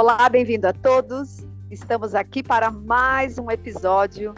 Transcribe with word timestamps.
Olá, 0.00 0.28
bem-vindo 0.28 0.68
a 0.68 0.72
todos. 0.72 1.44
Estamos 1.72 2.14
aqui 2.14 2.40
para 2.40 2.70
mais 2.70 3.36
um 3.36 3.50
episódio 3.50 4.32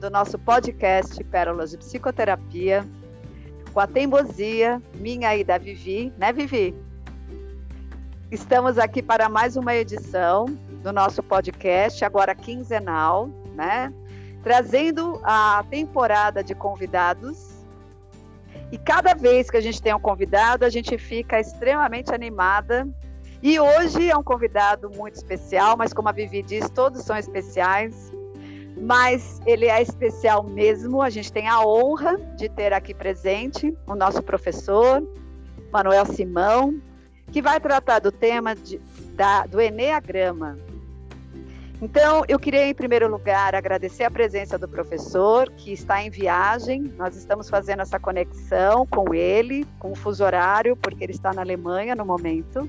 do 0.00 0.08
nosso 0.08 0.38
podcast 0.38 1.24
Pérolas 1.24 1.72
de 1.72 1.78
Psicoterapia, 1.78 2.88
com 3.72 3.80
a 3.80 3.86
teimosia 3.88 4.80
minha 4.94 5.36
e 5.36 5.42
da 5.42 5.58
Vivi, 5.58 6.12
né, 6.16 6.32
Vivi? 6.32 6.72
Estamos 8.30 8.78
aqui 8.78 9.02
para 9.02 9.28
mais 9.28 9.56
uma 9.56 9.74
edição 9.74 10.44
do 10.84 10.92
nosso 10.92 11.20
podcast, 11.20 12.04
agora 12.04 12.32
quinzenal, 12.32 13.28
né? 13.56 13.92
Trazendo 14.44 15.20
a 15.24 15.64
temporada 15.68 16.44
de 16.44 16.54
convidados. 16.54 17.66
E 18.70 18.78
cada 18.78 19.14
vez 19.14 19.50
que 19.50 19.56
a 19.56 19.60
gente 19.60 19.82
tem 19.82 19.92
um 19.92 19.98
convidado, 19.98 20.64
a 20.64 20.70
gente 20.70 20.96
fica 20.96 21.40
extremamente 21.40 22.14
animada. 22.14 22.86
E 23.42 23.58
hoje 23.58 24.08
é 24.08 24.16
um 24.16 24.22
convidado 24.22 24.88
muito 24.88 25.16
especial, 25.16 25.76
mas 25.76 25.92
como 25.92 26.08
a 26.08 26.12
Vivi 26.12 26.42
diz, 26.42 26.70
todos 26.70 27.02
são 27.02 27.16
especiais. 27.16 28.12
Mas 28.80 29.40
ele 29.44 29.66
é 29.66 29.82
especial 29.82 30.44
mesmo. 30.44 31.02
A 31.02 31.10
gente 31.10 31.32
tem 31.32 31.48
a 31.48 31.60
honra 31.60 32.16
de 32.36 32.48
ter 32.48 32.72
aqui 32.72 32.94
presente 32.94 33.76
o 33.84 33.96
nosso 33.96 34.22
professor, 34.22 35.02
Manuel 35.72 36.06
Simão, 36.06 36.80
que 37.32 37.42
vai 37.42 37.58
tratar 37.58 37.98
do 37.98 38.12
tema 38.12 38.54
de, 38.54 38.80
da, 39.14 39.44
do 39.44 39.60
Enneagrama. 39.60 40.56
Então, 41.80 42.22
eu 42.28 42.38
queria, 42.38 42.68
em 42.68 42.74
primeiro 42.74 43.10
lugar, 43.10 43.56
agradecer 43.56 44.04
a 44.04 44.10
presença 44.10 44.56
do 44.56 44.68
professor, 44.68 45.50
que 45.50 45.72
está 45.72 46.00
em 46.00 46.10
viagem. 46.10 46.82
Nós 46.96 47.16
estamos 47.16 47.50
fazendo 47.50 47.82
essa 47.82 47.98
conexão 47.98 48.86
com 48.86 49.12
ele, 49.12 49.66
com 49.80 49.90
o 49.90 49.96
fuso 49.96 50.24
horário, 50.24 50.76
porque 50.76 51.02
ele 51.02 51.12
está 51.12 51.32
na 51.32 51.42
Alemanha 51.42 51.96
no 51.96 52.04
momento. 52.04 52.68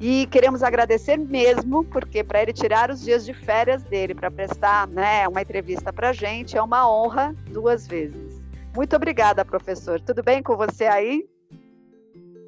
E 0.00 0.26
queremos 0.26 0.62
agradecer 0.62 1.16
mesmo, 1.16 1.84
porque 1.84 2.22
para 2.22 2.40
ele 2.40 2.52
tirar 2.52 2.90
os 2.90 3.02
dias 3.02 3.24
de 3.24 3.34
férias 3.34 3.82
dele 3.82 4.14
para 4.14 4.30
prestar 4.30 4.86
né, 4.86 5.26
uma 5.26 5.42
entrevista 5.42 5.92
para 5.92 6.10
a 6.10 6.12
gente 6.12 6.56
é 6.56 6.62
uma 6.62 6.88
honra 6.88 7.34
duas 7.50 7.86
vezes. 7.86 8.40
Muito 8.76 8.94
obrigada, 8.94 9.44
professor. 9.44 10.00
Tudo 10.00 10.22
bem 10.22 10.40
com 10.40 10.56
você 10.56 10.84
aí? 10.84 11.28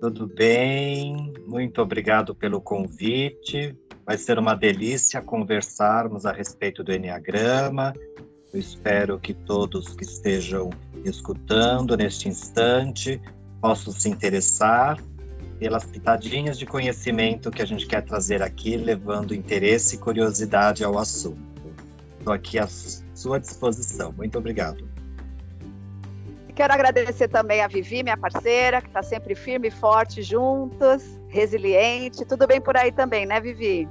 Tudo 0.01 0.29
bem, 0.29 1.33
muito 1.47 1.83
obrigado 1.83 2.35
pelo 2.35 2.61
convite. 2.61 3.77
Vai 4.07 4.17
ser 4.17 4.39
uma 4.39 4.55
delícia 4.55 5.21
conversarmos 5.21 6.25
a 6.25 6.33
respeito 6.33 6.85
do 6.85 6.93
Enneagrama. 6.93 7.93
Eu 8.53 8.61
espero 8.61 9.19
que 9.19 9.35
todos 9.35 9.95
que 9.95 10.05
estejam 10.05 10.71
escutando 11.05 11.97
neste 11.97 12.29
instante 12.29 13.21
possam 13.61 13.93
se 13.93 14.09
interessar 14.09 14.99
pelas 15.61 15.85
pitadinhas 15.85 16.59
de 16.59 16.65
conhecimento 16.65 17.51
que 17.51 17.61
a 17.61 17.67
gente 17.67 17.87
quer 17.87 18.03
trazer 18.03 18.43
aqui, 18.43 18.79
levando 18.79 19.35
interesse 19.35 19.97
e 19.97 19.99
curiosidade 19.99 20.83
ao 20.83 20.99
assunto. 20.99 21.39
Estou 22.19 22.33
aqui 22.33 22.59
à 22.59 22.67
sua 22.67 23.39
disposição. 23.39 24.11
Muito 24.11 24.39
obrigado. 24.39 24.89
Quero 26.57 26.73
agradecer 26.73 27.29
também 27.29 27.61
a 27.61 27.69
Vivi, 27.69 28.03
minha 28.03 28.17
parceira, 28.17 28.81
que 28.81 28.89
está 28.89 29.03
sempre 29.03 29.35
firme 29.35 29.69
e 29.69 29.71
forte 29.71 30.23
juntas, 30.23 31.21
resiliente. 31.29 32.25
Tudo 32.25 32.47
bem 32.47 32.61
por 32.61 32.77
aí 32.77 32.91
também, 32.91 33.27
né, 33.27 33.39
Vivi? 33.39 33.87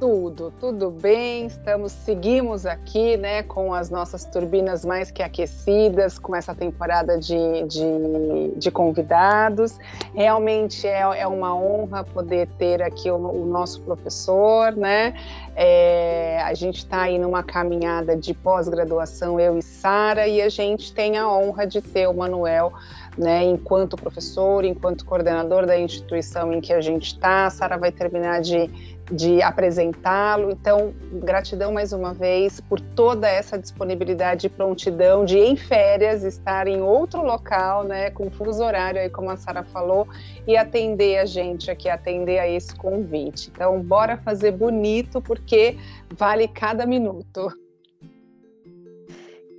Tudo, 0.00 0.50
tudo 0.58 0.90
bem. 0.90 1.44
Estamos, 1.44 1.92
seguimos 1.92 2.64
aqui, 2.64 3.18
né, 3.18 3.42
com 3.42 3.74
as 3.74 3.90
nossas 3.90 4.24
turbinas 4.24 4.82
mais 4.82 5.10
que 5.10 5.22
aquecidas, 5.22 6.18
com 6.18 6.34
essa 6.34 6.54
temporada 6.54 7.18
de, 7.18 7.36
de, 7.66 8.54
de 8.56 8.70
convidados. 8.70 9.78
Realmente 10.14 10.86
é, 10.86 11.00
é, 11.00 11.26
uma 11.26 11.54
honra 11.54 12.02
poder 12.02 12.48
ter 12.56 12.80
aqui 12.80 13.10
o, 13.10 13.16
o 13.16 13.44
nosso 13.44 13.82
professor, 13.82 14.72
né? 14.74 15.14
É, 15.54 16.40
a 16.46 16.54
gente 16.54 16.78
está 16.78 17.02
aí 17.02 17.18
numa 17.18 17.42
caminhada 17.42 18.16
de 18.16 18.32
pós-graduação, 18.32 19.38
eu 19.38 19.58
e 19.58 19.62
Sara, 19.62 20.26
e 20.26 20.40
a 20.40 20.48
gente 20.48 20.94
tem 20.94 21.18
a 21.18 21.28
honra 21.28 21.66
de 21.66 21.82
ter 21.82 22.08
o 22.08 22.14
Manuel 22.14 22.72
né, 23.18 23.44
enquanto 23.44 23.96
professor, 23.96 24.64
enquanto 24.64 25.04
coordenador 25.04 25.66
da 25.66 25.78
instituição 25.78 26.52
em 26.52 26.60
que 26.60 26.72
a 26.72 26.80
gente 26.80 27.08
está. 27.08 27.46
A 27.46 27.50
Sara 27.50 27.76
vai 27.76 27.92
terminar 27.92 28.40
de 28.40 28.70
de 29.10 29.42
apresentá-lo. 29.42 30.50
Então, 30.50 30.94
gratidão 31.12 31.72
mais 31.72 31.92
uma 31.92 32.14
vez 32.14 32.60
por 32.60 32.80
toda 32.80 33.28
essa 33.28 33.58
disponibilidade 33.58 34.46
e 34.46 34.50
prontidão 34.50 35.24
de, 35.24 35.38
em 35.38 35.56
férias, 35.56 36.22
estar 36.22 36.68
em 36.68 36.80
outro 36.80 37.22
local, 37.22 37.84
né, 37.84 38.10
com 38.10 38.30
fuso 38.30 38.62
horário, 38.62 39.00
aí, 39.00 39.10
como 39.10 39.30
a 39.30 39.36
Sara 39.36 39.64
falou, 39.64 40.06
e 40.46 40.56
atender 40.56 41.18
a 41.18 41.24
gente 41.24 41.70
aqui, 41.70 41.88
atender 41.88 42.38
a 42.38 42.48
esse 42.48 42.74
convite. 42.74 43.50
Então, 43.52 43.80
bora 43.82 44.16
fazer 44.18 44.52
bonito, 44.52 45.20
porque 45.20 45.76
vale 46.16 46.46
cada 46.46 46.86
minuto. 46.86 47.52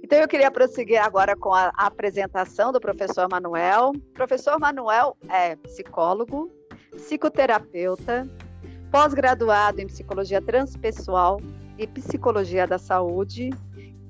Então, 0.04 0.20
eu 0.20 0.28
queria 0.28 0.52
prosseguir 0.52 1.02
agora 1.02 1.36
com 1.38 1.54
a 1.54 1.72
apresentação 1.78 2.72
do 2.72 2.82
professor 2.82 3.30
Manuel. 3.30 3.94
Professor 4.14 4.60
Manuel 4.60 5.16
é 5.30 5.56
psicólogo, 5.56 6.52
psicoterapeuta, 6.92 8.28
pós-graduado 8.92 9.82
em 9.82 9.88
psicologia 9.88 10.42
transpessoal 10.42 11.40
e 11.78 11.88
psicologia 11.88 12.68
da 12.68 12.78
saúde. 12.78 13.50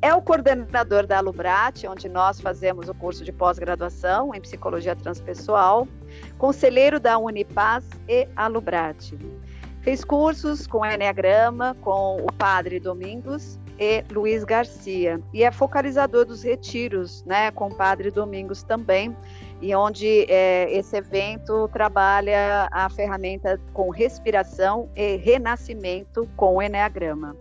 É 0.02 0.14
o 0.16 0.22
coordenador 0.22 1.06
da 1.06 1.20
Alubrat, 1.20 1.86
onde 1.86 2.10
nós 2.10 2.42
fazemos 2.42 2.90
o 2.90 2.94
curso 2.96 3.24
de 3.24 3.32
pós-graduação 3.32 4.34
em 4.34 4.42
psicologia 4.42 4.96
transpessoal, 4.96 5.88
conselheiro 6.40 7.00
da 7.00 7.20
Unipaz 7.20 7.88
e 8.10 8.28
Alubrat. 8.36 9.14
Fez 9.82 10.04
cursos 10.04 10.66
com 10.66 10.84
Enneagrama, 10.84 11.76
com 11.82 12.18
o 12.18 12.34
Padre 12.34 12.80
Domingos 12.80 13.60
e 13.80 14.04
Luiz 14.12 14.44
Garcia. 14.44 15.22
E 15.32 15.44
é 15.44 15.52
focalizador 15.52 16.26
dos 16.26 16.42
retiros, 16.42 17.24
né, 17.24 17.52
com 17.52 17.68
o 17.68 17.76
Padre 17.76 18.10
Domingos 18.10 18.64
também, 18.64 19.16
e 19.62 19.76
onde 19.76 20.26
é, 20.28 20.68
esse 20.72 20.98
evento 20.98 21.70
trabalha 21.70 22.68
a 22.72 22.90
ferramenta 22.90 23.60
com 23.74 23.90
respiração 23.90 24.90
e 24.96 25.18
renascimento 25.18 26.28
com 26.36 26.56
o 26.56 26.62
Enneagrama. 26.62 27.36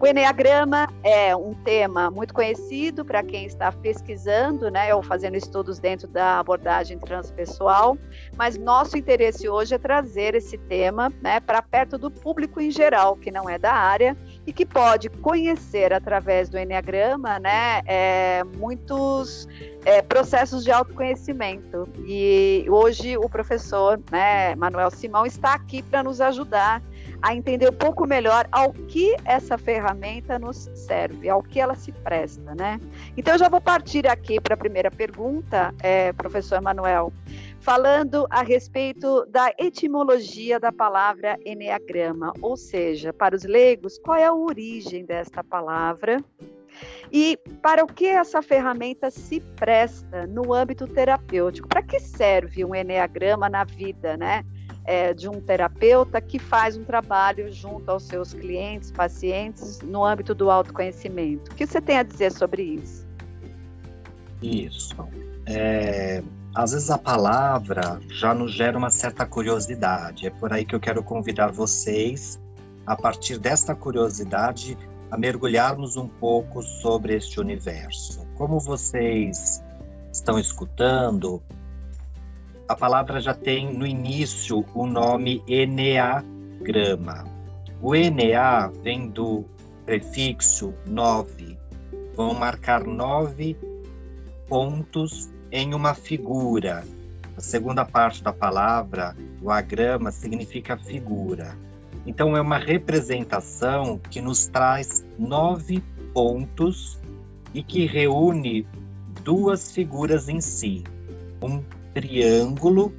O 0.00 0.06
Enneagrama 0.06 0.88
é 1.04 1.36
um 1.36 1.52
tema 1.52 2.10
muito 2.10 2.32
conhecido 2.32 3.04
para 3.04 3.22
quem 3.22 3.44
está 3.44 3.70
pesquisando, 3.70 4.70
né, 4.70 4.94
ou 4.94 5.02
fazendo 5.02 5.36
estudos 5.36 5.78
dentro 5.78 6.08
da 6.08 6.38
abordagem 6.38 6.98
transpessoal, 6.98 7.98
mas 8.34 8.56
nosso 8.56 8.96
interesse 8.96 9.46
hoje 9.46 9.74
é 9.74 9.78
trazer 9.78 10.34
esse 10.34 10.56
tema 10.56 11.12
né, 11.20 11.38
para 11.38 11.60
perto 11.60 11.98
do 11.98 12.10
público 12.10 12.62
em 12.62 12.70
geral, 12.70 13.14
que 13.14 13.30
não 13.30 13.46
é 13.46 13.58
da 13.58 13.74
área, 13.74 14.16
e 14.46 14.52
que 14.52 14.64
pode 14.64 15.08
conhecer 15.08 15.92
através 15.92 16.48
do 16.48 16.58
Enneagrama 16.58 17.38
né, 17.38 17.82
é, 17.84 18.42
muitos 18.56 19.46
é, 19.84 20.02
processos 20.02 20.64
de 20.64 20.72
autoconhecimento. 20.72 21.88
E 22.06 22.64
hoje 22.68 23.16
o 23.16 23.28
professor 23.28 24.00
né, 24.10 24.54
Manuel 24.56 24.90
Simão 24.90 25.26
está 25.26 25.54
aqui 25.54 25.82
para 25.82 26.02
nos 26.02 26.20
ajudar 26.20 26.82
a 27.22 27.34
entender 27.34 27.68
um 27.68 27.76
pouco 27.76 28.06
melhor 28.06 28.48
ao 28.50 28.72
que 28.72 29.14
essa 29.24 29.58
ferramenta 29.58 30.38
nos 30.38 30.70
serve, 30.74 31.28
ao 31.28 31.42
que 31.42 31.60
ela 31.60 31.74
se 31.74 31.92
presta, 31.92 32.54
né? 32.54 32.80
Então, 33.16 33.34
eu 33.34 33.38
já 33.38 33.48
vou 33.48 33.60
partir 33.60 34.06
aqui 34.06 34.40
para 34.40 34.54
a 34.54 34.56
primeira 34.56 34.90
pergunta, 34.90 35.74
é, 35.82 36.12
professor 36.12 36.60
Manuel, 36.60 37.12
falando 37.60 38.26
a 38.30 38.42
respeito 38.42 39.26
da 39.26 39.52
etimologia 39.58 40.58
da 40.58 40.72
palavra 40.72 41.38
enneagrama, 41.44 42.32
ou 42.40 42.56
seja, 42.56 43.12
para 43.12 43.36
os 43.36 43.44
leigos, 43.44 43.98
qual 43.98 44.16
é 44.16 44.24
a 44.24 44.32
origem 44.32 45.04
desta 45.04 45.44
palavra? 45.44 46.22
E 47.12 47.36
para 47.60 47.84
o 47.84 47.86
que 47.86 48.06
essa 48.06 48.40
ferramenta 48.40 49.10
se 49.10 49.40
presta 49.56 50.26
no 50.26 50.54
âmbito 50.54 50.86
terapêutico? 50.86 51.68
Para 51.68 51.82
que 51.82 51.98
serve 51.98 52.64
um 52.64 52.74
enneagrama 52.74 53.48
na 53.48 53.64
vida, 53.64 54.16
né? 54.16 54.44
É, 54.90 55.14
de 55.14 55.28
um 55.28 55.40
terapeuta 55.40 56.20
que 56.20 56.36
faz 56.36 56.76
um 56.76 56.82
trabalho 56.82 57.48
junto 57.52 57.88
aos 57.88 58.02
seus 58.02 58.34
clientes, 58.34 58.90
pacientes, 58.90 59.80
no 59.82 60.04
âmbito 60.04 60.34
do 60.34 60.50
autoconhecimento. 60.50 61.52
O 61.52 61.54
que 61.54 61.64
você 61.64 61.80
tem 61.80 61.98
a 61.98 62.02
dizer 62.02 62.32
sobre 62.32 62.62
isso? 62.62 63.06
Isso. 64.42 64.96
É, 65.46 66.24
às 66.52 66.72
vezes 66.72 66.90
a 66.90 66.98
palavra 66.98 68.00
já 68.08 68.34
nos 68.34 68.52
gera 68.52 68.76
uma 68.76 68.90
certa 68.90 69.24
curiosidade. 69.24 70.26
É 70.26 70.30
por 70.30 70.52
aí 70.52 70.64
que 70.64 70.74
eu 70.74 70.80
quero 70.80 71.04
convidar 71.04 71.52
vocês, 71.52 72.40
a 72.84 72.96
partir 72.96 73.38
desta 73.38 73.76
curiosidade, 73.76 74.76
a 75.08 75.16
mergulharmos 75.16 75.96
um 75.96 76.08
pouco 76.08 76.64
sobre 76.64 77.14
este 77.14 77.38
universo. 77.38 78.26
Como 78.34 78.58
vocês 78.58 79.62
estão 80.12 80.36
escutando, 80.36 81.40
a 82.70 82.76
palavra 82.76 83.20
já 83.20 83.34
tem 83.34 83.74
no 83.76 83.84
início 83.84 84.64
o 84.74 84.86
nome 84.86 85.42
Enneagrama. 85.48 87.24
O 87.82 87.96
Enea 87.96 88.70
vem 88.84 89.08
do 89.10 89.44
prefixo 89.84 90.72
nove. 90.86 91.58
Vão 92.14 92.32
marcar 92.32 92.84
nove 92.84 93.58
pontos 94.48 95.28
em 95.50 95.74
uma 95.74 95.94
figura. 95.94 96.84
A 97.36 97.40
segunda 97.40 97.84
parte 97.84 98.22
da 98.22 98.32
palavra, 98.32 99.16
o 99.42 99.50
agrama, 99.50 100.12
significa 100.12 100.76
figura. 100.76 101.56
Então, 102.06 102.36
é 102.36 102.40
uma 102.40 102.58
representação 102.58 103.98
que 103.98 104.20
nos 104.20 104.46
traz 104.46 105.04
nove 105.18 105.82
pontos 106.14 107.00
e 107.52 107.64
que 107.64 107.84
reúne 107.84 108.64
duas 109.24 109.72
figuras 109.72 110.28
em 110.28 110.40
si. 110.40 110.84
Um 111.42 111.60
triângulo, 111.94 112.92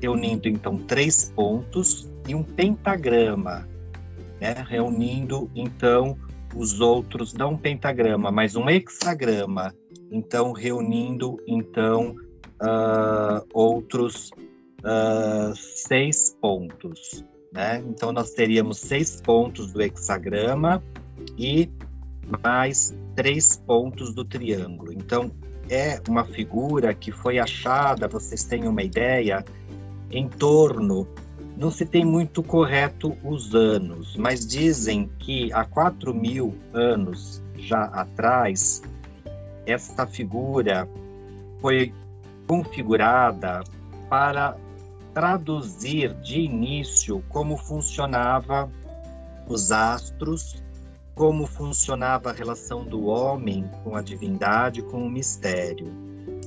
reunindo 0.00 0.48
então 0.48 0.78
três 0.78 1.32
pontos, 1.34 2.08
e 2.26 2.34
um 2.34 2.42
pentagrama, 2.42 3.66
né? 4.40 4.54
reunindo 4.68 5.50
então 5.54 6.16
os 6.54 6.80
outros, 6.80 7.34
não 7.34 7.52
um 7.52 7.56
pentagrama, 7.56 8.30
mas 8.30 8.56
um 8.56 8.68
hexagrama, 8.68 9.74
então 10.10 10.52
reunindo 10.52 11.38
então 11.46 12.14
uh, 12.62 13.46
outros 13.52 14.30
uh, 14.80 15.54
seis 15.54 16.36
pontos. 16.40 17.24
Né? 17.52 17.82
Então 17.88 18.12
nós 18.12 18.32
teríamos 18.32 18.78
seis 18.78 19.20
pontos 19.20 19.72
do 19.72 19.82
hexagrama 19.82 20.82
e 21.38 21.70
mais 22.42 22.94
três 23.14 23.56
pontos 23.66 24.14
do 24.14 24.24
triângulo. 24.24 24.92
Então 24.92 25.30
é 25.70 26.00
uma 26.08 26.24
figura 26.24 26.94
que 26.94 27.12
foi 27.12 27.38
achada, 27.38 28.08
vocês 28.08 28.44
têm 28.44 28.66
uma 28.66 28.82
ideia, 28.82 29.44
em 30.10 30.28
torno, 30.28 31.06
não 31.56 31.70
se 31.70 31.84
tem 31.84 32.04
muito 32.04 32.42
correto 32.42 33.16
os 33.22 33.54
anos, 33.54 34.16
mas 34.16 34.46
dizem 34.46 35.10
que 35.18 35.52
há 35.52 35.64
4 35.64 36.14
mil 36.14 36.54
anos 36.72 37.42
já 37.56 37.84
atrás, 37.84 38.82
esta 39.66 40.06
figura 40.06 40.88
foi 41.60 41.92
configurada 42.46 43.62
para 44.08 44.56
traduzir 45.12 46.14
de 46.14 46.40
início 46.40 47.22
como 47.28 47.56
funcionava 47.56 48.70
os 49.48 49.72
astros, 49.72 50.62
como 51.18 51.48
funcionava 51.48 52.30
a 52.30 52.32
relação 52.32 52.84
do 52.84 53.06
homem 53.06 53.68
com 53.82 53.96
a 53.96 54.00
divindade, 54.00 54.82
com 54.82 55.04
o 55.04 55.10
mistério. 55.10 55.92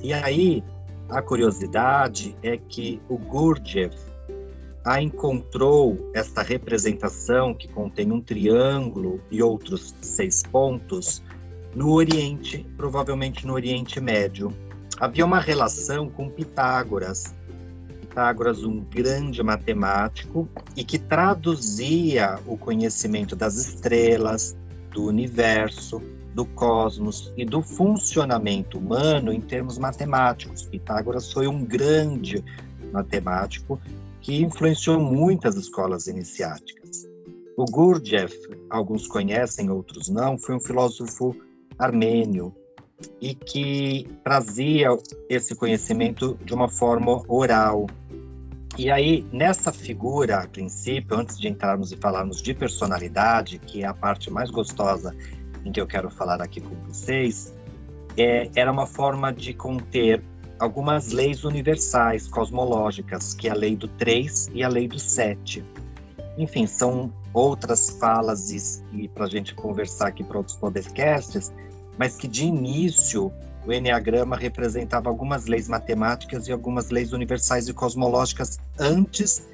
E 0.02 0.14
aí, 0.14 0.64
a 1.10 1.20
curiosidade 1.20 2.34
é 2.42 2.56
que 2.56 2.98
o 3.06 3.18
Gurdjieff 3.18 3.94
a 4.82 5.00
encontrou 5.00 6.10
esta 6.14 6.42
representação 6.42 7.52
que 7.52 7.68
contém 7.68 8.10
um 8.10 8.20
triângulo 8.22 9.20
e 9.30 9.42
outros 9.42 9.94
seis 10.00 10.42
pontos 10.42 11.22
no 11.74 11.92
Oriente, 11.92 12.66
provavelmente 12.74 13.46
no 13.46 13.52
Oriente 13.52 14.00
Médio. 14.00 14.54
Havia 14.98 15.26
uma 15.26 15.38
relação 15.38 16.08
com 16.08 16.30
Pitágoras, 16.30 17.34
Pitágoras, 18.00 18.64
um 18.64 18.80
grande 18.80 19.42
matemático 19.42 20.48
e 20.74 20.82
que 20.82 20.98
traduzia 20.98 22.38
o 22.46 22.56
conhecimento 22.56 23.36
das 23.36 23.56
estrelas, 23.56 24.56
do 24.92 25.04
universo, 25.04 26.02
do 26.34 26.44
cosmos 26.44 27.32
e 27.36 27.44
do 27.44 27.62
funcionamento 27.62 28.78
humano 28.78 29.32
em 29.32 29.40
termos 29.40 29.78
matemáticos. 29.78 30.62
Pitágoras 30.64 31.32
foi 31.32 31.46
um 31.46 31.64
grande 31.64 32.42
matemático 32.92 33.80
que 34.20 34.42
influenciou 34.42 35.00
muitas 35.00 35.56
escolas 35.56 36.06
iniciáticas. 36.06 37.08
O 37.56 37.64
Gurdjieff, 37.64 38.34
alguns 38.70 39.06
conhecem, 39.06 39.68
outros 39.68 40.08
não, 40.08 40.38
foi 40.38 40.54
um 40.54 40.60
filósofo 40.60 41.36
armênio 41.78 42.54
e 43.20 43.34
que 43.34 44.08
trazia 44.24 44.88
esse 45.28 45.54
conhecimento 45.54 46.38
de 46.44 46.54
uma 46.54 46.68
forma 46.68 47.22
oral, 47.28 47.86
e 48.78 48.90
aí, 48.90 49.26
nessa 49.30 49.70
figura, 49.70 50.38
a 50.38 50.48
princípio, 50.48 51.16
antes 51.16 51.38
de 51.38 51.46
entrarmos 51.46 51.92
e 51.92 51.96
falarmos 51.96 52.40
de 52.40 52.54
personalidade, 52.54 53.58
que 53.58 53.82
é 53.82 53.86
a 53.86 53.92
parte 53.92 54.30
mais 54.30 54.50
gostosa 54.50 55.14
em 55.64 55.70
que 55.70 55.80
eu 55.80 55.86
quero 55.86 56.10
falar 56.10 56.40
aqui 56.40 56.60
com 56.60 56.74
vocês, 56.86 57.54
é, 58.16 58.50
era 58.54 58.72
uma 58.72 58.86
forma 58.86 59.32
de 59.32 59.52
conter 59.52 60.22
algumas 60.58 61.12
leis 61.12 61.44
universais, 61.44 62.26
cosmológicas, 62.28 63.34
que 63.34 63.48
é 63.48 63.50
a 63.50 63.54
lei 63.54 63.76
do 63.76 63.88
3 63.88 64.50
e 64.54 64.62
a 64.62 64.68
lei 64.68 64.88
do 64.88 64.98
7. 64.98 65.62
Enfim, 66.38 66.66
são 66.66 67.12
outras 67.34 67.90
falas 67.90 68.50
e, 68.92 69.08
para 69.08 69.26
a 69.26 69.28
gente 69.28 69.54
conversar 69.54 70.08
aqui 70.08 70.24
para 70.24 70.38
outros 70.38 70.56
podcasts, 70.56 71.52
mas 71.98 72.16
que 72.16 72.26
de 72.26 72.44
início 72.44 73.32
o 73.66 73.72
Enneagrama 73.72 74.36
representava 74.36 75.08
algumas 75.08 75.46
leis 75.46 75.68
matemáticas 75.68 76.48
e 76.48 76.52
algumas 76.52 76.90
leis 76.90 77.12
universais 77.12 77.68
e 77.68 77.74
cosmológicas 77.74 78.58
antes 78.78 79.46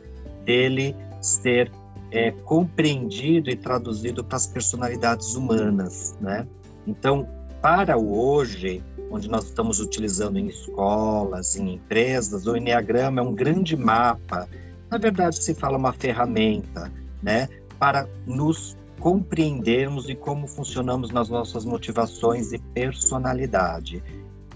dele 0.44 0.96
ser 1.20 1.70
é, 2.10 2.30
compreendido 2.30 3.50
e 3.50 3.56
traduzido 3.56 4.24
para 4.24 4.36
as 4.36 4.46
personalidades 4.46 5.34
humanas, 5.34 6.16
né? 6.20 6.46
Então, 6.86 7.28
para 7.60 7.98
o 7.98 8.18
hoje, 8.18 8.82
onde 9.10 9.28
nós 9.28 9.44
estamos 9.44 9.80
utilizando 9.80 10.38
em 10.38 10.46
escolas, 10.46 11.56
em 11.56 11.74
empresas, 11.74 12.46
o 12.46 12.56
Enneagrama 12.56 13.20
é 13.20 13.24
um 13.24 13.34
grande 13.34 13.76
mapa, 13.76 14.48
na 14.90 14.96
verdade 14.96 15.42
se 15.42 15.54
fala 15.54 15.76
uma 15.76 15.92
ferramenta, 15.92 16.90
né, 17.22 17.48
para 17.78 18.08
nos 18.26 18.76
compreendermos 18.98 20.08
e 20.08 20.14
como 20.14 20.46
funcionamos 20.46 21.10
nas 21.10 21.28
nossas 21.28 21.64
motivações 21.64 22.52
e 22.52 22.58
personalidade. 22.58 24.02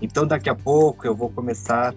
Então, 0.00 0.26
daqui 0.26 0.50
a 0.50 0.54
pouco 0.54 1.06
eu 1.06 1.14
vou 1.14 1.30
começar, 1.30 1.94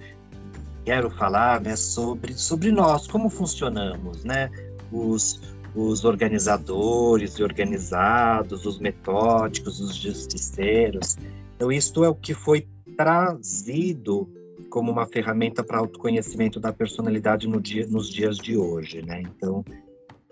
quero 0.83 1.09
falar, 1.09 1.59
né, 1.61 1.75
sobre 1.75 2.33
sobre 2.33 2.71
nós, 2.71 3.07
como 3.07 3.29
funcionamos, 3.29 4.23
né, 4.23 4.49
os 4.91 5.55
os 5.75 6.05
organizadores 6.05 7.33
e 7.33 7.43
organizados, 7.43 8.65
os 8.65 8.79
metódicos, 8.79 9.81
os 9.81 9.93
justiceiros. 9.93 11.17
Então, 11.55 11.69
isto 11.69 12.03
é 12.05 12.09
o 12.09 12.15
que 12.15 12.33
foi 12.33 12.65
trazido 12.95 14.29
como 14.69 14.91
uma 14.91 15.05
ferramenta 15.05 15.63
para 15.63 15.79
autoconhecimento 15.79 16.59
da 16.59 16.71
personalidade 16.71 17.47
no 17.47 17.61
dia, 17.61 17.85
nos 17.87 18.09
dias 18.09 18.37
de 18.37 18.57
hoje, 18.57 19.01
né? 19.01 19.21
Então, 19.21 19.63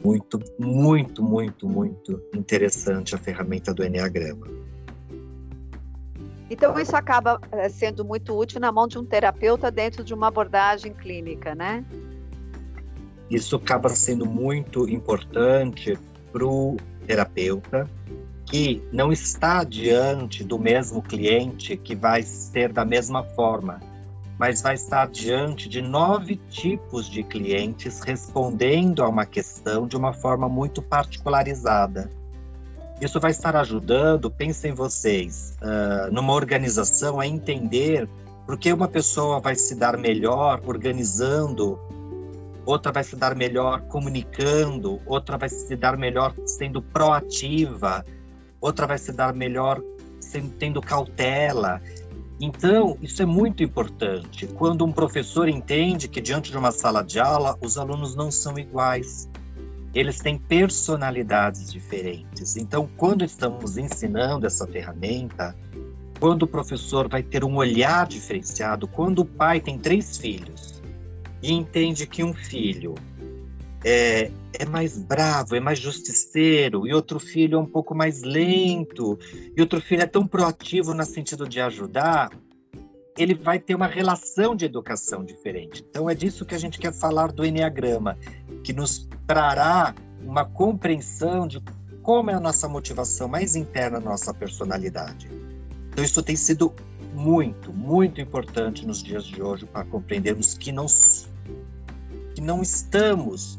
muito, 0.01 0.39
muito, 0.59 1.23
muito, 1.23 1.67
muito 1.67 2.21
interessante 2.33 3.15
a 3.15 3.17
ferramenta 3.17 3.73
do 3.73 3.83
Enneagrama. 3.83 4.47
Então, 6.49 6.77
isso 6.79 6.95
acaba 6.95 7.39
eh, 7.51 7.69
sendo 7.69 8.05
muito 8.05 8.37
útil 8.37 8.59
na 8.59 8.71
mão 8.71 8.87
de 8.87 8.97
um 8.99 9.05
terapeuta 9.05 9.71
dentro 9.71 10.03
de 10.03 10.13
uma 10.13 10.27
abordagem 10.27 10.93
clínica, 10.93 11.55
né? 11.55 11.83
Isso 13.29 13.55
acaba 13.55 13.89
sendo 13.89 14.25
muito 14.25 14.87
importante 14.87 15.97
para 16.31 16.45
o 16.45 16.77
terapeuta 17.07 17.89
que 18.45 18.83
não 18.91 19.11
está 19.11 19.63
diante 19.63 20.43
do 20.43 20.59
mesmo 20.59 21.01
cliente 21.01 21.75
que 21.77 21.95
vai 21.95 22.21
ser 22.21 22.71
da 22.71 22.85
mesma 22.85 23.23
forma 23.23 23.79
mas 24.37 24.61
vai 24.61 24.75
estar 24.75 25.07
diante 25.07 25.69
de 25.69 25.81
nove 25.81 26.35
tipos 26.49 27.09
de 27.09 27.23
clientes 27.23 27.99
respondendo 28.01 29.03
a 29.03 29.07
uma 29.07 29.25
questão 29.25 29.87
de 29.87 29.95
uma 29.95 30.13
forma 30.13 30.49
muito 30.49 30.81
particularizada. 30.81 32.09
Isso 33.01 33.19
vai 33.19 33.31
estar 33.31 33.55
ajudando, 33.55 34.31
pensem 34.31 34.73
vocês, 34.73 35.57
uh, 35.61 36.13
numa 36.13 36.33
organização 36.33 37.19
a 37.19 37.27
entender 37.27 38.07
por 38.45 38.57
que 38.57 38.71
uma 38.71 38.87
pessoa 38.87 39.39
vai 39.39 39.55
se 39.55 39.75
dar 39.75 39.97
melhor 39.97 40.61
organizando, 40.65 41.79
outra 42.65 42.91
vai 42.91 43.03
se 43.03 43.15
dar 43.15 43.35
melhor 43.35 43.81
comunicando, 43.83 45.01
outra 45.05 45.37
vai 45.37 45.49
se 45.49 45.75
dar 45.75 45.97
melhor 45.97 46.33
sendo 46.45 46.81
proativa, 46.81 48.05
outra 48.59 48.87
vai 48.87 48.97
se 48.97 49.11
dar 49.11 49.33
melhor 49.33 49.81
sendo, 50.19 50.49
tendo 50.57 50.81
cautela. 50.81 51.81
Então, 52.45 52.97
isso 53.01 53.21
é 53.21 53.25
muito 53.25 53.63
importante. 53.63 54.47
Quando 54.47 54.83
um 54.83 54.91
professor 54.91 55.47
entende 55.47 56.09
que 56.09 56.19
diante 56.19 56.51
de 56.51 56.57
uma 56.57 56.73
sala 56.73 57.01
de 57.01 57.17
aula, 57.17 57.57
os 57.61 57.77
alunos 57.77 58.17
não 58.17 58.29
são 58.29 58.59
iguais. 58.59 59.29
Eles 59.95 60.19
têm 60.19 60.37
personalidades 60.37 61.71
diferentes. 61.71 62.57
Então, 62.57 62.89
quando 62.97 63.23
estamos 63.23 63.77
ensinando 63.77 64.45
essa 64.45 64.67
ferramenta, 64.67 65.55
quando 66.19 66.43
o 66.43 66.47
professor 66.47 67.07
vai 67.07 67.23
ter 67.23 67.45
um 67.45 67.55
olhar 67.55 68.05
diferenciado, 68.07 68.89
quando 68.89 69.19
o 69.19 69.25
pai 69.25 69.61
tem 69.61 69.79
três 69.79 70.17
filhos 70.17 70.83
e 71.41 71.53
entende 71.53 72.05
que 72.05 72.25
um 72.25 72.33
filho 72.33 72.93
é, 73.83 74.31
é 74.53 74.65
mais 74.65 74.97
bravo, 74.97 75.55
é 75.55 75.59
mais 75.59 75.79
justiceiro, 75.79 76.87
e 76.87 76.93
outro 76.93 77.19
filho 77.19 77.55
é 77.55 77.59
um 77.59 77.65
pouco 77.65 77.93
mais 77.93 78.23
lento, 78.23 79.19
e 79.55 79.61
outro 79.61 79.81
filho 79.81 80.01
é 80.01 80.07
tão 80.07 80.25
proativo 80.25 80.93
no 80.93 81.05
sentido 81.05 81.47
de 81.47 81.59
ajudar, 81.59 82.31
ele 83.17 83.35
vai 83.35 83.59
ter 83.59 83.75
uma 83.75 83.87
relação 83.87 84.55
de 84.55 84.65
educação 84.65 85.23
diferente. 85.23 85.85
Então 85.87 86.09
é 86.09 86.15
disso 86.15 86.45
que 86.45 86.55
a 86.55 86.57
gente 86.57 86.79
quer 86.79 86.93
falar 86.93 87.31
do 87.31 87.45
Enneagrama, 87.45 88.17
que 88.63 88.73
nos 88.73 89.07
trará 89.27 89.93
uma 90.21 90.45
compreensão 90.45 91.47
de 91.47 91.61
como 92.01 92.31
é 92.31 92.33
a 92.33 92.39
nossa 92.39 92.67
motivação 92.67 93.27
mais 93.27 93.55
interna, 93.55 93.97
a 93.97 94.01
nossa 94.01 94.33
personalidade. 94.33 95.29
Então 95.89 96.03
isso 96.03 96.23
tem 96.23 96.35
sido 96.35 96.73
muito, 97.13 97.71
muito 97.71 98.19
importante 98.19 98.85
nos 98.85 99.03
dias 99.03 99.23
de 99.23 99.41
hoje 99.41 99.65
para 99.65 99.85
compreendermos 99.85 100.55
que 100.55 100.71
não 100.71 100.87
que 102.33 102.41
não 102.41 102.63
estamos 102.63 103.57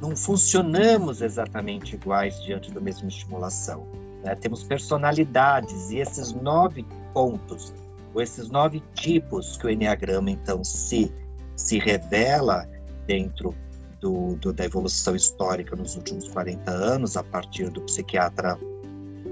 não 0.00 0.16
funcionamos 0.16 1.20
exatamente 1.20 1.94
iguais 1.94 2.40
diante 2.42 2.70
da 2.70 2.80
mesma 2.80 3.08
estimulação. 3.08 3.86
Né? 4.22 4.34
Temos 4.34 4.62
personalidades 4.62 5.90
e 5.90 5.98
esses 5.98 6.32
nove 6.32 6.84
pontos, 7.12 7.72
ou 8.14 8.22
esses 8.22 8.48
nove 8.48 8.82
tipos 8.94 9.56
que 9.56 9.66
o 9.66 9.70
Enneagrama 9.70 10.30
então 10.30 10.64
se, 10.64 11.12
se 11.54 11.78
revela 11.78 12.66
dentro 13.06 13.54
do, 14.00 14.36
do, 14.36 14.52
da 14.52 14.64
evolução 14.64 15.14
histórica 15.14 15.76
nos 15.76 15.94
últimos 15.94 16.28
40 16.28 16.70
anos, 16.70 17.16
a 17.16 17.22
partir 17.22 17.68
do 17.70 17.82
psiquiatra 17.82 18.58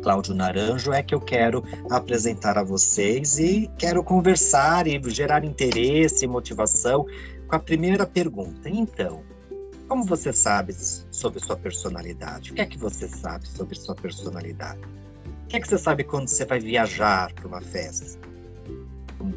Cláudio 0.02 0.34
Naranjo, 0.34 0.92
é 0.92 1.02
que 1.02 1.14
eu 1.14 1.20
quero 1.20 1.64
apresentar 1.90 2.56
a 2.58 2.62
vocês 2.62 3.38
e 3.38 3.70
quero 3.78 4.04
conversar 4.04 4.86
e 4.86 5.00
gerar 5.10 5.44
interesse 5.44 6.24
e 6.24 6.28
motivação 6.28 7.04
com 7.48 7.56
a 7.56 7.58
primeira 7.58 8.06
pergunta. 8.06 8.68
Então, 8.68 9.22
como 9.88 10.04
você 10.04 10.32
sabe 10.32 10.74
sobre 11.10 11.40
sua 11.40 11.56
personalidade? 11.56 12.52
O 12.52 12.54
que 12.54 12.60
é 12.60 12.66
que 12.66 12.78
você 12.78 13.08
sabe 13.08 13.48
sobre 13.48 13.74
sua 13.74 13.94
personalidade? 13.94 14.80
O 15.44 15.48
que 15.48 15.56
é 15.56 15.60
que 15.60 15.66
você 15.66 15.78
sabe 15.78 16.04
quando 16.04 16.28
você 16.28 16.44
vai 16.44 16.60
viajar 16.60 17.32
para 17.32 17.48
uma 17.48 17.62
festa? 17.62 18.20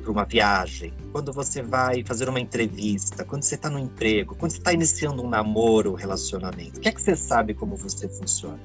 Para 0.03 0.11
uma 0.11 0.25
viagem? 0.25 0.93
Quando 1.13 1.31
você 1.31 1.61
vai 1.61 2.03
fazer 2.03 2.27
uma 2.27 2.39
entrevista? 2.39 3.23
Quando 3.23 3.43
você 3.43 3.55
está 3.55 3.69
no 3.69 3.79
emprego? 3.79 4.35
Quando 4.35 4.51
você 4.51 4.57
está 4.57 4.73
iniciando 4.73 5.23
um 5.23 5.29
namoro, 5.29 5.93
um 5.93 5.95
relacionamento? 5.95 6.79
O 6.79 6.81
que 6.81 6.89
é 6.89 6.91
que 6.91 7.01
você 7.01 7.15
sabe 7.15 7.53
como 7.53 7.77
você 7.77 8.09
funciona? 8.09 8.59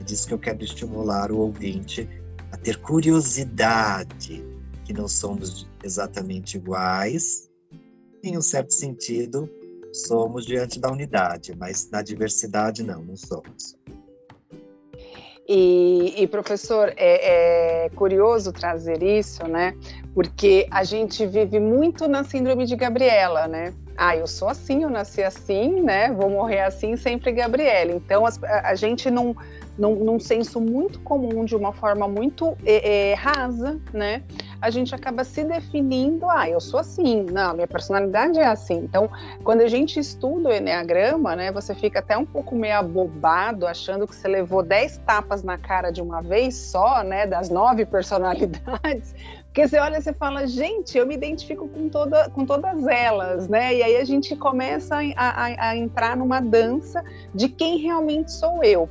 É 0.00 0.04
disso 0.04 0.26
que 0.26 0.34
eu 0.34 0.38
quero 0.38 0.64
estimular 0.64 1.30
o 1.30 1.36
ouvinte 1.36 2.08
a 2.50 2.56
ter 2.56 2.78
curiosidade, 2.78 4.42
que 4.86 4.94
não 4.94 5.06
somos 5.06 5.68
exatamente 5.84 6.56
iguais, 6.56 7.50
em 8.22 8.36
um 8.36 8.42
certo 8.42 8.72
sentido, 8.72 9.48
somos 10.06 10.46
diante 10.46 10.80
da 10.80 10.90
unidade, 10.90 11.54
mas 11.56 11.90
na 11.90 12.02
diversidade 12.02 12.82
não, 12.82 13.02
não 13.02 13.16
somos. 13.16 13.76
E, 15.48 16.14
e, 16.18 16.26
professor, 16.26 16.92
é, 16.94 17.86
é, 17.86 17.88
curioso 17.90 18.52
trazer 18.52 19.02
isso, 19.02 19.48
né? 19.48 19.74
Porque 20.14 20.66
a 20.70 20.84
gente 20.84 21.26
vive 21.26 21.58
muito 21.58 22.06
na 22.06 22.22
síndrome 22.22 22.66
de 22.66 22.76
Gabriela, 22.76 23.48
né? 23.48 23.72
Ah, 23.96 24.14
eu 24.14 24.26
sou 24.26 24.48
assim, 24.48 24.82
eu 24.82 24.90
nasci 24.90 25.22
assim, 25.22 25.80
né? 25.80 26.12
Vou 26.12 26.28
morrer 26.28 26.60
assim, 26.60 26.96
sempre 26.96 27.32
Gabriela. 27.32 27.92
Então 27.92 28.26
a, 28.26 28.30
a 28.62 28.74
gente 28.74 29.10
não 29.10 29.34
num, 29.78 29.94
num 30.04 30.20
senso 30.20 30.60
muito 30.60 30.98
comum, 31.00 31.44
de 31.44 31.54
uma 31.54 31.72
forma 31.72 32.08
muito 32.08 32.56
é, 32.66 33.10
é, 33.10 33.14
rasa, 33.14 33.80
né? 33.92 34.22
A 34.60 34.70
gente 34.70 34.94
acaba 34.94 35.22
se 35.22 35.44
definindo, 35.44 36.28
ah, 36.28 36.48
eu 36.48 36.60
sou 36.60 36.80
assim, 36.80 37.22
não, 37.22 37.54
minha 37.54 37.66
personalidade 37.66 38.38
é 38.38 38.46
assim. 38.46 38.78
Então, 38.78 39.08
quando 39.44 39.60
a 39.60 39.68
gente 39.68 40.00
estuda 40.00 40.48
o 40.48 40.52
Enneagrama, 40.52 41.36
né, 41.36 41.52
você 41.52 41.74
fica 41.74 42.00
até 42.00 42.16
um 42.16 42.26
pouco 42.26 42.56
meio 42.56 42.76
abobado, 42.76 43.66
achando 43.66 44.06
que 44.06 44.14
você 44.14 44.26
levou 44.26 44.62
10 44.62 44.98
tapas 44.98 45.42
na 45.42 45.56
cara 45.56 45.90
de 45.90 46.02
uma 46.02 46.20
vez 46.20 46.56
só, 46.56 47.04
né, 47.04 47.26
das 47.26 47.50
nove 47.50 47.86
personalidades, 47.86 49.14
porque 49.58 49.66
você 49.66 49.78
olha 49.80 49.98
e 49.98 50.02
você 50.02 50.12
fala, 50.12 50.46
gente, 50.46 50.96
eu 50.96 51.04
me 51.04 51.16
identifico 51.16 51.66
com, 51.66 51.88
toda, 51.88 52.30
com 52.30 52.46
todas 52.46 52.86
elas, 52.86 53.48
né? 53.48 53.74
E 53.74 53.82
aí 53.82 53.96
a 53.96 54.04
gente 54.04 54.36
começa 54.36 54.94
a, 54.94 55.00
a, 55.16 55.70
a, 55.70 55.76
entrar 55.76 56.16
numa 56.16 56.38
dança 56.38 57.02
de 57.34 57.48
quem 57.48 57.78
realmente 57.78 58.30
sou 58.30 58.62
eu. 58.62 58.88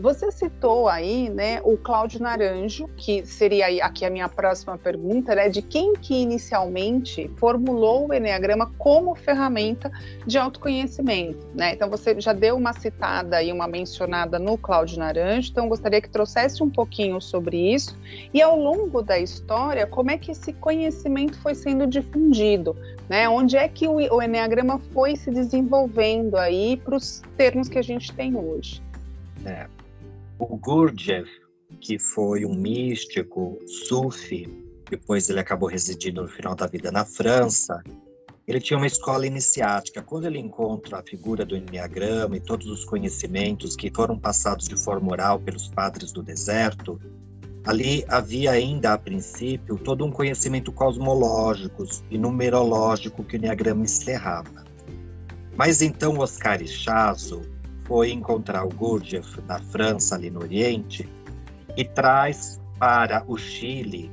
Você 0.00 0.32
citou 0.32 0.88
aí, 0.88 1.30
né, 1.30 1.60
o 1.62 1.76
Cláudio 1.76 2.20
Naranjo, 2.20 2.88
que 2.96 3.24
seria 3.24 3.84
aqui 3.84 4.04
a 4.04 4.10
minha 4.10 4.28
próxima 4.28 4.76
pergunta, 4.76 5.36
né? 5.36 5.48
De 5.48 5.62
quem 5.62 5.92
que 5.92 6.20
inicialmente 6.20 7.30
formulou 7.36 8.08
o 8.08 8.12
Enneagrama 8.12 8.72
como 8.76 9.14
ferramenta 9.14 9.88
de 10.26 10.36
autoconhecimento, 10.36 11.46
né? 11.54 11.74
Então 11.74 11.88
você 11.88 12.20
já 12.20 12.32
deu 12.32 12.56
uma 12.56 12.72
citada 12.72 13.40
e 13.40 13.52
uma 13.52 13.68
mencionada 13.68 14.36
no 14.36 14.58
Cláudio 14.58 14.98
Naranjo, 14.98 15.52
então 15.52 15.68
gostaria 15.68 16.00
que 16.00 16.10
trouxesse 16.10 16.60
um 16.60 16.68
pouquinho 16.68 17.20
sobre 17.20 17.72
isso. 17.72 17.96
E 18.34 18.42
ao 18.42 18.58
longo 18.58 19.00
da 19.00 19.16
história, 19.16 19.86
como 19.86 20.07
como 20.08 20.16
é 20.16 20.18
que 20.18 20.32
esse 20.32 20.54
conhecimento 20.54 21.38
foi 21.42 21.54
sendo 21.54 21.86
difundido, 21.86 22.74
né? 23.10 23.28
Onde 23.28 23.58
é 23.58 23.68
que 23.68 23.86
o, 23.86 23.96
o 23.96 24.22
Enneagrama 24.22 24.78
foi 24.94 25.14
se 25.14 25.30
desenvolvendo 25.30 26.38
aí 26.38 26.78
para 26.78 26.96
os 26.96 27.22
termos 27.36 27.68
que 27.68 27.76
a 27.76 27.82
gente 27.82 28.10
tem 28.14 28.34
hoje? 28.34 28.82
É. 29.44 29.66
O 30.38 30.56
Gurdjieff, 30.56 31.30
que 31.82 31.98
foi 31.98 32.46
um 32.46 32.54
místico 32.54 33.58
sufi, 33.66 34.48
depois 34.88 35.28
ele 35.28 35.40
acabou 35.40 35.68
residindo 35.68 36.22
no 36.22 36.28
final 36.28 36.54
da 36.54 36.66
vida 36.66 36.90
na 36.90 37.04
França, 37.04 37.82
ele 38.46 38.60
tinha 38.62 38.78
uma 38.78 38.86
escola 38.86 39.26
iniciática. 39.26 40.00
Quando 40.00 40.24
ele 40.24 40.38
encontra 40.38 41.00
a 41.00 41.02
figura 41.02 41.44
do 41.44 41.54
Enneagrama 41.54 42.34
e 42.34 42.40
todos 42.40 42.66
os 42.68 42.82
conhecimentos 42.82 43.76
que 43.76 43.90
foram 43.94 44.18
passados 44.18 44.68
de 44.68 44.82
forma 44.82 45.12
oral 45.12 45.38
pelos 45.38 45.68
padres 45.68 46.12
do 46.12 46.22
deserto, 46.22 46.98
Ali 47.64 48.04
havia 48.08 48.52
ainda, 48.52 48.94
a 48.94 48.98
princípio, 48.98 49.76
todo 49.76 50.04
um 50.04 50.10
conhecimento 50.10 50.72
cosmológico 50.72 51.84
e 52.10 52.16
numerológico 52.16 53.24
que 53.24 53.36
o 53.36 53.38
Enneagrama 53.38 53.84
encerrava. 53.84 54.64
Mas 55.56 55.82
então 55.82 56.18
Oscar 56.18 56.62
Ichazo 56.62 57.42
foi 57.84 58.10
encontrar 58.12 58.64
o 58.64 58.68
Gurdjieff 58.68 59.40
na 59.46 59.58
França, 59.58 60.14
ali 60.14 60.30
no 60.30 60.40
Oriente, 60.40 61.08
e 61.76 61.84
traz 61.84 62.60
para 62.78 63.24
o 63.26 63.36
Chile, 63.36 64.10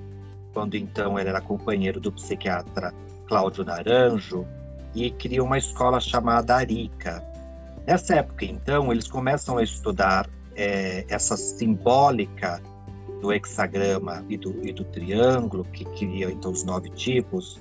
quando 0.53 0.75
então 0.75 1.19
ele 1.19 1.29
era 1.29 1.39
companheiro 1.39 1.99
do 1.99 2.11
psiquiatra 2.11 2.93
Cláudio 3.27 3.63
Naranjo, 3.63 4.45
e 4.95 5.11
cria 5.11 5.43
uma 5.43 5.57
escola 5.57 5.99
chamada 5.99 6.55
Arica. 6.55 7.23
Nessa 7.85 8.15
época, 8.15 8.45
então, 8.45 8.91
eles 8.91 9.07
começam 9.07 9.57
a 9.57 9.63
estudar 9.63 10.27
é, 10.55 11.05
essa 11.09 11.35
simbólica 11.35 12.61
do 13.21 13.31
hexagrama 13.33 14.23
e 14.29 14.37
do, 14.37 14.65
e 14.65 14.71
do 14.71 14.83
triângulo, 14.85 15.63
que 15.65 15.85
cria 15.85 16.31
então 16.31 16.51
os 16.51 16.63
nove 16.63 16.89
tipos, 16.89 17.59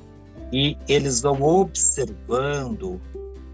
e 0.53 0.77
eles 0.89 1.21
vão 1.21 1.41
observando 1.43 3.01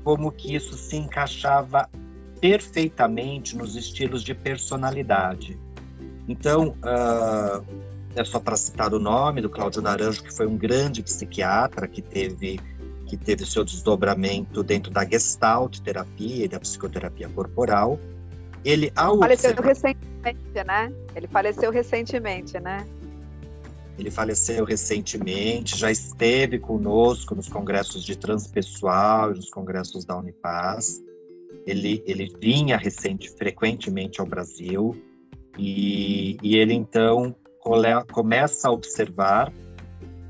como 0.03 0.33
que 0.33 0.55
isso 0.55 0.77
se 0.77 0.97
encaixava 0.97 1.89
perfeitamente 2.41 3.57
nos 3.57 3.77
estilos 3.77 4.23
de 4.23 4.35
personalidade. 4.35 5.59
Então, 6.27 6.75
uh, 6.79 7.65
é 8.15 8.25
só 8.25 8.41
para 8.41 8.57
citar 8.57 8.93
o 8.95 8.99
nome 8.99 9.41
do 9.41 9.51
Cláudio 9.51 9.83
Naranjo, 9.83 10.23
que 10.23 10.33
foi 10.33 10.47
um 10.47 10.57
grande 10.57 11.03
psiquiatra 11.03 11.87
que 11.87 12.03
teve 12.03 12.59
que 13.07 13.17
teve 13.17 13.45
seu 13.45 13.65
desdobramento 13.65 14.63
dentro 14.63 14.93
da 14.93 15.05
Gestalt 15.05 15.81
terapia 15.81 16.45
e 16.45 16.49
da 16.49 16.61
psicoterapia 16.61 17.29
corporal. 17.29 17.99
Ele 18.65 18.93
ao 18.95 19.19
faleceu 19.19 19.51
observar... 19.51 19.69
recentemente, 19.69 20.65
né? 20.67 20.93
Ele 21.15 21.27
faleceu 21.27 21.71
recentemente, 21.71 22.61
né? 22.61 22.87
Ele 23.99 24.11
faleceu 24.11 24.65
recentemente, 24.65 25.77
já 25.77 25.91
esteve 25.91 26.59
conosco 26.59 27.35
nos 27.35 27.49
congressos 27.49 28.03
de 28.03 28.17
transpessoal 28.17 29.31
nos 29.31 29.51
congressos 29.51 30.05
da 30.05 30.17
Unipaz. 30.17 31.03
Ele, 31.67 32.03
ele 32.07 32.35
vinha 32.41 32.79
recente, 32.79 33.31
frequentemente 33.31 34.21
ao 34.21 34.27
Brasil 34.27 34.97
e, 35.59 36.39
e 36.43 36.57
ele 36.57 36.73
então 36.73 37.37
começa 38.11 38.69
a 38.69 38.73
observar, 38.73 39.53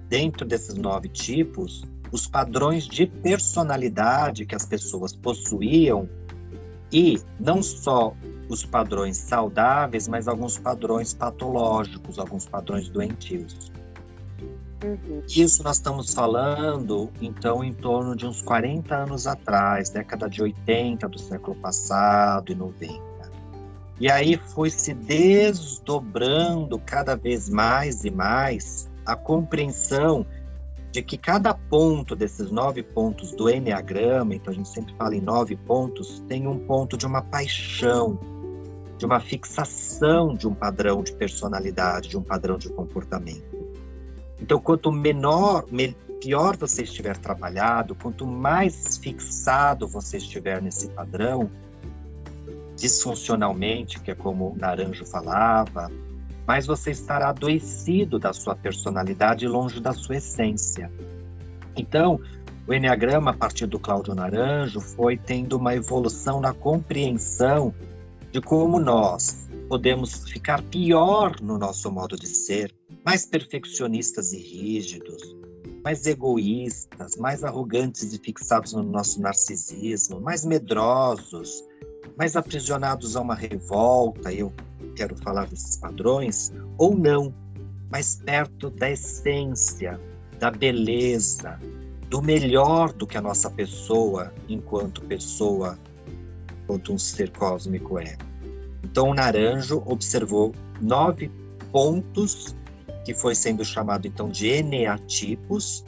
dentro 0.08 0.44
desses 0.44 0.74
nove 0.74 1.08
tipos, 1.08 1.84
os 2.10 2.26
padrões 2.26 2.84
de 2.88 3.06
personalidade 3.06 4.44
que 4.44 4.56
as 4.56 4.66
pessoas 4.66 5.14
possuíam 5.14 6.08
e 6.92 7.20
não 7.38 7.62
só 7.62 8.14
os 8.48 8.64
padrões 8.64 9.16
saudáveis, 9.16 10.08
mas 10.08 10.26
alguns 10.26 10.58
padrões 10.58 11.14
patológicos, 11.14 12.18
alguns 12.18 12.46
padrões 12.46 12.88
doentios. 12.88 13.70
Uhum. 14.82 15.22
Isso 15.28 15.62
nós 15.62 15.76
estamos 15.76 16.12
falando, 16.12 17.10
então, 17.20 17.62
em 17.62 17.72
torno 17.72 18.16
de 18.16 18.26
uns 18.26 18.40
40 18.42 18.94
anos 18.94 19.26
atrás, 19.26 19.90
década 19.90 20.28
de 20.28 20.42
80 20.42 21.08
do 21.08 21.18
século 21.18 21.54
passado 21.56 22.50
e 22.50 22.54
90. 22.54 23.10
E 24.00 24.10
aí 24.10 24.40
foi 24.54 24.70
se 24.70 24.94
desdobrando 24.94 26.78
cada 26.78 27.14
vez 27.14 27.50
mais 27.50 28.04
e 28.04 28.10
mais 28.10 28.88
a 29.04 29.14
compreensão 29.14 30.24
de 30.92 31.02
que 31.02 31.16
cada 31.16 31.54
ponto 31.54 32.16
desses 32.16 32.50
nove 32.50 32.82
pontos 32.82 33.32
do 33.32 33.48
Enneagrama, 33.48 34.34
então 34.34 34.52
a 34.52 34.56
gente 34.56 34.68
sempre 34.68 34.94
fala 34.96 35.14
em 35.14 35.20
nove 35.20 35.56
pontos, 35.56 36.20
tem 36.28 36.46
um 36.46 36.58
ponto 36.58 36.96
de 36.96 37.06
uma 37.06 37.22
paixão, 37.22 38.18
de 38.98 39.06
uma 39.06 39.20
fixação 39.20 40.34
de 40.34 40.46
um 40.46 40.54
padrão 40.54 41.02
de 41.02 41.12
personalidade, 41.12 42.08
de 42.08 42.18
um 42.18 42.22
padrão 42.22 42.58
de 42.58 42.68
comportamento. 42.68 43.58
Então, 44.40 44.58
quanto 44.58 44.90
menor, 44.90 45.64
pior 46.20 46.56
você 46.56 46.82
estiver 46.82 47.16
trabalhado, 47.16 47.94
quanto 47.94 48.26
mais 48.26 48.98
fixado 48.98 49.88
você 49.88 50.18
estiver 50.18 50.60
nesse 50.60 50.88
padrão, 50.90 51.50
disfuncionalmente, 52.76 54.00
que 54.00 54.10
é 54.10 54.14
como 54.14 54.52
o 54.52 54.56
Naranjo 54.56 55.04
falava, 55.06 55.90
mais 56.50 56.66
você 56.66 56.90
estará 56.90 57.28
adoecido 57.28 58.18
da 58.18 58.32
sua 58.32 58.56
personalidade 58.56 59.46
longe 59.46 59.78
da 59.78 59.92
sua 59.92 60.16
essência. 60.16 60.90
Então, 61.76 62.20
O 62.66 62.74
Enneagrama, 62.74 63.30
a 63.30 63.34
partir 63.34 63.66
do 63.66 63.78
Cláudio 63.78 64.16
Naranjo, 64.16 64.80
foi 64.80 65.16
tendo 65.16 65.56
uma 65.56 65.76
evolução 65.76 66.40
na 66.40 66.52
compreensão 66.52 67.72
de 68.32 68.40
como 68.40 68.80
nós 68.80 69.48
podemos 69.68 70.28
ficar 70.28 70.60
pior 70.62 71.40
no 71.40 71.56
nosso 71.56 71.88
modo 71.90 72.16
de 72.16 72.26
ser, 72.26 72.74
mais 73.04 73.24
perfeccionistas 73.24 74.32
e 74.32 74.38
rígidos, 74.38 75.36
mais 75.84 76.04
egoístas, 76.04 77.14
mais 77.16 77.44
arrogantes 77.44 78.12
e 78.12 78.18
fixados 78.18 78.72
no 78.72 78.82
nosso 78.82 79.20
narcisismo, 79.20 80.20
mais 80.20 80.44
medrosos, 80.44 81.64
mais 82.20 82.36
aprisionados 82.36 83.16
a 83.16 83.22
uma 83.22 83.34
revolta, 83.34 84.30
eu 84.30 84.52
quero 84.94 85.16
falar 85.16 85.46
desses 85.46 85.78
padrões, 85.78 86.52
ou 86.76 86.94
não, 86.94 87.34
mais 87.90 88.16
perto 88.16 88.68
da 88.68 88.90
essência, 88.90 89.98
da 90.38 90.50
beleza, 90.50 91.58
do 92.10 92.20
melhor 92.20 92.92
do 92.92 93.06
que 93.06 93.16
a 93.16 93.22
nossa 93.22 93.50
pessoa, 93.50 94.34
enquanto 94.50 95.00
pessoa, 95.06 95.78
enquanto 96.62 96.92
um 96.92 96.98
ser 96.98 97.30
cósmico 97.30 97.98
é. 97.98 98.18
Então, 98.84 99.08
o 99.08 99.14
Naranjo 99.14 99.82
observou 99.86 100.52
nove 100.78 101.30
pontos 101.72 102.54
que 103.02 103.14
foi 103.14 103.34
sendo 103.34 103.64
chamado 103.64 104.06
então 104.06 104.28
de 104.28 104.46
eneatipos. 104.46 105.86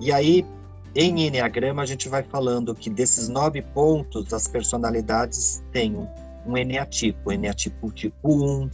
E 0.00 0.10
aí, 0.10 0.44
em 0.94 1.26
eneagrama, 1.26 1.82
a 1.82 1.86
gente 1.86 2.08
vai 2.08 2.22
falando 2.22 2.74
que 2.74 2.90
desses 2.90 3.28
nove 3.28 3.62
pontos, 3.62 4.32
as 4.32 4.48
personalidades 4.48 5.62
têm 5.72 5.96
um 6.44 6.56
eneatipo, 6.56 7.30
eneatipo 7.30 7.90
tipo 7.92 8.44
1, 8.44 8.70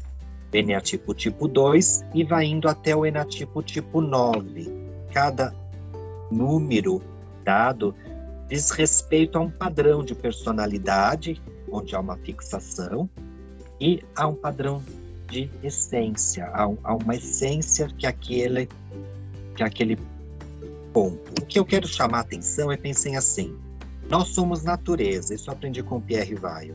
eneatipo 0.52 1.12
tipo 1.12 1.46
2 1.46 2.04
e 2.14 2.24
vai 2.24 2.46
indo 2.46 2.68
até 2.68 2.96
o 2.96 3.04
eneatipo 3.04 3.62
tipo 3.62 4.00
9. 4.00 4.72
Cada 5.12 5.54
número 6.30 7.02
dado 7.44 7.94
diz 8.48 8.70
respeito 8.70 9.36
a 9.36 9.40
um 9.42 9.50
padrão 9.50 10.02
de 10.02 10.14
personalidade, 10.14 11.40
onde 11.70 11.94
há 11.94 12.00
uma 12.00 12.16
fixação, 12.16 13.10
e 13.80 14.02
há 14.14 14.26
um 14.26 14.34
padrão 14.34 14.82
de 15.28 15.50
essência, 15.62 16.46
há, 16.46 16.62
há 16.62 16.94
uma 16.94 17.14
essência 17.16 17.88
que 17.88 18.06
aquele, 18.06 18.68
que 19.54 19.62
aquele 19.62 19.98
ponto. 20.96 21.42
O 21.42 21.44
que 21.44 21.58
eu 21.58 21.64
quero 21.66 21.86
chamar 21.86 22.18
a 22.18 22.20
atenção 22.22 22.72
é 22.72 22.76
pensem 22.78 23.18
assim: 23.18 23.54
nós 24.08 24.28
somos 24.28 24.64
natureza, 24.64 25.34
isso 25.34 25.50
aprendi 25.50 25.82
com 25.82 26.00
Pierre 26.00 26.34
Vaio. 26.34 26.74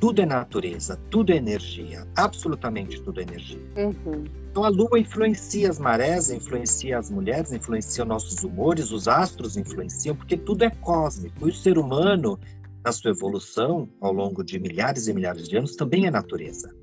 Tudo 0.00 0.20
é 0.20 0.26
natureza, 0.26 0.98
tudo 1.10 1.32
é 1.32 1.36
energia, 1.36 2.04
absolutamente 2.16 3.00
tudo 3.02 3.20
é 3.20 3.22
energia. 3.22 3.60
Uhum. 3.76 4.24
Então 4.50 4.64
a 4.64 4.68
lua 4.68 4.98
influencia 4.98 5.70
as 5.70 5.78
marés, 5.78 6.28
influencia 6.28 6.98
as 6.98 7.08
mulheres, 7.08 7.52
influencia 7.52 8.04
nossos 8.04 8.42
humores, 8.42 8.90
os 8.90 9.06
astros 9.06 9.56
influenciam, 9.56 10.16
porque 10.16 10.36
tudo 10.36 10.64
é 10.64 10.70
cósmico. 10.70 11.46
E 11.46 11.52
o 11.52 11.54
ser 11.54 11.78
humano, 11.78 12.36
na 12.84 12.90
sua 12.90 13.12
evolução 13.12 13.88
ao 14.00 14.12
longo 14.12 14.42
de 14.42 14.58
milhares 14.58 15.06
e 15.06 15.14
milhares 15.14 15.48
de 15.48 15.56
anos, 15.56 15.76
também 15.76 16.06
é 16.06 16.10
natureza. 16.10 16.74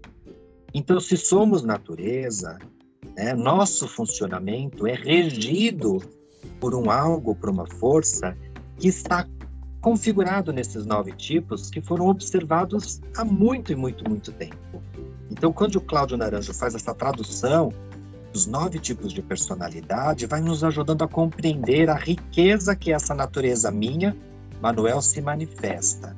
Então, 0.74 0.98
se 1.02 1.18
somos 1.18 1.62
natureza, 1.62 2.58
né, 3.18 3.34
nosso 3.34 3.86
funcionamento 3.86 4.88
é 4.88 4.94
regido 4.94 6.00
por 6.60 6.75
um 6.75 6.89
algo, 6.89 7.36
por 7.36 7.50
uma 7.50 7.65
força 7.65 8.36
que 8.77 8.88
está 8.88 9.27
configurado 9.81 10.51
nesses 10.51 10.86
nove 10.86 11.12
tipos 11.13 11.69
que 11.69 11.81
foram 11.81 12.08
observados 12.08 13.01
há 13.15 13.24
muito 13.24 13.72
e 13.72 13.75
muito, 13.75 14.08
muito 14.08 14.31
tempo. 14.31 14.81
Então, 15.31 15.53
quando 15.53 15.75
o 15.75 15.81
Cláudio 15.81 16.17
Naranjo 16.17 16.53
faz 16.53 16.75
essa 16.75 16.93
tradução 16.93 17.72
dos 18.34 18.46
nove 18.46 18.79
tipos 18.79 19.13
de 19.13 19.22
personalidade, 19.22 20.25
vai 20.25 20.41
nos 20.41 20.63
ajudando 20.63 21.04
a 21.04 21.08
compreender 21.08 21.89
a 21.89 21.95
riqueza 21.95 22.75
que 22.75 22.91
essa 22.91 23.13
natureza 23.13 23.71
minha, 23.71 24.15
Manuel, 24.62 25.02
se 25.02 25.21
manifesta, 25.21 26.15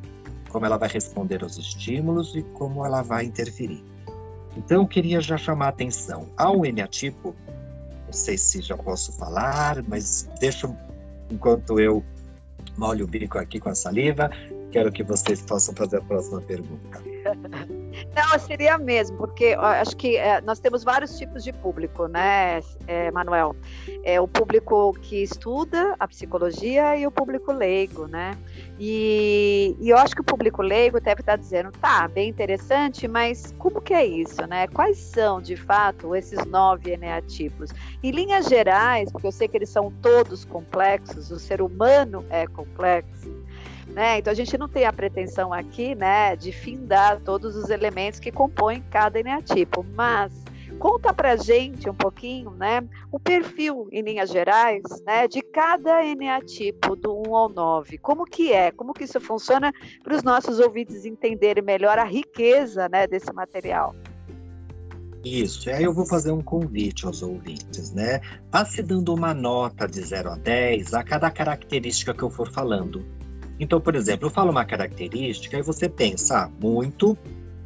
como 0.50 0.66
ela 0.66 0.78
vai 0.78 0.90
responder 0.90 1.44
aos 1.44 1.58
estímulos 1.58 2.36
e 2.36 2.42
como 2.42 2.86
ela 2.86 3.02
vai 3.02 3.26
interferir. 3.26 3.84
Então, 4.58 4.82
eu 4.82 4.88
queria 4.88 5.22
já 5.22 5.38
chamar 5.38 5.68
a 5.68 5.70
atenção 5.70 6.28
ao 6.36 6.66
eneatipo, 6.66 7.36
não 8.12 8.18
sei 8.18 8.38
se 8.38 8.62
já 8.62 8.76
posso 8.76 9.14
falar, 9.14 9.82
mas 9.88 10.30
deixa 10.38 10.70
enquanto 11.32 11.80
eu 11.80 12.04
molho 12.78 13.06
o 13.06 13.08
bico 13.08 13.38
aqui 13.38 13.58
com 13.58 13.70
a 13.70 13.76
saliva, 13.76 14.30
quero 14.72 14.92
que 14.92 15.04
vocês 15.04 15.42
possam 15.42 15.76
fazer 15.76 15.98
a 15.98 16.02
próxima 16.02 16.42
pergunta. 16.42 17.02
Não, 18.16 18.40
seria 18.40 18.78
mesmo, 18.78 19.18
porque 19.18 19.56
acho 19.58 19.96
que 19.96 20.18
é, 20.18 20.42
nós 20.42 20.60
temos 20.60 20.84
vários 20.84 21.18
tipos 21.18 21.44
de 21.44 21.54
público, 21.54 22.08
né, 22.08 22.62
é, 22.88 23.12
Manuel? 23.12 23.56
É 24.04 24.20
o 24.20 24.28
público 24.28 24.94
que 25.02 25.24
estuda 25.24 25.96
a 26.00 26.08
psicologia 26.08 26.98
e 26.98 27.06
o 27.06 27.12
público 27.12 27.52
leigo, 27.52 28.08
né? 28.08 28.38
E, 28.80 29.76
e 29.80 29.90
eu 29.90 29.98
acho 29.98 30.16
que 30.16 30.22
o 30.22 30.24
público 30.24 30.62
leigo 30.62 31.00
deve 31.00 31.22
estar 31.22 31.36
dizendo, 31.36 31.72
tá, 31.72 32.08
bem 32.08 32.30
interessante, 32.30 33.08
mas 33.08 33.54
como 33.58 33.82
que 33.82 33.94
é 33.94 34.06
isso, 34.06 34.46
né? 34.48 34.68
Quais 34.68 34.98
são, 34.98 35.42
de 35.42 35.56
fato, 35.56 36.16
esses 36.16 36.44
nove 36.46 36.92
eneatipos? 36.92 37.72
Em 38.02 38.12
linhas 38.12 38.48
gerais, 38.48 39.12
porque 39.12 39.28
eu 39.28 39.32
sei 39.32 39.48
que 39.48 39.58
eles 39.58 39.70
são 39.70 39.92
todos 40.02 40.46
complexos, 40.46 41.30
o 41.30 41.40
ser 41.40 41.62
humano 41.62 42.26
é 42.30 42.48
complexo, 42.48 43.41
né? 43.92 44.20
Então 44.20 44.32
a 44.32 44.36
gente 44.36 44.58
não 44.58 44.68
tem 44.68 44.86
a 44.86 44.94
pretensão 44.94 45.54
aqui 45.54 45.96
né, 45.96 46.36
de 46.36 46.52
findar 46.52 47.20
todos 47.22 47.56
os 47.56 47.70
elementos 47.70 48.20
que 48.20 48.32
compõem 48.32 48.84
cada 48.90 49.20
eneatipo, 49.20 49.86
mas 49.94 50.32
conta 50.80 51.14
pra 51.14 51.36
gente 51.36 51.88
um 51.90 51.94
pouquinho, 51.94 52.52
né, 52.52 52.84
o 53.12 53.20
perfil 53.20 53.88
em 53.92 54.02
linhas 54.02 54.32
gerais, 54.32 54.82
né, 55.06 55.28
de 55.28 55.42
cada 55.42 56.04
eneatipo 56.04 56.96
do 56.96 57.22
1 57.28 57.36
ao 57.36 57.50
9. 57.50 57.98
Como 58.00 58.26
que 58.26 58.52
é? 58.52 58.72
Como 58.72 58.94
que 58.94 59.04
isso 59.04 59.20
funciona 59.20 59.72
para 60.04 60.16
os 60.16 60.24
nossos 60.24 60.60
ouvintes 60.60 61.06
entenderem 61.06 61.64
melhor 61.64 62.00
a 62.00 62.04
riqueza, 62.04 62.90
né, 62.90 63.06
desse 63.06 63.32
material? 63.32 63.94
Isso, 65.24 65.70
e 65.70 65.72
aí 65.72 65.84
eu 65.84 65.94
vou 65.94 66.08
fazer 66.08 66.32
um 66.32 66.42
convite 66.42 67.06
aos 67.06 67.22
ouvintes, 67.22 67.92
né? 67.92 68.20
Passe 68.50 68.82
dando 68.82 69.14
uma 69.14 69.36
nota 69.36 69.88
de 69.88 70.02
0 70.02 70.32
a 70.32 70.36
10 70.36 70.96
a 70.96 71.04
cada 71.04 71.30
característica 71.30 72.12
que 72.12 72.24
eu 72.24 72.30
for 72.30 72.52
falando. 72.52 73.06
Então, 73.62 73.80
por 73.80 73.96
exemplo, 73.96 74.26
eu 74.26 74.32
falo 74.32 74.50
uma 74.50 74.66
característica 74.66 75.56
e 75.56 75.62
você 75.62 75.88
pensa, 75.88 76.46
ah, 76.46 76.50
muito, 76.60 77.16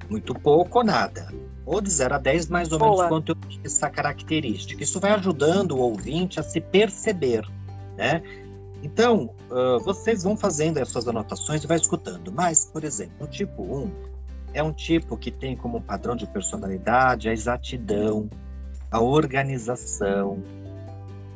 muito 0.10 0.36
pouco 0.36 0.80
ou 0.80 0.84
nada. 0.84 1.34
Ou 1.66 1.80
de 1.80 1.90
0 1.90 2.16
a 2.16 2.18
10, 2.18 2.50
mais 2.50 2.70
ou 2.74 2.78
Boa. 2.78 2.92
menos 2.92 3.08
quanto 3.08 3.30
eu 3.30 3.36
tenho 3.36 3.62
essa 3.64 3.90
característica. 3.90 4.84
Isso 4.84 5.00
vai 5.00 5.12
ajudando 5.12 5.72
o 5.72 5.80
ouvinte 5.80 6.38
a 6.38 6.44
se 6.44 6.60
perceber, 6.60 7.48
né? 7.96 8.22
Então, 8.84 9.30
uh, 9.50 9.80
vocês 9.86 10.24
vão 10.24 10.36
fazendo 10.36 10.80
as 10.80 10.90
suas 10.90 11.08
anotações 11.08 11.64
e 11.64 11.68
vai 11.68 11.78
escutando. 11.78 12.30
Mas, 12.30 12.66
por 12.66 12.84
exemplo, 12.84 13.16
o 13.22 13.28
tipo 13.28 13.64
1 13.64 13.92
é 14.54 14.62
um 14.62 14.74
tipo 14.74 15.16
que 15.16 15.32
tem 15.32 15.56
como 15.56 15.80
padrão 15.80 16.14
de 16.14 16.28
personalidade 16.28 17.30
a 17.30 17.32
exatidão, 17.32 18.30
a 18.92 19.00
organização, 19.00 20.44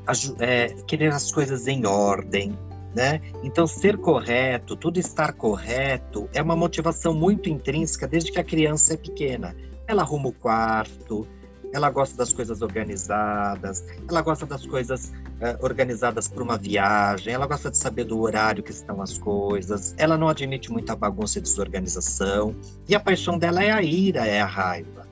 a, 0.05 0.11
é, 0.43 0.67
querer 0.85 1.13
as 1.13 1.31
coisas 1.31 1.65
em 1.65 1.85
ordem, 1.85 2.53
né? 2.95 3.21
Então, 3.43 3.67
ser 3.67 3.97
correto, 3.97 4.75
tudo 4.75 4.99
estar 4.99 5.33
correto, 5.33 6.29
é 6.33 6.41
uma 6.41 6.55
motivação 6.55 7.13
muito 7.13 7.49
intrínseca 7.49 8.07
desde 8.07 8.31
que 8.31 8.39
a 8.39 8.43
criança 8.43 8.93
é 8.93 8.97
pequena. 8.97 9.55
Ela 9.87 10.01
arruma 10.01 10.29
o 10.29 10.33
quarto, 10.33 11.27
ela 11.73 11.89
gosta 11.89 12.17
das 12.17 12.33
coisas 12.33 12.61
organizadas, 12.61 13.83
ela 14.07 14.21
gosta 14.21 14.45
das 14.45 14.65
coisas 14.65 15.09
uh, 15.09 15.63
organizadas 15.63 16.27
para 16.27 16.43
uma 16.43 16.57
viagem, 16.57 17.33
ela 17.33 17.45
gosta 17.45 17.69
de 17.69 17.77
saber 17.77 18.05
do 18.05 18.19
horário 18.19 18.63
que 18.63 18.71
estão 18.71 19.01
as 19.01 19.17
coisas, 19.17 19.93
ela 19.97 20.17
não 20.17 20.27
admite 20.27 20.71
muita 20.71 20.95
bagunça 20.95 21.39
e 21.39 21.41
desorganização, 21.41 22.55
e 22.87 22.95
a 22.95 22.99
paixão 22.99 23.37
dela 23.37 23.63
é 23.63 23.71
a 23.71 23.81
ira, 23.81 24.25
é 24.25 24.41
a 24.41 24.45
raiva. 24.45 25.07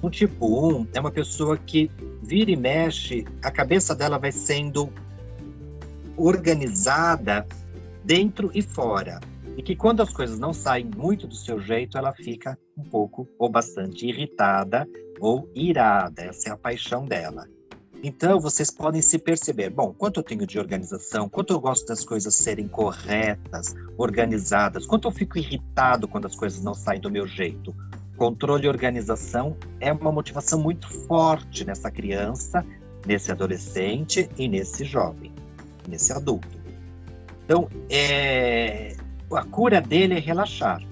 O 0.00 0.08
tipo 0.08 0.68
1 0.78 0.88
é 0.94 1.00
uma 1.00 1.10
pessoa 1.10 1.58
que 1.58 1.90
vira 2.22 2.50
e 2.50 2.56
mexe, 2.56 3.26
a 3.42 3.50
cabeça 3.50 3.94
dela 3.94 4.16
vai 4.16 4.30
sendo 4.30 4.90
organizada 6.18 7.46
dentro 8.04 8.50
e 8.54 8.62
fora. 8.62 9.20
E 9.56 9.62
que 9.62 9.74
quando 9.74 10.02
as 10.02 10.12
coisas 10.12 10.38
não 10.38 10.52
saem 10.52 10.90
muito 10.96 11.26
do 11.26 11.34
seu 11.34 11.60
jeito, 11.60 11.98
ela 11.98 12.12
fica 12.12 12.58
um 12.76 12.84
pouco 12.84 13.28
ou 13.38 13.48
bastante 13.48 14.06
irritada 14.06 14.88
ou 15.20 15.50
irada. 15.54 16.22
Essa 16.22 16.50
é 16.50 16.52
a 16.52 16.56
paixão 16.56 17.04
dela. 17.04 17.46
Então, 18.02 18.38
vocês 18.38 18.70
podem 18.70 19.02
se 19.02 19.18
perceber, 19.18 19.70
bom, 19.70 19.92
quanto 19.92 20.20
eu 20.20 20.24
tenho 20.24 20.46
de 20.46 20.58
organização, 20.58 21.28
quanto 21.28 21.52
eu 21.52 21.58
gosto 21.58 21.86
das 21.88 22.04
coisas 22.04 22.32
serem 22.34 22.68
corretas, 22.68 23.74
organizadas, 23.96 24.86
quanto 24.86 25.08
eu 25.08 25.12
fico 25.12 25.36
irritado 25.36 26.06
quando 26.06 26.26
as 26.26 26.36
coisas 26.36 26.62
não 26.62 26.74
saem 26.74 27.00
do 27.00 27.10
meu 27.10 27.26
jeito. 27.26 27.74
Controle 28.16 28.66
e 28.66 28.68
organização 28.68 29.56
é 29.80 29.92
uma 29.92 30.12
motivação 30.12 30.60
muito 30.60 30.88
forte 31.08 31.64
nessa 31.64 31.90
criança, 31.90 32.64
nesse 33.04 33.32
adolescente 33.32 34.30
e 34.38 34.46
nesse 34.46 34.84
jovem 34.84 35.37
nesse 35.88 36.12
adulto. 36.12 36.58
Então, 37.44 37.68
é, 37.90 38.94
a 39.32 39.44
cura 39.44 39.80
dele 39.80 40.14
é 40.14 40.18
relaxar. 40.18 40.82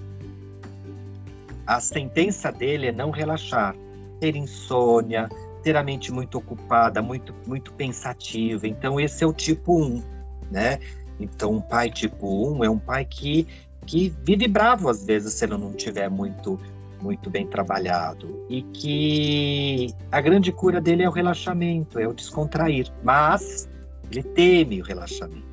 A 1.65 1.79
sentença 1.79 2.51
dele 2.51 2.87
é 2.87 2.91
não 2.91 3.11
relaxar, 3.11 3.75
ter 4.19 4.35
insônia, 4.35 5.29
ter 5.61 5.75
a 5.75 5.83
mente 5.83 6.11
muito 6.11 6.37
ocupada, 6.37 7.01
muito, 7.01 7.35
muito 7.45 7.73
pensativa. 7.73 8.67
Então, 8.67 8.99
esse 8.99 9.23
é 9.23 9.27
o 9.27 9.33
tipo 9.33 9.79
1, 9.79 10.03
né? 10.49 10.79
Então, 11.19 11.51
um 11.51 11.61
pai 11.61 11.89
tipo 11.89 12.53
1 12.53 12.63
é 12.63 12.69
um 12.69 12.79
pai 12.79 13.05
que, 13.05 13.47
que 13.85 14.13
vive 14.23 14.47
bravo 14.47 14.89
às 14.89 15.05
vezes 15.05 15.33
se 15.33 15.45
ele 15.45 15.57
não 15.57 15.73
tiver 15.73 16.09
muito 16.09 16.59
muito 16.99 17.29
bem 17.29 17.45
trabalhado 17.45 18.43
e 18.49 18.63
que 18.63 19.93
a 20.11 20.19
grande 20.19 20.51
cura 20.51 20.81
dele 20.81 21.03
é 21.03 21.07
o 21.07 21.11
relaxamento, 21.11 21.99
é 21.99 22.07
o 22.07 22.13
descontrair, 22.13 22.91
mas 23.03 23.69
ele 24.11 24.23
teme 24.23 24.81
o 24.81 24.83
relaxamento. 24.83 25.45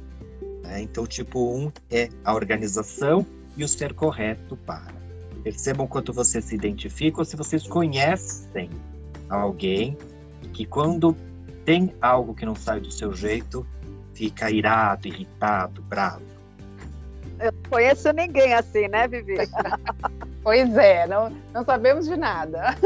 Né? 0.63 0.83
Então, 0.83 1.07
tipo 1.07 1.57
1 1.57 1.73
é 1.91 2.09
a 2.25 2.35
organização 2.35 3.27
e 3.57 3.65
o 3.65 3.69
ser 3.69 3.95
correto 3.95 4.57
para. 4.57 4.93
Percebam 5.43 5.87
quanto 5.87 6.13
você 6.13 6.41
se 6.41 6.55
identifica 6.55 7.21
ou 7.21 7.25
se 7.25 7.37
vocês 7.37 7.67
conhecem 7.67 8.71
alguém 9.29 9.97
que 10.53 10.65
quando 10.65 11.17
tem 11.65 11.95
algo 12.01 12.35
que 12.35 12.47
não 12.47 12.55
sai 12.55 12.81
do 12.81 12.91
seu 12.91 13.13
jeito, 13.13 13.67
fica 14.15 14.51
irado, 14.51 15.09
irritado, 15.09 15.83
bravo. 15.83 16.23
Eu 17.41 17.53
não 17.53 17.63
conheço 17.71 18.13
ninguém 18.13 18.55
assim, 18.55 18.87
né, 18.89 19.09
Vivi? 19.09 19.35
pois 20.43 20.75
é, 20.77 21.07
não, 21.07 21.31
não 21.53 21.65
sabemos 21.65 22.07
de 22.07 22.17
nada. 22.17 22.77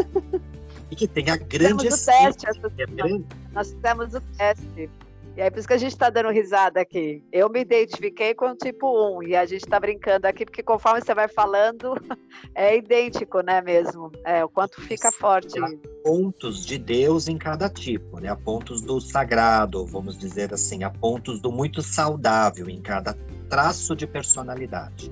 E 0.90 0.96
que 0.96 1.07
tem 1.07 1.28
a 1.31 1.37
grande... 1.37 1.85
Temos 1.88 2.02
o 2.02 2.07
teste, 2.07 2.46
é 2.46 2.87
grande... 2.87 3.26
nós 3.52 3.72
fizemos 3.72 4.14
o 4.14 4.20
teste. 4.37 4.90
E 5.38 5.40
aí, 5.40 5.53
por 5.53 5.61
isso 5.61 5.68
que 5.68 5.74
a 5.74 5.79
gente 5.79 5.92
está 5.92 6.11
dando 6.11 6.31
risada 6.31 6.81
aqui. 6.81 7.22
Eu 7.31 7.48
me 7.48 7.61
identifiquei 7.61 8.35
com 8.35 8.46
o 8.46 8.57
tipo 8.57 9.18
1, 9.18 9.22
e 9.22 9.37
a 9.37 9.46
gente 9.46 9.61
está 9.61 9.79
brincando 9.79 10.27
aqui, 10.27 10.44
porque 10.44 10.64
conforme 10.64 11.01
você 11.01 11.14
vai 11.14 11.29
falando, 11.29 11.94
é 12.57 12.77
idêntico, 12.77 13.40
né, 13.40 13.62
mesmo? 13.62 14.11
É, 14.24 14.44
o 14.44 14.48
quanto 14.48 14.81
fica 14.81 15.12
forte. 15.12 15.57
Há 15.61 15.68
pontos 16.03 16.66
de 16.66 16.77
Deus 16.77 17.29
em 17.29 17.38
cada 17.38 17.70
tipo, 17.70 18.18
né? 18.18 18.31
Há 18.31 18.35
pontos 18.35 18.81
do 18.81 19.01
sagrado, 19.01 19.87
vamos 19.87 20.18
dizer 20.18 20.53
assim, 20.53 20.83
há 20.83 20.90
pontos 20.90 21.40
do 21.40 21.53
muito 21.53 21.83
saudável 21.83 22.68
em 22.68 22.83
cada 22.83 23.16
traço 23.48 23.94
de 23.94 24.09
personalidade. 24.09 25.09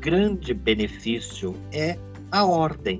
Grande 0.00 0.52
benefício 0.52 1.54
é 1.72 1.96
a 2.30 2.44
ordem, 2.44 2.98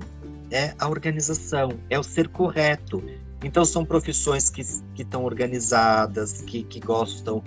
é 0.49 0.73
a 0.79 0.89
organização, 0.89 1.69
é 1.87 1.99
o 1.99 2.03
ser 2.03 2.27
correto, 2.29 2.99
então, 3.43 3.63
são 3.63 3.85
profissões 3.85 4.49
que 4.49 4.61
estão 4.97 5.23
organizadas, 5.23 6.41
que, 6.41 6.63
que 6.63 6.79
gostam 6.79 7.43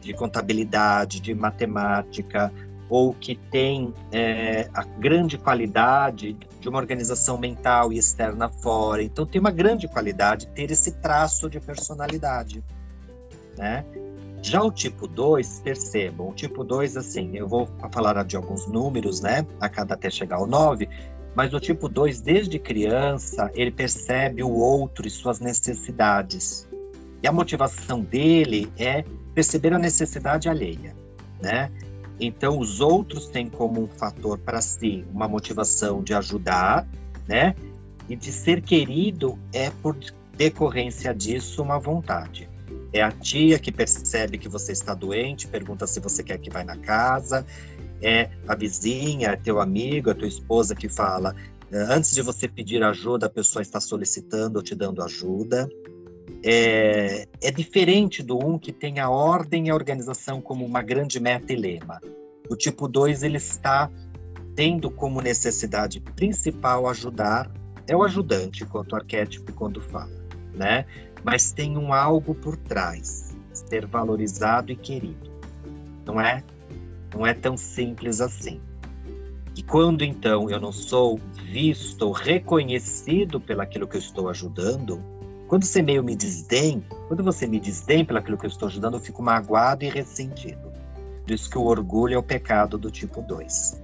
de 0.00 0.12
contabilidade, 0.12 1.20
de 1.20 1.34
matemática, 1.34 2.52
ou 2.88 3.14
que 3.14 3.36
têm 3.36 3.94
é, 4.10 4.68
a 4.74 4.82
grande 4.82 5.38
qualidade 5.38 6.36
de 6.60 6.68
uma 6.68 6.78
organização 6.78 7.38
mental 7.38 7.92
e 7.92 7.98
externa 7.98 8.48
fora. 8.48 9.02
Então, 9.02 9.24
tem 9.24 9.40
uma 9.40 9.50
grande 9.50 9.88
qualidade 9.88 10.46
ter 10.48 10.70
esse 10.70 10.92
traço 10.92 11.48
de 11.48 11.60
personalidade. 11.60 12.62
Né? 13.56 13.84
Já 14.42 14.62
o 14.62 14.72
tipo 14.72 15.06
2, 15.06 15.60
percebam, 15.60 16.30
o 16.30 16.32
tipo 16.32 16.64
2, 16.64 16.96
assim, 16.96 17.36
eu 17.36 17.46
vou 17.46 17.68
falar 17.92 18.24
de 18.24 18.36
alguns 18.36 18.66
números, 18.66 19.20
né, 19.20 19.46
a 19.60 19.68
cada 19.68 19.94
até 19.94 20.10
chegar 20.10 20.36
ao 20.36 20.46
9, 20.46 20.88
mas 21.34 21.54
o 21.54 21.60
tipo 21.60 21.88
2, 21.88 22.20
desde 22.20 22.58
criança, 22.58 23.50
ele 23.54 23.70
percebe 23.70 24.42
o 24.42 24.50
outro 24.50 25.06
e 25.06 25.10
suas 25.10 25.40
necessidades. 25.40 26.68
E 27.22 27.28
a 27.28 27.32
motivação 27.32 28.00
dele 28.00 28.70
é 28.78 29.04
perceber 29.34 29.72
a 29.72 29.78
necessidade 29.78 30.48
alheia, 30.48 30.94
né? 31.40 31.70
Então, 32.18 32.58
os 32.58 32.80
outros 32.80 33.28
têm 33.28 33.48
como 33.48 33.82
um 33.82 33.88
fator 33.88 34.38
para 34.38 34.60
si 34.60 35.04
uma 35.12 35.26
motivação 35.26 36.02
de 36.02 36.12
ajudar, 36.12 36.86
né? 37.26 37.54
E 38.08 38.16
de 38.16 38.32
ser 38.32 38.60
querido 38.60 39.38
é, 39.52 39.70
por 39.82 39.96
decorrência 40.36 41.14
disso, 41.14 41.62
uma 41.62 41.78
vontade. 41.78 42.48
É 42.92 43.02
a 43.02 43.10
tia 43.10 43.58
que 43.58 43.70
percebe 43.70 44.36
que 44.36 44.48
você 44.48 44.72
está 44.72 44.94
doente, 44.94 45.46
pergunta 45.46 45.86
se 45.86 46.00
você 46.00 46.22
quer 46.22 46.38
que 46.38 46.50
vá 46.50 46.64
na 46.64 46.76
casa, 46.76 47.46
é 48.02 48.30
a 48.46 48.54
vizinha, 48.54 49.28
é 49.28 49.36
teu 49.36 49.60
amigo, 49.60 50.10
a 50.10 50.14
tua 50.14 50.28
esposa 50.28 50.74
que 50.74 50.88
fala. 50.88 51.34
É, 51.70 51.78
antes 51.78 52.12
de 52.14 52.22
você 52.22 52.48
pedir 52.48 52.82
ajuda, 52.82 53.26
a 53.26 53.30
pessoa 53.30 53.62
está 53.62 53.80
solicitando 53.80 54.58
ou 54.58 54.62
te 54.62 54.74
dando 54.74 55.02
ajuda. 55.02 55.68
É, 56.44 57.26
é 57.42 57.50
diferente 57.50 58.22
do 58.22 58.38
um 58.38 58.58
que 58.58 58.72
tem 58.72 58.98
a 58.98 59.10
ordem 59.10 59.66
e 59.66 59.70
a 59.70 59.74
organização 59.74 60.40
como 60.40 60.64
uma 60.64 60.82
grande 60.82 61.20
meta 61.20 61.52
e 61.52 61.56
lema. 61.56 62.00
O 62.48 62.56
tipo 62.56 62.88
2 62.88 63.22
ele 63.22 63.36
está 63.36 63.90
tendo 64.56 64.90
como 64.90 65.20
necessidade 65.20 66.00
principal 66.00 66.88
ajudar, 66.88 67.50
é 67.86 67.96
o 67.96 68.02
ajudante, 68.02 68.64
quanto 68.64 68.96
arquétipo 68.96 69.52
quando 69.52 69.80
fala, 69.80 70.10
né? 70.54 70.84
Mas 71.24 71.52
tem 71.52 71.76
um 71.76 71.92
algo 71.92 72.34
por 72.34 72.56
trás, 72.56 73.34
ser 73.52 73.86
valorizado 73.86 74.72
e 74.72 74.76
querido. 74.76 75.30
Não 76.04 76.20
é 76.20 76.42
não 77.14 77.26
é 77.26 77.34
tão 77.34 77.56
simples 77.56 78.20
assim. 78.20 78.60
E 79.56 79.62
quando 79.62 80.02
então 80.02 80.48
eu 80.48 80.60
não 80.60 80.72
sou 80.72 81.18
visto 81.44 82.02
ou 82.02 82.12
reconhecido 82.12 83.40
pelaquilo 83.40 83.86
que 83.86 83.96
eu 83.96 84.00
estou 84.00 84.28
ajudando, 84.28 85.02
quando 85.48 85.64
você 85.64 85.82
meio 85.82 86.04
me 86.04 86.14
desdém, 86.14 86.84
quando 87.08 87.24
você 87.24 87.46
me 87.46 87.58
desdém 87.58 88.04
pelaquilo 88.04 88.38
que 88.38 88.46
eu 88.46 88.50
estou 88.50 88.68
ajudando, 88.68 88.94
eu 88.94 89.00
fico 89.00 89.22
magoado 89.22 89.84
e 89.84 89.88
ressentido. 89.88 90.72
Por 91.24 91.32
isso 91.32 91.50
que 91.50 91.58
o 91.58 91.64
orgulho 91.64 92.14
é 92.14 92.18
o 92.18 92.22
pecado 92.22 92.78
do 92.78 92.90
tipo 92.90 93.20
2. 93.20 93.82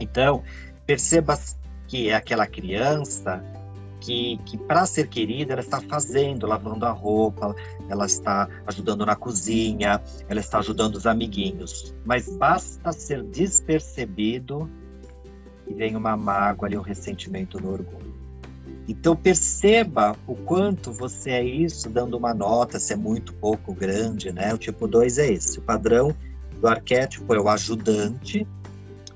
Então, 0.00 0.42
perceba 0.84 1.38
que 1.86 2.10
é 2.10 2.14
aquela 2.14 2.46
criança 2.46 3.42
que, 4.00 4.38
que 4.44 4.56
para 4.56 4.86
ser 4.86 5.08
querida, 5.08 5.52
ela 5.52 5.62
está 5.62 5.80
fazendo, 5.80 6.46
lavando 6.46 6.84
a 6.86 6.90
roupa, 6.90 7.54
ela 7.88 8.06
está 8.06 8.48
ajudando 8.66 9.04
na 9.04 9.16
cozinha, 9.16 10.00
ela 10.28 10.40
está 10.40 10.58
ajudando 10.58 10.96
os 10.96 11.06
amiguinhos. 11.06 11.94
Mas 12.04 12.28
basta 12.36 12.92
ser 12.92 13.22
despercebido 13.22 14.70
e 15.66 15.74
vem 15.74 15.96
uma 15.96 16.16
mágoa 16.16 16.70
e 16.70 16.76
um 16.76 16.82
ressentimento 16.82 17.60
no 17.60 17.72
orgulho. 17.72 18.14
Então 18.88 19.16
perceba 19.16 20.16
o 20.26 20.34
quanto 20.34 20.92
você 20.92 21.30
é 21.30 21.44
isso, 21.44 21.90
dando 21.90 22.16
uma 22.16 22.32
nota, 22.32 22.78
se 22.78 22.92
é 22.92 22.96
muito 22.96 23.32
pouco 23.34 23.74
grande, 23.74 24.30
né? 24.30 24.54
O 24.54 24.58
tipo 24.58 24.86
2 24.86 25.18
é 25.18 25.32
esse. 25.32 25.58
O 25.58 25.62
padrão 25.62 26.14
do 26.60 26.68
arquétipo 26.68 27.34
é 27.34 27.40
o 27.40 27.48
ajudante 27.48 28.46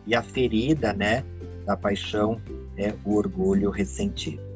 e 0.07 0.14
a 0.14 0.23
ferida, 0.23 0.93
né, 0.93 1.25
da 1.64 1.77
paixão 1.77 2.40
é 2.77 2.93
o 3.05 3.14
orgulho 3.14 3.71
ressentido. 3.71 4.50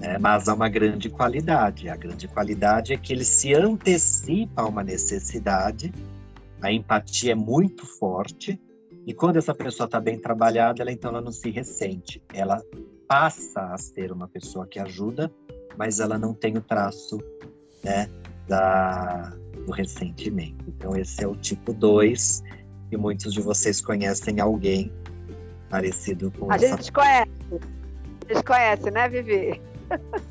É, 0.00 0.18
mas 0.18 0.48
há 0.48 0.54
uma 0.54 0.68
grande 0.68 1.08
qualidade. 1.08 1.88
A 1.88 1.96
grande 1.96 2.28
qualidade 2.28 2.92
é 2.92 2.96
que 2.96 3.12
ele 3.12 3.24
se 3.24 3.54
antecipa 3.54 4.62
a 4.62 4.66
uma 4.66 4.82
necessidade, 4.84 5.92
a 6.60 6.70
empatia 6.70 7.32
é 7.32 7.34
muito 7.34 7.86
forte, 7.86 8.60
e 9.06 9.14
quando 9.14 9.36
essa 9.36 9.54
pessoa 9.54 9.86
está 9.86 10.00
bem 10.00 10.18
trabalhada, 10.18 10.82
ela 10.82 10.90
então 10.90 11.10
ela 11.10 11.20
não 11.20 11.30
se 11.30 11.48
ressente. 11.50 12.20
Ela 12.34 12.60
passa 13.06 13.60
a 13.72 13.78
ser 13.78 14.10
uma 14.10 14.26
pessoa 14.26 14.66
que 14.66 14.80
ajuda, 14.80 15.32
mas 15.78 16.00
ela 16.00 16.18
não 16.18 16.34
tem 16.34 16.56
o 16.56 16.60
traço 16.60 17.18
né, 17.84 18.10
da, 18.48 19.32
do 19.64 19.72
ressentimento. 19.72 20.64
Então, 20.66 20.96
esse 20.96 21.22
é 21.22 21.28
o 21.28 21.36
tipo 21.36 21.72
2, 21.72 22.42
e 22.90 22.96
muitos 22.96 23.32
de 23.32 23.40
vocês 23.40 23.80
conhecem 23.80 24.40
alguém 24.40 24.92
parecido 25.70 26.32
com 26.32 26.50
a 26.50 26.56
essa. 26.56 26.68
gente 26.68 26.92
conhece. 26.92 27.30
A 28.28 28.34
gente 28.34 28.44
conhece, 28.44 28.90
né, 28.90 29.08
Vivi? 29.08 29.60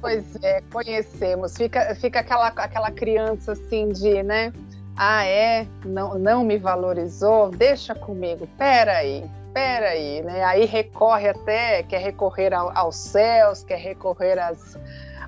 Pois 0.02 0.36
é, 0.44 0.62
conhecemos. 0.72 1.56
Fica, 1.56 1.96
fica 1.96 2.20
aquela, 2.20 2.48
aquela 2.48 2.92
criança 2.92 3.54
assim 3.54 3.90
de, 3.90 4.22
né? 4.24 4.54
Ah, 4.96 5.26
é? 5.26 5.68
Não, 5.84 6.18
não 6.18 6.44
me 6.44 6.58
valorizou? 6.58 7.50
Deixa 7.52 7.94
comigo. 7.94 8.48
Peraí, 8.58 9.30
peraí, 9.54 10.22
né? 10.22 10.44
Aí 10.44 10.66
recorre 10.66 11.30
até, 11.30 11.84
quer 11.84 12.02
recorrer 12.02 12.54
ao, 12.54 12.76
aos 12.78 12.96
céus, 12.96 13.64
quer 13.64 13.78
recorrer 13.78 14.40
às, 14.40 14.78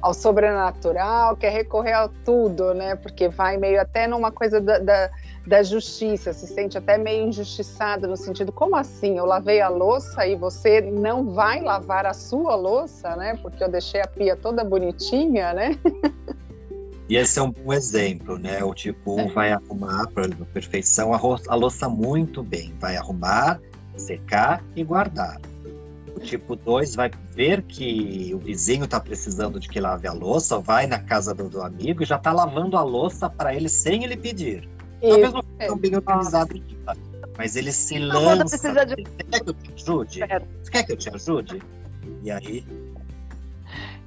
ao 0.01 0.13
sobrenatural, 0.13 1.35
quer 1.35 1.51
recorrer 1.51 1.93
a 1.93 2.09
tudo, 2.23 2.73
né? 2.73 2.95
Porque 2.95 3.27
vai 3.27 3.57
meio 3.57 3.81
até 3.81 4.07
numa 4.07 4.31
coisa 4.31 4.61
da, 4.61 4.79
da 4.79 5.11
da 5.47 5.63
justiça, 5.63 6.33
se 6.33 6.45
sente 6.45 6.77
até 6.77 6.97
meio 6.97 7.29
injustiçado 7.29 8.05
no 8.05 8.17
sentido, 8.17 8.51
como 8.51 8.75
assim? 8.75 9.17
Eu 9.17 9.25
lavei 9.25 9.62
a 9.62 9.69
louça 9.69 10.27
e 10.27 10.36
você 10.36 10.81
não 10.81 11.29
vai 11.31 11.62
lavar 11.62 12.05
a 12.05 12.13
sua 12.13 12.53
louça, 12.53 13.15
né? 13.15 13.39
Porque 13.41 13.63
eu 13.63 13.69
deixei 13.69 14.01
a 14.01 14.07
pia 14.07 14.36
toda 14.36 14.63
bonitinha, 14.63 15.53
né? 15.53 15.79
E 17.10 17.15
esse 17.15 17.39
é 17.39 17.41
um 17.41 17.51
bom 17.51 17.71
exemplo, 17.71 18.38
né? 18.38 18.62
O 18.62 18.73
tipo 18.73 19.15
um 19.15 19.21
é. 19.21 19.27
vai 19.29 19.53
arrumar 19.53 20.07
para 20.07 20.27
perfeição 20.53 21.13
a, 21.13 21.19
a 21.47 21.55
louça 21.55 21.88
muito 21.88 22.43
bem, 22.43 22.73
vai 22.81 22.97
arrumar, 22.97 23.62
secar 23.95 24.62
e 24.75 24.83
guardar. 24.83 25.39
O 26.13 26.19
tipo 26.19 26.57
2 26.57 26.95
vai 26.95 27.10
ver 27.33 27.62
que 27.62 28.33
o 28.33 28.39
vizinho 28.39 28.83
está 28.83 28.99
precisando 28.99 29.57
de 29.57 29.69
que 29.69 29.79
lave 29.79 30.05
a 30.05 30.12
louça, 30.12 30.60
vai 30.60 30.86
na 30.86 30.99
casa 30.99 31.33
do, 31.33 31.47
do 31.47 31.62
amigo 31.62 32.03
e 32.03 32.05
já 32.05 32.17
está 32.17 32.33
lavando 32.33 32.75
a 32.75 32.83
louça 32.83 33.29
para 33.29 33.55
ele 33.55 33.69
sem 33.69 34.03
ele 34.03 34.17
pedir. 34.17 34.67
Talvez 35.01 35.33
não 35.33 35.43
seja 35.60 35.75
bem 35.75 35.95
organizado 35.95 36.62
mas 37.38 37.55
ele 37.55 37.71
se 37.71 37.99
lança. 37.99 38.57
Você 38.57 38.73
quer 38.73 39.39
que 39.41 39.49
eu 39.49 39.53
te 39.53 39.73
ajude? 39.75 40.19
Você 40.63 40.71
quer 40.71 40.83
que 40.83 40.91
eu 40.91 40.97
te 40.97 41.10
ajude? 41.10 41.62
E 42.23 42.31
aí. 42.31 42.65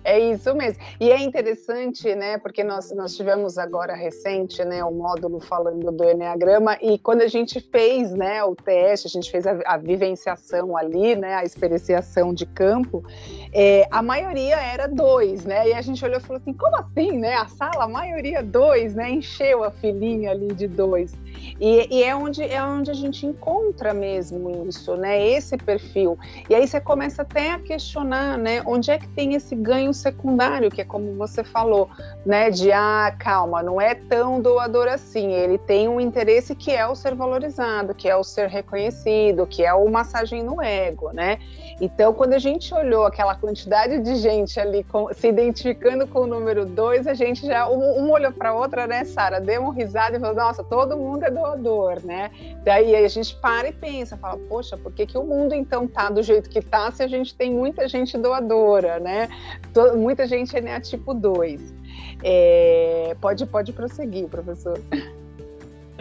É 0.02 0.18
isso 0.18 0.54
mesmo. 0.54 0.82
E 0.98 1.10
é 1.10 1.18
interessante, 1.20 2.14
né, 2.14 2.38
porque 2.38 2.64
nós, 2.64 2.90
nós 2.92 3.14
tivemos 3.14 3.58
agora 3.58 3.94
recente, 3.94 4.64
né, 4.64 4.82
o 4.82 4.90
módulo 4.90 5.40
falando 5.40 5.92
do 5.92 6.04
Enneagrama, 6.04 6.78
e 6.80 6.98
quando 6.98 7.20
a 7.20 7.28
gente 7.28 7.60
fez, 7.60 8.10
né, 8.10 8.42
o 8.42 8.54
teste, 8.54 9.06
a 9.06 9.10
gente 9.10 9.30
fez 9.30 9.46
a, 9.46 9.58
a 9.66 9.76
vivenciação 9.76 10.74
ali, 10.76 11.14
né, 11.14 11.34
a 11.34 11.44
experienciação 11.44 12.32
de 12.32 12.46
campo, 12.46 13.04
é, 13.52 13.86
a 13.90 14.02
maioria 14.02 14.56
era 14.56 14.86
dois, 14.86 15.44
né, 15.44 15.68
e 15.68 15.74
a 15.74 15.82
gente 15.82 16.02
olhou 16.02 16.18
e 16.18 16.22
falou 16.22 16.40
assim, 16.40 16.54
como 16.54 16.76
assim, 16.76 17.18
né, 17.18 17.34
a 17.34 17.46
sala, 17.46 17.84
a 17.84 17.88
maioria 17.88 18.42
dois, 18.42 18.94
né, 18.94 19.10
encheu 19.10 19.62
a 19.62 19.70
filinha 19.70 20.30
ali 20.30 20.48
de 20.54 20.66
dois. 20.66 21.12
E, 21.60 21.98
e, 21.98 22.02
é, 22.02 22.14
onde, 22.14 22.42
é 22.42 22.62
onde 22.62 22.90
a 22.90 22.94
gente 22.94 23.26
encontra 23.26 23.92
mesmo 23.92 24.66
isso, 24.66 24.96
né? 24.96 25.26
Esse 25.26 25.56
perfil. 25.56 26.18
E 26.48 26.54
aí 26.54 26.66
você 26.66 26.80
começa 26.80 27.22
até 27.22 27.52
a 27.52 27.58
questionar, 27.58 28.38
né? 28.38 28.62
Onde 28.66 28.90
é 28.90 28.98
que 28.98 29.08
tem 29.08 29.34
esse 29.34 29.54
ganho 29.54 29.92
secundário, 29.92 30.70
que 30.70 30.80
é 30.80 30.84
como 30.84 31.14
você 31.14 31.44
falou, 31.44 31.90
né? 32.24 32.50
De 32.50 32.72
ah, 32.72 33.14
calma, 33.18 33.62
não 33.62 33.80
é 33.80 33.94
tão 33.94 34.40
doador 34.40 34.88
assim. 34.88 35.32
Ele 35.32 35.58
tem 35.58 35.88
um 35.88 36.00
interesse 36.00 36.54
que 36.54 36.70
é 36.70 36.86
o 36.86 36.94
ser 36.94 37.14
valorizado, 37.14 37.94
que 37.94 38.08
é 38.08 38.16
o 38.16 38.24
ser 38.24 38.48
reconhecido, 38.48 39.46
que 39.46 39.64
é 39.64 39.74
o 39.74 39.88
massagem 39.90 40.42
no 40.42 40.62
ego, 40.62 41.10
né? 41.12 41.38
Então, 41.80 42.12
quando 42.12 42.34
a 42.34 42.38
gente 42.38 42.74
olhou 42.74 43.06
aquela 43.06 43.34
quantidade 43.34 44.00
de 44.00 44.16
gente 44.16 44.60
ali 44.60 44.84
com, 44.84 45.12
se 45.14 45.28
identificando 45.28 46.06
com 46.06 46.20
o 46.20 46.26
número 46.26 46.66
dois, 46.66 47.06
a 47.06 47.14
gente 47.14 47.46
já 47.46 47.68
um, 47.68 48.04
um 48.04 48.10
olhou 48.10 48.32
para 48.32 48.52
outra, 48.52 48.86
né, 48.86 49.04
Sara? 49.04 49.40
Deu 49.40 49.62
uma 49.62 49.72
risada 49.72 50.16
e 50.16 50.20
falou: 50.20 50.36
Nossa, 50.36 50.62
todo 50.62 50.96
mundo 50.96 51.19
é 51.24 51.30
doador, 51.30 52.04
né? 52.04 52.30
Daí 52.64 52.94
a 52.94 53.08
gente 53.08 53.34
para 53.36 53.68
e 53.68 53.72
pensa, 53.72 54.16
fala: 54.16 54.38
Poxa, 54.48 54.76
por 54.76 54.92
que, 54.92 55.06
que 55.06 55.18
o 55.18 55.24
mundo 55.24 55.54
então 55.54 55.86
tá 55.86 56.10
do 56.10 56.22
jeito 56.22 56.48
que 56.48 56.60
tá 56.60 56.90
se 56.90 57.02
a 57.02 57.08
gente 57.08 57.34
tem 57.34 57.52
muita 57.52 57.88
gente 57.88 58.16
doadora, 58.18 58.98
né? 58.98 59.28
Todo, 59.72 59.96
muita 59.96 60.26
gente 60.26 60.56
é 60.56 60.60
né, 60.60 60.80
tipo 60.80 61.14
2. 61.14 61.74
É, 62.22 63.16
pode, 63.20 63.46
pode 63.46 63.72
prosseguir, 63.72 64.28
professor. 64.28 64.80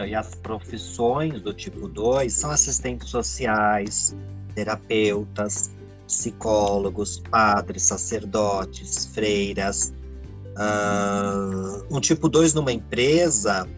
E 0.06 0.14
as 0.14 0.34
profissões 0.34 1.42
do 1.42 1.52
tipo 1.52 1.86
2 1.86 2.32
são 2.32 2.50
assistentes 2.50 3.08
sociais, 3.08 4.16
terapeutas, 4.54 5.70
psicólogos, 6.06 7.18
padres, 7.30 7.82
sacerdotes, 7.84 9.06
freiras. 9.06 9.92
Uh, 10.56 11.84
um 11.94 12.00
tipo 12.00 12.28
2 12.28 12.54
numa 12.54 12.72
empresa, 12.72 13.68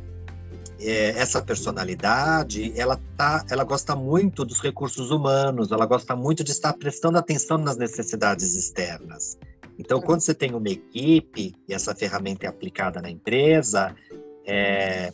é, 0.82 1.10
essa 1.10 1.40
personalidade, 1.40 2.72
ela, 2.78 3.00
tá, 3.16 3.44
ela 3.48 3.64
gosta 3.64 3.94
muito 3.94 4.44
dos 4.44 4.60
recursos 4.60 5.10
humanos, 5.10 5.70
ela 5.70 5.86
gosta 5.86 6.16
muito 6.16 6.42
de 6.42 6.50
estar 6.50 6.72
prestando 6.72 7.18
atenção 7.18 7.56
nas 7.56 7.76
necessidades 7.76 8.54
externas. 8.54 9.38
Então, 9.78 10.00
quando 10.00 10.20
você 10.20 10.34
tem 10.34 10.54
uma 10.54 10.68
equipe 10.68 11.54
e 11.68 11.72
essa 11.72 11.94
ferramenta 11.94 12.46
é 12.46 12.48
aplicada 12.48 13.00
na 13.00 13.10
empresa, 13.10 13.94
é, 14.44 15.12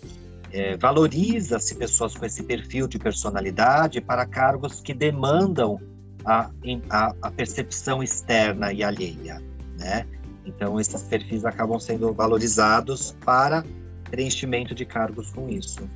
é, 0.53 0.77
valoriza-se 0.77 1.75
pessoas 1.75 2.15
com 2.17 2.25
esse 2.25 2.43
perfil 2.43 2.89
de 2.89 2.99
personalidade 2.99 4.01
para 4.01 4.27
cargos 4.27 4.81
que 4.81 4.95
demandam 4.95 5.79
a, 6.25 6.51
a, 6.91 7.15
a, 7.23 7.31
percepção 7.31 8.03
externa 8.03 8.73
e 8.73 8.83
alheia, 8.83 9.43
né? 9.79 10.07
Então, 10.45 10.81
esses 10.81 11.03
perfis 11.03 11.45
acabam 11.45 11.79
sendo 11.79 12.13
valorizados 12.13 13.15
para 13.25 13.63
preenchimento 14.11 14.75
de 14.75 14.85
cargos 14.85 15.31
com 15.31 15.49
isso. 15.49 15.89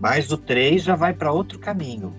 Mas 0.00 0.30
o 0.32 0.38
3 0.38 0.82
já 0.82 0.96
vai 0.96 1.12
para 1.12 1.32
outro 1.32 1.58
caminho. 1.58 2.14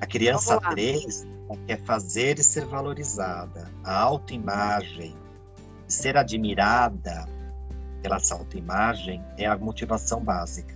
A 0.00 0.06
criança 0.06 0.60
3 0.60 1.26
quer 1.66 1.80
fazer 1.82 2.38
e 2.38 2.42
ser 2.42 2.64
valorizada. 2.66 3.70
A 3.84 3.98
autoimagem, 4.00 5.14
ser 5.86 6.16
admirada, 6.16 7.26
pela 8.02 8.18
autoimagem 8.30 9.22
é 9.38 9.46
a 9.46 9.56
motivação 9.56 10.20
básica. 10.20 10.74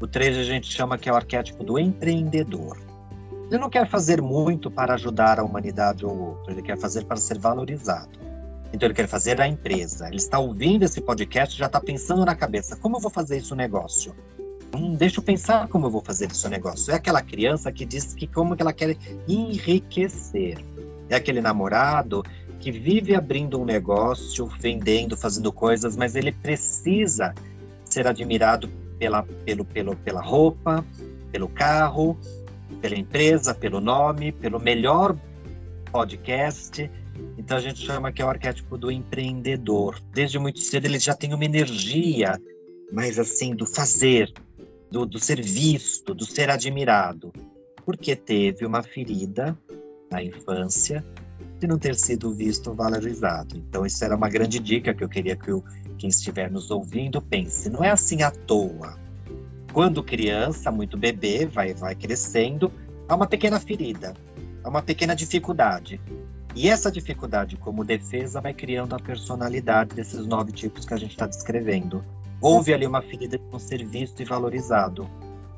O 0.00 0.06
3 0.06 0.38
a 0.38 0.44
gente 0.44 0.66
chama 0.66 0.96
que 0.96 1.08
é 1.08 1.12
o 1.12 1.16
arquétipo 1.16 1.64
do 1.64 1.78
empreendedor. 1.78 2.78
Ele 3.50 3.58
não 3.58 3.68
quer 3.68 3.88
fazer 3.88 4.22
muito 4.22 4.70
para 4.70 4.94
ajudar 4.94 5.38
a 5.38 5.44
humanidade 5.44 6.06
ou 6.06 6.18
outro, 6.18 6.52
ele 6.52 6.62
quer 6.62 6.78
fazer 6.78 7.04
para 7.04 7.16
ser 7.16 7.38
valorizado. 7.38 8.18
Então 8.72 8.86
ele 8.86 8.94
quer 8.94 9.06
fazer 9.06 9.40
a 9.40 9.46
empresa. 9.46 10.08
Ele 10.08 10.16
está 10.16 10.38
ouvindo 10.38 10.84
esse 10.84 11.00
podcast 11.00 11.56
já 11.56 11.66
está 11.66 11.80
pensando 11.80 12.24
na 12.24 12.34
cabeça: 12.34 12.76
como 12.76 12.96
eu 12.96 13.00
vou 13.00 13.10
fazer 13.10 13.38
isso 13.38 13.54
negócio? 13.54 14.14
Hum, 14.74 14.94
deixa 14.94 15.20
eu 15.20 15.22
pensar 15.22 15.68
como 15.68 15.86
eu 15.86 15.90
vou 15.90 16.02
fazer 16.02 16.30
isso 16.30 16.48
negócio. 16.48 16.92
É 16.92 16.96
aquela 16.96 17.20
criança 17.20 17.70
que 17.70 17.84
diz 17.84 18.14
que 18.14 18.26
como 18.26 18.56
que 18.56 18.62
ela 18.62 18.72
quer 18.72 18.96
enriquecer. 19.28 20.58
É 21.10 21.16
aquele 21.16 21.42
namorado 21.42 22.22
que 22.58 22.70
vive 22.70 23.14
abrindo 23.14 23.60
um 23.60 23.64
negócio, 23.64 24.46
vendendo, 24.58 25.16
fazendo 25.16 25.52
coisas, 25.52 25.96
mas 25.96 26.14
ele 26.14 26.32
precisa 26.32 27.34
ser 27.84 28.06
admirado 28.06 28.68
pela, 28.98 29.22
pelo, 29.44 29.64
pelo, 29.64 29.96
pela 29.96 30.22
roupa, 30.22 30.84
pelo 31.30 31.48
carro, 31.48 32.16
pela 32.80 32.94
empresa, 32.94 33.52
pelo 33.52 33.80
nome, 33.80 34.32
pelo 34.32 34.60
melhor 34.60 35.16
podcast. 35.90 36.88
Então 37.42 37.56
a 37.56 37.60
gente 37.60 37.84
chama 37.84 38.12
que 38.12 38.22
é 38.22 38.24
o 38.24 38.28
arquétipo 38.28 38.78
do 38.78 38.88
empreendedor. 38.88 40.00
Desde 40.14 40.38
muito 40.38 40.60
cedo 40.60 40.84
ele 40.84 41.00
já 41.00 41.12
tem 41.12 41.34
uma 41.34 41.44
energia, 41.44 42.40
mais 42.92 43.18
assim, 43.18 43.52
do 43.52 43.66
fazer, 43.66 44.32
do, 44.88 45.04
do 45.04 45.18
ser 45.18 45.42
visto, 45.42 46.14
do 46.14 46.24
ser 46.24 46.48
admirado. 46.50 47.32
Porque 47.84 48.14
teve 48.14 48.64
uma 48.64 48.80
ferida 48.80 49.58
na 50.08 50.22
infância 50.22 51.04
de 51.58 51.66
não 51.66 51.80
ter 51.80 51.96
sido 51.96 52.32
visto 52.32 52.72
valorizado. 52.74 53.56
Então, 53.56 53.84
isso 53.84 54.04
era 54.04 54.14
uma 54.14 54.28
grande 54.28 54.60
dica 54.60 54.94
que 54.94 55.02
eu 55.02 55.08
queria 55.08 55.34
que 55.34 55.50
o, 55.50 55.64
quem 55.98 56.10
estiver 56.10 56.48
nos 56.48 56.70
ouvindo 56.70 57.20
pense. 57.20 57.68
Não 57.68 57.82
é 57.82 57.90
assim 57.90 58.22
à 58.22 58.30
toa. 58.30 58.96
Quando 59.72 60.02
criança, 60.02 60.70
muito 60.70 60.96
bebê, 60.96 61.44
vai, 61.44 61.74
vai 61.74 61.96
crescendo, 61.96 62.72
há 63.08 63.16
uma 63.16 63.26
pequena 63.26 63.58
ferida, 63.58 64.14
há 64.62 64.68
uma 64.68 64.82
pequena 64.82 65.14
dificuldade. 65.16 66.00
E 66.54 66.68
essa 66.68 66.90
dificuldade, 66.90 67.56
como 67.56 67.84
defesa, 67.84 68.40
vai 68.40 68.52
criando 68.52 68.94
a 68.94 68.98
personalidade 68.98 69.94
desses 69.94 70.26
nove 70.26 70.52
tipos 70.52 70.84
que 70.84 70.92
a 70.92 70.96
gente 70.96 71.12
está 71.12 71.26
descrevendo. 71.26 72.04
Houve 72.40 72.74
ali 72.74 72.86
uma 72.86 73.00
ferida 73.00 73.38
de 73.38 73.44
não 73.50 73.58
ser 73.58 73.84
visto 73.86 74.20
e 74.20 74.24
valorizado. 74.24 75.08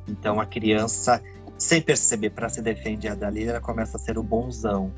Então, 0.06 0.40
a 0.40 0.46
criança, 0.46 1.20
sem 1.58 1.80
perceber, 1.82 2.30
para 2.30 2.48
se 2.48 2.62
defender 2.62 3.16
dali, 3.16 3.44
ela 3.44 3.60
começa 3.60 3.96
a 3.96 4.00
ser 4.00 4.18
o 4.18 4.22
bonzão, 4.22 4.92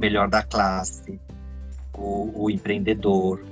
melhor 0.00 0.28
da 0.28 0.42
classe, 0.42 1.20
o, 1.94 2.44
o 2.44 2.50
empreendedor, 2.50 3.44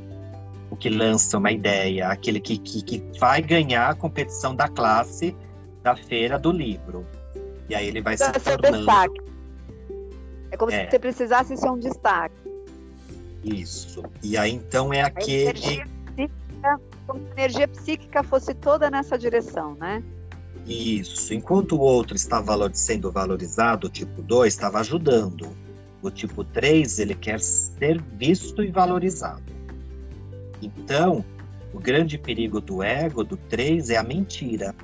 o 0.70 0.76
que 0.76 0.88
lança 0.88 1.36
uma 1.36 1.52
ideia, 1.52 2.08
aquele 2.08 2.40
que, 2.40 2.56
que, 2.56 2.82
que, 2.82 3.18
vai 3.18 3.42
ganhar 3.42 3.90
a 3.90 3.94
competição 3.94 4.54
da 4.54 4.68
classe 4.68 5.36
da 5.82 5.96
feira 5.96 6.38
do 6.38 6.50
livro. 6.50 7.04
E 7.68 7.74
aí 7.74 7.88
ele 7.88 8.00
vai 8.00 8.16
se 8.16 8.32
tornando... 8.32 8.78
Destaque. 8.78 9.20
É 10.50 10.56
como 10.56 10.72
é. 10.72 10.84
se 10.84 10.90
você 10.90 10.98
precisasse 10.98 11.56
ser 11.56 11.70
um 11.70 11.78
destaque. 11.78 12.34
Isso. 13.44 14.02
E 14.22 14.36
aí 14.36 14.52
então 14.52 14.92
é 14.92 15.02
aquele... 15.02 15.48
A 15.48 15.52
energia 15.52 15.86
psíquica, 15.88 16.80
como 17.06 17.20
se 17.20 17.26
a 17.28 17.32
energia 17.32 17.68
psíquica 17.68 18.22
fosse 18.22 18.54
toda 18.54 18.90
nessa 18.90 19.18
direção, 19.18 19.74
né? 19.74 20.02
Isso. 20.66 21.32
Enquanto 21.32 21.76
o 21.76 21.80
outro 21.80 22.16
estava 22.16 22.70
sendo 22.74 23.10
valorizado, 23.10 23.86
o 23.86 23.90
tipo 23.90 24.22
2 24.22 24.52
estava 24.52 24.80
ajudando 24.80 25.48
o 26.02 26.10
tipo 26.10 26.42
3, 26.44 26.98
ele 26.98 27.14
quer 27.14 27.40
ser 27.40 28.00
visto 28.00 28.62
e 28.62 28.70
valorizado. 28.70 29.52
Então, 30.62 31.24
o 31.72 31.78
grande 31.78 32.18
perigo 32.18 32.60
do 32.60 32.82
ego, 32.82 33.22
do 33.22 33.36
3, 33.36 33.90
é 33.90 33.96
a 33.96 34.02
mentira. 34.02 34.74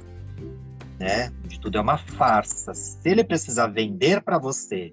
Né? 0.98 1.32
De 1.44 1.60
tudo 1.60 1.78
é 1.78 1.80
uma 1.80 1.98
farsa. 1.98 2.74
Se 2.74 3.08
ele 3.08 3.24
precisar 3.24 3.66
vender 3.68 4.22
para 4.22 4.38
você 4.38 4.92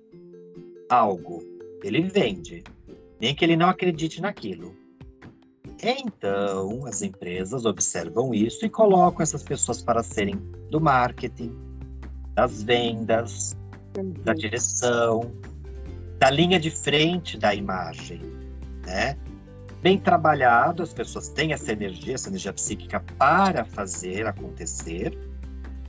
algo, 0.93 1.43
ele 1.83 2.01
vende, 2.03 2.63
nem 3.19 3.33
que 3.33 3.43
ele 3.43 3.57
não 3.57 3.69
acredite 3.69 4.21
naquilo. 4.21 4.75
Então, 5.81 6.85
as 6.85 7.01
empresas 7.01 7.65
observam 7.65 8.33
isso 8.33 8.65
e 8.65 8.69
colocam 8.69 9.21
essas 9.21 9.43
pessoas 9.43 9.81
para 9.81 10.01
serem 10.01 10.35
do 10.69 10.79
marketing, 10.79 11.53
das 12.33 12.63
vendas, 12.63 13.57
da 14.23 14.33
direção, 14.33 15.31
da 16.19 16.29
linha 16.29 16.59
de 16.59 16.71
frente 16.71 17.37
da 17.37 17.53
imagem, 17.53 18.21
né? 18.85 19.17
Bem 19.81 19.97
trabalhado, 19.97 20.81
as 20.81 20.93
pessoas 20.93 21.27
têm 21.27 21.51
essa 21.51 21.73
energia, 21.73 22.13
essa 22.13 22.29
energia 22.29 22.53
psíquica 22.53 23.03
para 23.17 23.65
fazer 23.65 24.25
acontecer. 24.25 25.17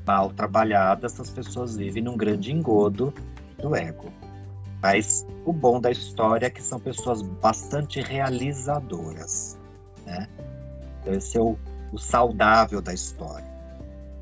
Mal 0.05 0.31
trabalhada, 0.31 1.07
essas 1.07 1.31
pessoas 1.31 1.77
vivem 1.77 2.03
num 2.03 2.17
grande 2.17 2.51
engodo 2.51 3.15
do 3.59 3.77
ego. 3.77 4.13
Mas 4.85 5.27
o 5.47 5.53
bom 5.53 5.81
da 5.81 5.91
história 5.91 6.45
é 6.45 6.51
que 6.51 6.63
são 6.63 6.79
pessoas 6.79 7.23
bastante 7.23 8.03
realizadoras, 8.03 9.59
né? 10.05 10.29
Então 11.01 11.15
esse 11.15 11.39
é 11.39 11.41
o, 11.41 11.57
o 11.91 11.97
saudável 11.97 12.83
da 12.83 12.93
história. 12.93 13.47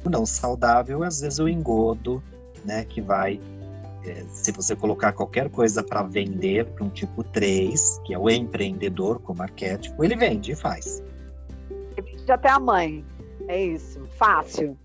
O 0.04 0.08
não 0.08 0.24
saudável, 0.24 1.02
às 1.02 1.20
vezes, 1.20 1.40
é 1.40 1.42
o 1.42 1.48
engodo, 1.48 2.22
né, 2.64 2.84
que 2.84 3.00
vai 3.00 3.40
é, 4.04 4.24
se 4.28 4.52
você 4.52 4.76
colocar 4.76 5.12
qualquer 5.12 5.50
coisa 5.50 5.82
para 5.82 6.04
vender 6.04 6.64
para 6.66 6.84
um 6.84 6.90
tipo 6.90 7.24
3, 7.24 8.00
que 8.04 8.14
é 8.14 8.18
o 8.18 8.30
empreendedor 8.30 9.18
como 9.18 9.42
arquétipo, 9.42 10.04
ele 10.04 10.14
vende 10.14 10.52
e 10.52 10.54
faz. 10.54 11.02
Ele 11.96 12.02
vende 12.02 12.30
até 12.30 12.48
a 12.48 12.60
mãe. 12.60 13.04
É 13.48 13.64
isso. 13.64 14.06
Fácil. 14.16 14.78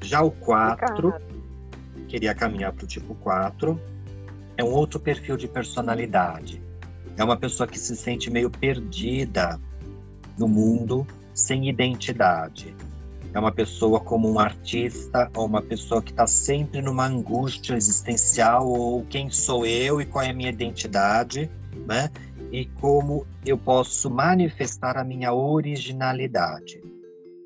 Já 0.00 0.20
o 0.20 0.32
4, 0.32 1.14
queria 2.12 2.34
caminhar 2.34 2.74
para 2.74 2.84
o 2.84 2.86
tipo 2.86 3.14
4, 3.14 3.80
é 4.58 4.62
um 4.62 4.70
outro 4.70 5.00
perfil 5.00 5.34
de 5.34 5.48
personalidade. 5.48 6.62
É 7.16 7.24
uma 7.24 7.38
pessoa 7.38 7.66
que 7.66 7.78
se 7.78 7.96
sente 7.96 8.30
meio 8.30 8.50
perdida 8.50 9.58
no 10.38 10.46
mundo, 10.46 11.06
sem 11.32 11.70
identidade. 11.70 12.76
É 13.32 13.38
uma 13.38 13.50
pessoa 13.50 13.98
como 13.98 14.30
um 14.30 14.38
artista 14.38 15.30
ou 15.34 15.46
uma 15.46 15.62
pessoa 15.62 16.02
que 16.02 16.10
está 16.10 16.26
sempre 16.26 16.82
numa 16.82 17.06
angústia 17.06 17.74
existencial 17.76 18.68
ou 18.68 19.06
quem 19.06 19.30
sou 19.30 19.64
eu 19.64 19.98
e 19.98 20.04
qual 20.04 20.22
é 20.22 20.28
a 20.28 20.34
minha 20.34 20.50
identidade, 20.50 21.50
né? 21.86 22.10
E 22.52 22.66
como 22.78 23.26
eu 23.46 23.56
posso 23.56 24.10
manifestar 24.10 24.98
a 24.98 25.04
minha 25.04 25.32
originalidade. 25.32 26.78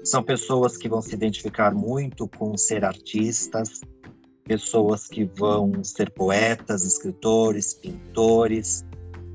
São 0.03 0.25
pessoas 0.25 0.77
que 0.77 0.89
vão 0.89 1.01
se 1.01 1.15
identificar 1.15 1.73
muito 1.73 2.27
com 2.27 2.57
ser 2.57 2.85
artistas, 2.85 3.81
pessoas 4.47 5.09
que 5.09 5.25
vão 5.25 5.83
ser 5.83 6.11
poetas, 6.11 6.85
escritores, 6.85 7.75
pintores, 7.75 8.85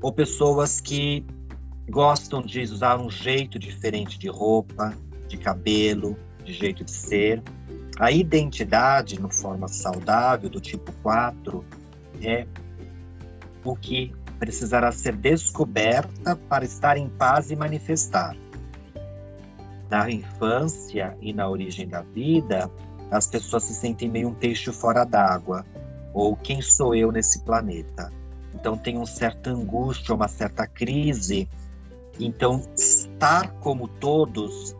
ou 0.00 0.12
pessoas 0.12 0.80
que 0.80 1.24
gostam 1.88 2.40
de 2.42 2.60
usar 2.62 2.98
um 2.98 3.10
jeito 3.10 3.58
diferente 3.58 4.18
de 4.18 4.28
roupa, 4.28 4.94
de 5.28 5.36
cabelo, 5.36 6.16
de 6.44 6.52
jeito 6.52 6.82
de 6.84 6.90
ser. 6.90 7.42
A 7.98 8.10
identidade, 8.10 9.20
no 9.20 9.30
forma 9.30 9.68
saudável, 9.68 10.48
do 10.48 10.60
tipo 10.60 10.90
4, 11.02 11.64
é 12.22 12.46
o 13.64 13.76
que 13.76 14.12
precisará 14.38 14.90
ser 14.90 15.14
descoberta 15.14 16.34
para 16.48 16.64
estar 16.64 16.96
em 16.96 17.08
paz 17.08 17.50
e 17.50 17.56
manifestar. 17.56 18.34
Na 19.90 20.10
infância 20.10 21.16
e 21.20 21.32
na 21.32 21.48
origem 21.48 21.86
da 21.86 22.00
vida, 22.00 22.68
as 23.12 23.26
pessoas 23.26 23.64
se 23.64 23.74
sentem 23.74 24.08
meio 24.08 24.28
um 24.28 24.34
peixe 24.34 24.72
fora 24.72 25.04
d'água, 25.04 25.64
ou 26.14 26.34
quem 26.34 26.62
sou 26.62 26.94
eu 26.94 27.12
nesse 27.12 27.40
planeta? 27.40 28.10
Então 28.54 28.76
tem 28.76 28.96
uma 28.96 29.06
certa 29.06 29.50
angústia, 29.50 30.14
uma 30.14 30.28
certa 30.28 30.66
crise. 30.66 31.48
Então 32.18 32.62
estar 32.74 33.50
como 33.60 33.86
todos, 33.86 34.74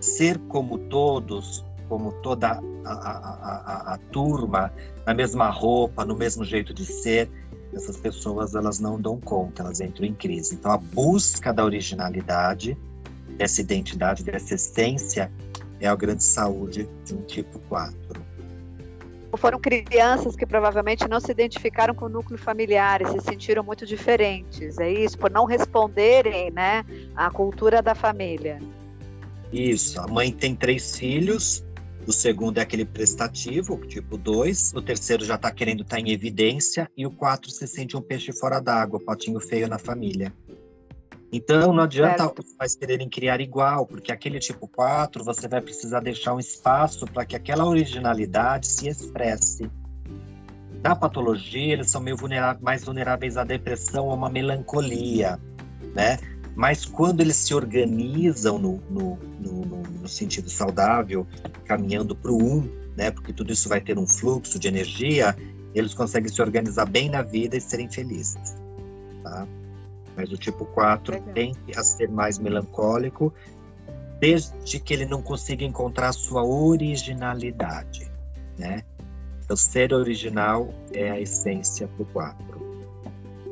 ser 0.00 0.38
como 0.48 0.78
todos, 0.78 1.64
como 1.88 2.12
toda 2.22 2.60
a, 2.84 2.92
a, 2.92 2.92
a, 2.92 3.94
a, 3.94 3.98
turma, 4.10 4.72
na 5.04 5.14
mesma 5.14 5.48
roupa, 5.50 6.04
no 6.04 6.16
mesmo 6.16 6.44
jeito 6.44 6.74
de 6.74 6.84
ser, 6.84 7.30
essas 7.72 7.96
pessoas 7.96 8.54
elas 8.54 8.80
não 8.80 9.00
dão 9.00 9.20
conta, 9.20 9.62
elas 9.62 9.80
entram 9.80 10.06
em 10.06 10.14
crise. 10.14 10.54
Então 10.54 10.72
a 10.72 10.78
busca 10.78 11.52
da 11.52 11.64
originalidade, 11.64 12.76
dessa 13.36 13.60
identidade, 13.60 14.24
dessa 14.24 14.54
essência, 14.54 15.30
é 15.80 15.88
a 15.88 15.94
grande 15.94 16.24
saúde 16.24 16.88
de 17.04 17.14
um 17.14 17.22
tipo 17.22 17.58
4 17.68 18.26
foram 19.36 19.60
crianças 19.60 20.34
que 20.34 20.46
provavelmente 20.46 21.06
não 21.08 21.20
se 21.20 21.30
identificaram 21.30 21.94
com 21.94 22.06
o 22.06 22.08
núcleo 22.08 22.38
familiar 22.38 23.02
e 23.02 23.06
se 23.06 23.20
sentiram 23.20 23.62
muito 23.62 23.84
diferentes, 23.84 24.78
é 24.78 24.90
isso? 24.90 25.18
Por 25.18 25.30
não 25.30 25.44
responderem 25.44 26.50
né, 26.50 26.84
à 27.14 27.30
cultura 27.30 27.82
da 27.82 27.94
família. 27.94 28.58
Isso, 29.52 30.00
a 30.00 30.06
mãe 30.06 30.32
tem 30.32 30.54
três 30.54 30.96
filhos, 30.96 31.64
o 32.06 32.12
segundo 32.12 32.58
é 32.58 32.62
aquele 32.62 32.84
prestativo, 32.84 33.78
tipo 33.86 34.16
2, 34.16 34.72
o 34.74 34.82
terceiro 34.82 35.24
já 35.24 35.36
está 35.36 35.50
querendo 35.50 35.82
estar 35.82 35.96
tá 35.96 36.02
em 36.02 36.10
evidência, 36.10 36.90
e 36.96 37.06
o 37.06 37.10
quatro 37.10 37.50
se 37.50 37.66
sente 37.66 37.96
um 37.96 38.02
peixe 38.02 38.32
fora 38.32 38.60
d'água, 38.60 39.00
potinho 39.00 39.40
feio 39.40 39.68
na 39.68 39.78
família. 39.78 40.32
Então 41.36 41.70
não 41.70 41.82
adianta 41.82 42.24
certo. 42.24 42.78
quererem 42.78 43.10
criar 43.10 43.42
igual, 43.42 43.86
porque 43.86 44.10
aquele 44.10 44.38
tipo 44.38 44.66
4 44.66 45.22
você 45.22 45.46
vai 45.46 45.60
precisar 45.60 46.00
deixar 46.00 46.32
um 46.32 46.40
espaço 46.40 47.04
para 47.04 47.26
que 47.26 47.36
aquela 47.36 47.66
originalidade 47.66 48.66
se 48.66 48.88
expresse. 48.88 49.70
Na 50.82 50.96
patologia, 50.96 51.74
eles 51.74 51.90
são 51.90 52.00
meio 52.00 52.16
vulneráveis, 52.16 52.62
mais 52.62 52.84
vulneráveis 52.84 53.36
à 53.36 53.44
depressão 53.44 54.06
ou 54.06 54.12
a 54.12 54.14
uma 54.14 54.30
melancolia, 54.30 55.38
né? 55.94 56.18
Mas 56.54 56.86
quando 56.86 57.20
eles 57.20 57.36
se 57.36 57.52
organizam 57.52 58.58
no, 58.58 58.80
no, 58.88 59.18
no, 59.38 59.82
no 59.82 60.08
sentido 60.08 60.48
saudável, 60.48 61.26
caminhando 61.66 62.16
para 62.16 62.32
o 62.32 62.42
um, 62.42 62.62
né? 62.96 63.10
Porque 63.10 63.30
tudo 63.30 63.52
isso 63.52 63.68
vai 63.68 63.82
ter 63.82 63.98
um 63.98 64.06
fluxo 64.06 64.58
de 64.58 64.68
energia, 64.68 65.36
eles 65.74 65.92
conseguem 65.92 66.30
se 66.30 66.40
organizar 66.40 66.86
bem 66.86 67.10
na 67.10 67.20
vida 67.20 67.58
e 67.58 67.60
serem 67.60 67.90
felizes, 67.90 68.56
tá? 69.22 69.46
Mas 70.16 70.32
o 70.32 70.36
tipo 70.36 70.64
4 70.64 71.14
Legal. 71.14 71.34
tende 71.34 71.78
a 71.78 71.84
ser 71.84 72.08
mais 72.08 72.38
melancólico, 72.38 73.32
desde 74.18 74.80
que 74.80 74.94
ele 74.94 75.04
não 75.06 75.20
consiga 75.20 75.64
encontrar 75.64 76.12
sua 76.12 76.44
originalidade, 76.44 78.10
né? 78.58 78.82
O 79.48 79.56
ser 79.56 79.92
original 79.92 80.68
é 80.92 81.10
a 81.10 81.20
essência 81.20 81.86
do 81.98 82.04
4. 82.06 82.66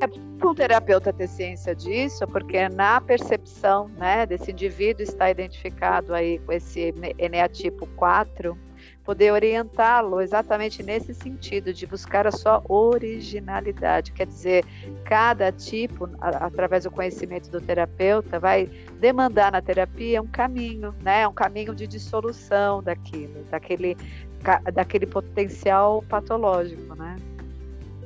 É 0.00 0.06
para 0.08 0.50
um 0.50 0.54
terapeuta 0.54 1.12
ter 1.12 1.28
ciência 1.28 1.74
disso, 1.74 2.26
porque 2.26 2.68
na 2.68 3.00
percepção 3.00 3.88
né, 3.88 4.26
desse 4.26 4.50
indivíduo 4.50 5.02
está 5.02 5.30
identificado 5.30 6.12
aí 6.12 6.38
com 6.40 6.52
esse 6.52 6.92
eneatipo 7.18 7.86
4, 7.96 8.58
poder 9.04 9.32
orientá-lo 9.32 10.20
exatamente 10.20 10.82
nesse 10.82 11.14
sentido, 11.14 11.72
de 11.72 11.86
buscar 11.86 12.26
a 12.26 12.32
sua 12.32 12.62
originalidade. 12.68 14.12
Quer 14.12 14.26
dizer, 14.26 14.64
cada 15.04 15.52
tipo, 15.52 16.08
a, 16.20 16.46
através 16.46 16.84
do 16.84 16.90
conhecimento 16.90 17.50
do 17.50 17.60
terapeuta, 17.60 18.40
vai 18.40 18.68
demandar 18.98 19.52
na 19.52 19.60
terapia 19.60 20.22
um 20.22 20.26
caminho, 20.26 20.94
né? 21.02 21.28
um 21.28 21.34
caminho 21.34 21.74
de 21.74 21.86
dissolução 21.86 22.82
daquilo, 22.82 23.44
daquele, 23.50 23.96
daquele 24.72 25.06
potencial 25.06 26.02
patológico. 26.08 26.94
Né? 26.94 27.16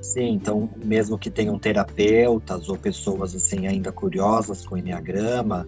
Sim, 0.02 0.32
então, 0.32 0.68
mesmo 0.84 1.16
que 1.16 1.30
tenham 1.30 1.58
terapeutas 1.58 2.68
ou 2.68 2.76
pessoas 2.76 3.34
assim 3.34 3.68
ainda 3.68 3.92
curiosas 3.92 4.66
com 4.66 4.74
o 4.74 4.78
Enneagrama, 4.78 5.66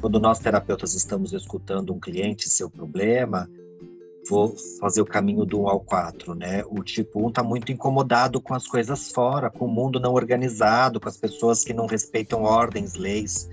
quando 0.00 0.18
nós 0.18 0.40
terapeutas 0.40 0.94
estamos 0.94 1.32
escutando 1.32 1.92
um 1.92 2.00
cliente 2.00 2.48
seu 2.48 2.68
problema, 2.68 3.48
vou 4.32 4.56
fazer 4.80 5.02
o 5.02 5.04
caminho 5.04 5.44
do 5.44 5.60
1 5.60 5.68
ao 5.68 5.80
4, 5.80 6.34
né? 6.34 6.64
O 6.70 6.82
tipo 6.82 7.22
1 7.22 7.28
está 7.28 7.42
muito 7.42 7.70
incomodado 7.70 8.40
com 8.40 8.54
as 8.54 8.66
coisas 8.66 9.12
fora, 9.12 9.50
com 9.50 9.66
o 9.66 9.68
mundo 9.68 10.00
não 10.00 10.14
organizado, 10.14 10.98
com 10.98 11.06
as 11.06 11.18
pessoas 11.18 11.62
que 11.62 11.74
não 11.74 11.84
respeitam 11.84 12.42
ordens, 12.42 12.94
leis. 12.94 13.50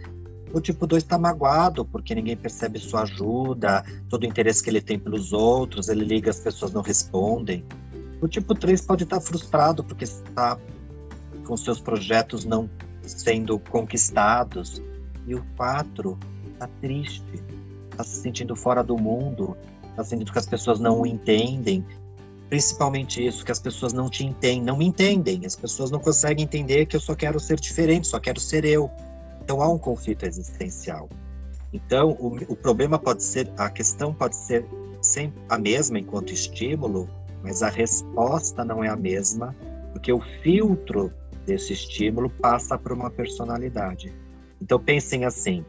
O 0.54 0.62
tipo 0.62 0.88
2 0.88 1.04
está 1.04 1.18
magoado 1.18 1.84
porque 1.84 2.16
ninguém 2.16 2.38
percebe 2.38 2.80
sua 2.80 3.02
ajuda, 3.02 3.84
todo 4.08 4.24
o 4.24 4.26
interesse 4.26 4.64
que 4.64 4.70
ele 4.70 4.80
tem 4.80 4.98
pelos 4.98 5.34
outros, 5.34 5.90
ele 5.90 6.06
liga, 6.06 6.30
as 6.30 6.40
pessoas 6.40 6.72
não 6.72 6.82
respondem. 6.82 7.66
O 8.22 8.28
tipo 8.30 8.56
3 8.56 8.80
pode 8.80 9.04
estar 9.04 9.18
tá 9.18 9.22
frustrado 9.22 9.84
porque 9.84 10.06
está 10.06 10.58
com 11.46 11.58
seus 11.58 11.82
projetos 11.82 12.46
não 12.46 12.70
sendo 13.02 13.60
conquistados. 13.60 14.82
E 15.28 15.36
o 15.36 15.44
4 15.58 16.18
está 16.54 16.70
triste, 16.80 17.44
está 17.92 18.02
se 18.06 18.22
sentindo 18.22 18.56
fora 18.56 18.82
do 18.82 18.98
mundo, 18.98 19.58
está 20.00 20.04
sentindo 20.04 20.32
que 20.32 20.40
as 20.40 20.46
pessoas 20.46 20.80
não 20.80 21.02
o 21.02 21.06
entendem. 21.06 21.86
Principalmente 22.50 23.26
isso, 23.26 23.46
que 23.46 23.52
as 23.52 23.60
pessoas 23.60 23.94
não 23.94 24.10
te 24.10 24.26
entendem, 24.26 24.64
não 24.64 24.78
me 24.78 24.86
entendem. 24.86 25.46
As 25.46 25.56
pessoas 25.56 25.92
não 25.92 26.00
conseguem 26.00 26.46
entender 26.46 26.86
que 26.86 26.96
eu 26.96 27.00
só 27.00 27.14
quero 27.16 27.40
ser 27.40 27.60
diferente, 27.60 28.08
só 28.08 28.20
quero 28.20 28.40
ser 28.40 28.66
eu. 28.66 28.90
Então 29.44 29.62
há 29.62 29.70
um 29.70 29.78
conflito 29.78 30.26
existencial. 30.26 31.08
Então 31.72 32.12
o, 32.20 32.36
o 32.52 32.56
problema 32.56 32.98
pode 32.98 33.24
ser, 33.24 33.52
a 33.58 33.70
questão 33.70 34.14
pode 34.14 34.36
ser 34.36 34.66
sempre 35.02 35.40
a 35.50 35.58
mesma 35.58 36.00
enquanto 36.00 36.34
estímulo, 36.34 37.08
mas 37.44 37.62
a 37.62 37.70
resposta 37.70 38.66
não 38.66 38.84
é 38.84 38.90
a 38.90 38.96
mesma, 38.96 39.56
porque 39.92 40.12
o 40.12 40.20
filtro 40.42 41.14
desse 41.46 41.74
estímulo 41.74 42.30
passa 42.30 42.78
por 42.78 42.92
uma 42.92 43.10
personalidade. 43.12 44.14
Então 44.60 44.80
pensem 44.80 45.26
assim, 45.26 45.64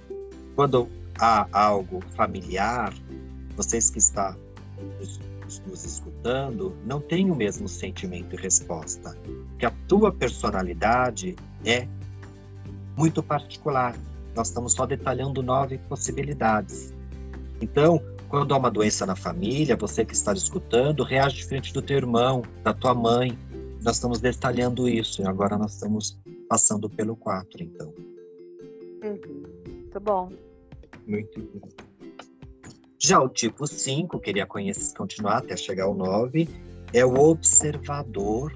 quando 0.56 0.88
há 1.18 1.46
algo 1.52 2.00
familiar, 2.16 2.92
vocês 3.60 3.90
que 3.90 3.98
estão 3.98 4.34
nos 5.66 5.84
escutando 5.84 6.74
não 6.86 6.98
têm 6.98 7.30
o 7.30 7.34
mesmo 7.34 7.68
sentimento 7.68 8.34
e 8.34 8.38
resposta, 8.38 9.14
porque 9.50 9.66
a 9.66 9.70
tua 9.86 10.10
personalidade 10.10 11.36
é 11.64 11.86
muito 12.96 13.22
particular. 13.22 13.94
Nós 14.34 14.48
estamos 14.48 14.72
só 14.72 14.86
detalhando 14.86 15.42
nove 15.42 15.76
possibilidades. 15.90 16.94
Então, 17.60 18.00
quando 18.30 18.54
há 18.54 18.56
uma 18.56 18.70
doença 18.70 19.04
na 19.04 19.14
família, 19.14 19.76
você 19.76 20.06
que 20.06 20.14
está 20.14 20.32
escutando 20.32 21.02
reage 21.02 21.36
diferente 21.36 21.74
do 21.74 21.82
teu 21.82 21.98
irmão, 21.98 22.42
da 22.62 22.72
tua 22.72 22.94
mãe. 22.94 23.38
Nós 23.82 23.96
estamos 23.96 24.20
detalhando 24.20 24.88
isso 24.88 25.20
e 25.20 25.26
agora 25.26 25.58
nós 25.58 25.74
estamos 25.74 26.18
passando 26.48 26.88
pelo 26.88 27.14
quatro, 27.14 27.62
então. 27.62 27.92
Uhum. 29.02 29.42
Muito 29.66 30.00
bom. 30.00 30.32
Muito 31.06 31.40
bom. 31.40 31.89
Já 33.02 33.18
o 33.18 33.30
tipo 33.30 33.66
5, 33.66 34.20
queria 34.20 34.44
conhecer, 34.44 34.94
continuar 34.94 35.38
até 35.38 35.56
chegar 35.56 35.84
ao 35.84 35.94
9, 35.94 36.46
é 36.92 37.02
o 37.02 37.14
observador 37.14 38.54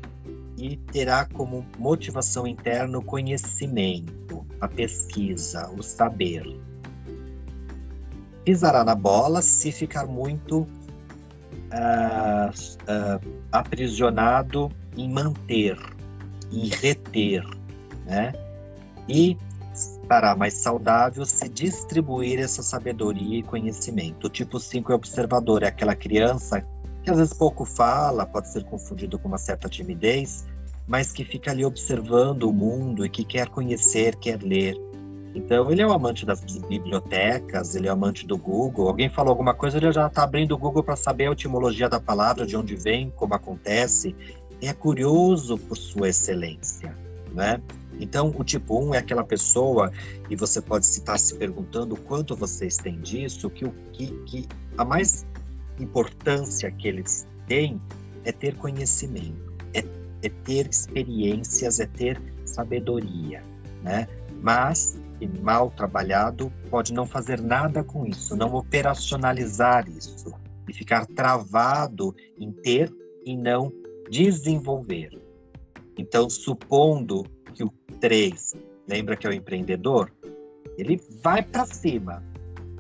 e 0.59 0.77
terá 0.77 1.25
como 1.25 1.65
motivação 1.79 2.47
interna 2.47 2.99
o 2.99 3.03
conhecimento, 3.03 4.47
a 4.61 4.69
pesquisa, 4.69 5.71
o 5.71 5.83
saber. 5.83 6.45
Pisará 8.45 8.85
na 8.85 8.95
bola 8.95 9.41
se 9.41 9.73
ficar 9.73 10.07
muito 10.07 10.59
uh, 10.61 12.51
uh, 12.53 13.41
aprisionado 13.51 14.71
em 14.95 15.09
manter, 15.09 15.79
em 16.53 16.69
reter, 16.69 17.43
né? 18.05 18.35
E 19.09 19.39
estará 20.05 20.37
mais 20.37 20.55
saudável 20.55 21.27
se 21.27 21.49
distribuir 21.49 22.39
essa 22.39 22.63
sabedoria 22.63 23.41
e 23.41 23.43
conhecimento. 23.43 24.29
O 24.29 24.31
tipo 24.31 24.61
5 24.61 24.93
é 24.93 24.95
observador, 24.95 25.63
é 25.65 25.67
aquela 25.67 25.95
criança 25.95 26.65
que 27.03 27.11
às 27.11 27.19
vezes 27.19 27.35
pouco 27.35 27.65
fala, 27.65 28.25
pode 28.25 28.49
ser 28.49 28.65
confundido 28.65 29.19
com 29.19 29.29
uma 29.29 29.37
certa 29.37 29.69
timidez, 29.69 30.47
mas 30.87 31.13
que 31.13 31.25
fica 31.25 31.51
ali 31.51 31.65
observando 31.65 32.45
o 32.45 32.53
mundo 32.53 33.05
e 33.05 33.11
que 33.11 33.25
quer 33.25 33.49
conhecer, 33.49 34.17
quer 34.17 34.43
ler. 34.43 34.75
Então, 35.35 35.71
ele 35.71 35.83
é 35.83 35.87
o 35.87 35.93
amante 35.93 36.25
das 36.25 36.41
bibliotecas, 36.41 37.75
ele 37.75 37.89
é 37.89 37.91
o 37.91 37.95
amante 37.95 38.27
do 38.27 38.39
Google. 38.39 38.89
Alguém 38.89 39.11
falou 39.11 39.31
alguma 39.31 39.53
coisa, 39.53 39.77
ele 39.77 39.91
já 39.91 40.07
está 40.07 40.23
abrindo 40.23 40.53
o 40.53 40.59
Google 40.59 40.83
para 40.83 40.97
saber 40.97 41.29
a 41.29 41.33
etimologia 41.33 41.89
da 41.89 42.01
palavra, 42.01 42.47
de 42.47 42.57
onde 42.57 42.77
vem, 42.77 43.13
como 43.17 43.35
acontece. 43.35 44.15
É 44.63 44.73
curioso 44.73 45.59
por 45.59 45.77
sua 45.77 46.09
excelência, 46.09 46.97
né? 47.35 47.61
Então, 48.01 48.35
o 48.37 48.45
tipo 48.45 48.79
1 48.89 48.95
é 48.95 48.99
aquela 48.99 49.25
pessoa, 49.25 49.93
e 50.29 50.37
você 50.37 50.61
pode 50.61 50.87
estar 50.87 51.19
se 51.19 51.37
perguntando 51.37 51.97
quanto 51.97 52.37
vocês 52.37 52.77
têm 52.77 53.01
disso, 53.01 53.49
que, 53.51 53.69
que, 53.93 54.07
que 54.25 54.49
a 54.77 54.85
mais 54.85 55.27
importância 55.79 56.71
que 56.71 56.89
eles 56.89 57.27
têm 57.47 57.81
é 58.25 58.33
ter 58.33 58.57
conhecimento, 58.57 59.53
é, 59.73 59.85
é 60.23 60.29
ter 60.45 60.69
experiências, 60.69 61.81
é 61.81 61.87
ter 61.87 62.21
sabedoria, 62.45 63.43
né? 63.83 64.09
Mas, 64.41 64.99
mal 65.43 65.71
trabalhado, 65.71 66.53
pode 66.71 66.93
não 66.93 67.07
fazer 67.07 67.41
nada 67.41 67.83
com 67.83 68.07
isso, 68.07 68.37
não 68.37 68.55
operacionalizar 68.55 69.89
isso 69.89 70.33
e 70.69 70.73
ficar 70.73 71.07
travado 71.07 72.15
em 72.39 72.53
ter 72.53 72.93
e 73.25 73.37
não 73.37 73.73
desenvolver. 74.11 75.11
Então, 75.97 76.29
supondo 76.29 77.25
3, 78.01 78.55
lembra 78.89 79.17
que 79.17 79.27
é 79.27 79.31
o 79.31 79.33
empreendedor, 79.33 80.11
ele 80.77 81.01
vai 81.23 81.43
para 81.43 81.65
cima, 81.67 82.23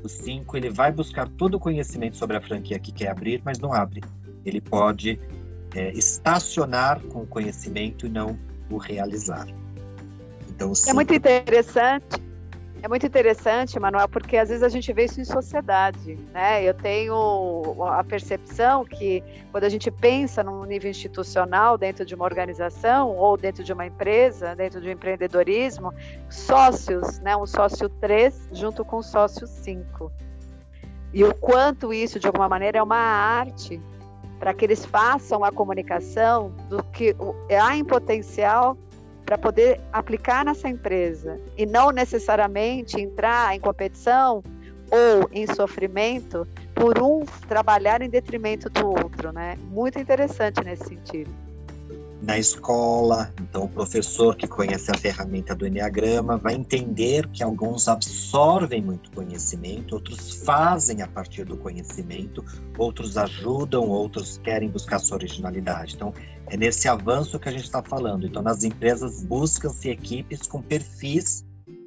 o 0.03 0.09
5, 0.09 0.57
ele 0.57 0.71
vai 0.71 0.93
buscar 0.93 1.29
todo 1.29 1.55
o 1.55 1.61
conhecimento 1.61 2.17
sobre 2.17 2.37
a 2.37 2.41
franquia 2.41 2.79
que 2.79 2.93
quer 2.93 3.09
abrir, 3.09 3.41
mas 3.45 3.59
não 3.59 3.73
abre. 3.73 4.03
Ele 4.45 4.61
pode 4.61 5.19
é, 5.75 5.93
estacionar 5.93 7.01
com 7.01 7.23
o 7.23 7.27
conhecimento 7.27 8.07
e 8.07 8.09
não 8.09 8.39
o 8.71 8.77
realizar. 8.77 9.47
Então, 10.49 10.73
é 10.87 10.93
muito 10.93 11.15
interessante 11.15 12.23
é 12.85 12.89
muito 12.89 13.07
interessante, 13.07 13.81
Manuel, 13.81 14.07
porque 14.11 14.37
às 14.37 14.51
vezes 14.51 14.63
a 14.63 14.69
gente 14.69 14.93
vê 14.93 15.07
isso 15.07 15.19
em 15.19 15.25
sociedade, 15.25 16.19
né? 16.35 16.63
Eu 16.63 16.75
tenho 16.75 17.83
a 17.83 18.05
percepção 18.05 18.85
que 18.85 19.25
quando 19.51 19.65
a 19.65 19.71
gente 19.71 19.91
pensa 19.91 20.43
num 20.43 20.67
nível 20.67 20.91
institucional 20.91 21.79
dentro 21.79 22.05
de 22.05 22.15
uma 22.15 22.27
organização 22.27 23.17
ou 23.17 23.39
dentro 23.39 23.65
de 23.65 23.73
uma 23.73 23.87
empresa, 23.87 24.55
dentro 24.55 24.83
de 24.83 24.89
um 24.89 24.91
empreendedorismo, 24.91 25.95
sócios, 26.29 27.19
né? 27.21 27.35
Um 27.35 27.47
sócio 27.47 27.89
3 27.89 28.51
junto 28.53 28.85
com 28.85 28.99
o 28.99 29.03
sócio 29.03 29.47
5. 29.47 30.13
E 31.15 31.25
o 31.25 31.35
quanto 31.37 31.91
isso, 31.91 32.21
de 32.21 32.27
alguma 32.27 32.51
maneira, 32.51 32.77
é 32.77 32.83
uma 32.83 32.99
arte 32.99 33.81
para 34.39 34.53
que 34.53 34.63
eles 34.63 34.85
façam 34.85 35.43
a 35.43 35.51
comunicação 35.51 36.53
do 36.69 36.83
que 36.83 37.17
há 37.59 37.75
em 37.75 37.83
potencial 37.83 38.77
para 39.25 39.39
poder 39.39 39.81
aplicar 39.93 40.45
nessa 40.45 40.69
empresa 40.69 41.41
e 41.57 41.65
não 41.67 41.91
necessariamente 41.91 43.01
entrar 43.01 43.55
em 43.55 43.61
competição 43.61 44.43
ou 44.91 45.29
em 45.33 45.47
sofrimento 45.47 46.47
por 46.75 47.03
um 47.03 47.25
trabalhar 47.49 48.03
em 48.03 48.09
detrimento 48.09 48.69
do 48.69 48.89
outro, 48.89 49.33
né? 49.33 49.57
Muito 49.71 49.99
interessante 49.99 50.63
nesse 50.63 50.85
sentido 50.85 51.44
na 52.25 52.39
escola. 52.39 53.33
Então, 53.41 53.65
o 53.65 53.69
professor 53.69 54.35
que 54.35 54.49
conhece 54.49 54.91
a 54.91 54.95
ferramenta 54.95 55.55
do 55.55 55.67
Enneagrama 55.67 56.37
vai 56.37 56.55
entender 56.55 57.29
que 57.29 57.43
alguns 57.43 57.87
absorvem 57.87 58.83
muito 58.83 59.11
conhecimento, 59.13 59.95
outros 59.95 60.43
fazem 60.45 61.03
a 61.03 61.07
partir 61.07 61.45
do 61.45 61.57
conhecimento, 61.57 62.45
outros 62.79 63.17
ajudam, 63.17 63.89
outros 63.89 64.39
querem 64.39 64.69
buscar 64.69 64.99
sua 64.99 65.19
originalidade. 65.19 65.95
Então, 65.95 66.13
é 66.47 66.57
nesse 66.57 66.89
avanço 66.89 67.39
que 67.39 67.49
a 67.49 67.53
gente 67.53 67.65
está 67.65 67.83
falando. 67.83 68.27
Então, 68.27 68.43
nas 68.43 68.65
empresas 68.65 69.23
buscam-se 69.23 69.91
equipes 69.91 70.47
com 70.47 70.63
perfis 70.63 71.45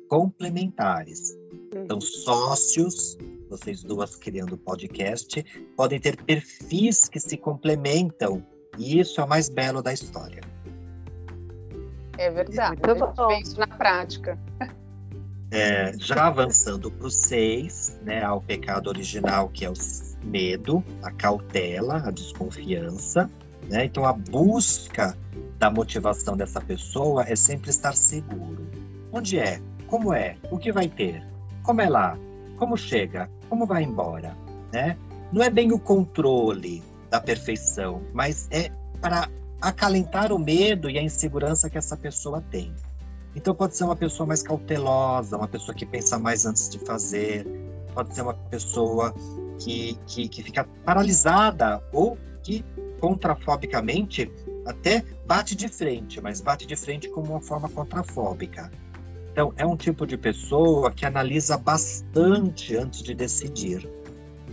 complementares. 0.07 1.37
Então, 1.75 1.99
sócios, 1.99 3.17
vocês 3.49 3.83
duas 3.83 4.15
criando 4.15 4.57
podcast, 4.57 5.43
podem 5.75 5.99
ter 5.99 6.15
perfis 6.23 7.09
que 7.09 7.19
se 7.19 7.37
complementam 7.37 8.45
e 8.77 8.99
isso 8.99 9.19
é 9.19 9.23
o 9.23 9.27
mais 9.27 9.49
belo 9.49 9.81
da 9.81 9.93
história. 9.93 10.41
É 12.17 12.31
verdade. 12.31 12.81
Muito 12.85 13.03
a 13.03 13.07
gente 13.07 13.27
vê 13.27 13.41
isso 13.41 13.59
na 13.59 13.67
prática. 13.67 14.37
É, 15.49 15.93
já 15.97 16.27
avançando 16.27 16.91
para 16.91 17.07
o 17.07 17.11
seis, 17.11 17.97
né, 18.03 18.23
ao 18.23 18.41
pecado 18.41 18.87
original, 18.87 19.47
que 19.49 19.63
é 19.63 19.69
o 19.69 19.73
medo, 20.23 20.83
a 21.01 21.11
cautela, 21.11 22.03
a 22.05 22.11
desconfiança. 22.11 23.29
Né? 23.69 23.85
Então, 23.85 24.05
a 24.05 24.13
busca 24.13 25.17
da 25.57 25.69
motivação 25.69 26.35
dessa 26.35 26.59
pessoa 26.59 27.23
é 27.27 27.35
sempre 27.35 27.69
estar 27.69 27.95
seguro. 27.95 28.67
Onde 29.11 29.39
é? 29.39 29.61
Como 29.87 30.13
é? 30.13 30.35
O 30.51 30.57
que 30.57 30.71
vai 30.71 30.87
ter? 30.87 31.23
Como 31.63 31.81
é 31.81 31.89
lá? 31.89 32.17
Como 32.57 32.75
chega? 32.75 33.29
Como 33.49 33.65
vai 33.65 33.83
embora? 33.83 34.35
Né? 34.73 34.97
Não 35.31 35.41
é 35.41 35.49
bem 35.49 35.71
o 35.71 35.79
controle, 35.79 36.83
da 37.09 37.19
perfeição, 37.19 38.01
mas 38.13 38.47
é 38.51 38.69
para 39.01 39.29
acalentar 39.61 40.31
o 40.31 40.39
medo 40.39 40.89
e 40.89 40.97
a 40.97 41.01
insegurança 41.01 41.69
que 41.69 41.77
essa 41.77 41.95
pessoa 41.97 42.41
tem. 42.51 42.73
Então 43.35 43.53
pode 43.53 43.75
ser 43.75 43.83
uma 43.83 43.95
pessoa 43.95 44.25
mais 44.25 44.41
cautelosa, 44.41 45.37
uma 45.37 45.47
pessoa 45.47 45.75
que 45.75 45.85
pensa 45.85 46.17
mais 46.17 46.45
antes 46.45 46.69
de 46.69 46.79
fazer, 46.79 47.45
pode 47.93 48.13
ser 48.13 48.21
uma 48.21 48.33
pessoa 48.33 49.13
que, 49.59 49.97
que, 50.07 50.27
que 50.27 50.43
fica 50.43 50.63
paralisada 50.83 51.81
ou 51.91 52.17
que 52.43 52.63
contrafobicamente 52.99 54.31
até 54.65 55.03
bate 55.25 55.55
de 55.55 55.67
frente, 55.67 56.19
mas 56.21 56.41
bate 56.41 56.65
de 56.65 56.75
frente 56.75 57.09
como 57.09 57.31
uma 57.31 57.41
forma 57.41 57.69
contrafóbica. 57.69 58.71
Então 59.31 59.53
é 59.55 59.65
um 59.65 59.77
tipo 59.77 60.05
de 60.05 60.17
pessoa 60.17 60.91
que 60.91 61.05
analisa 61.05 61.57
bastante 61.57 62.75
antes 62.75 63.03
de 63.03 63.13
decidir 63.13 63.87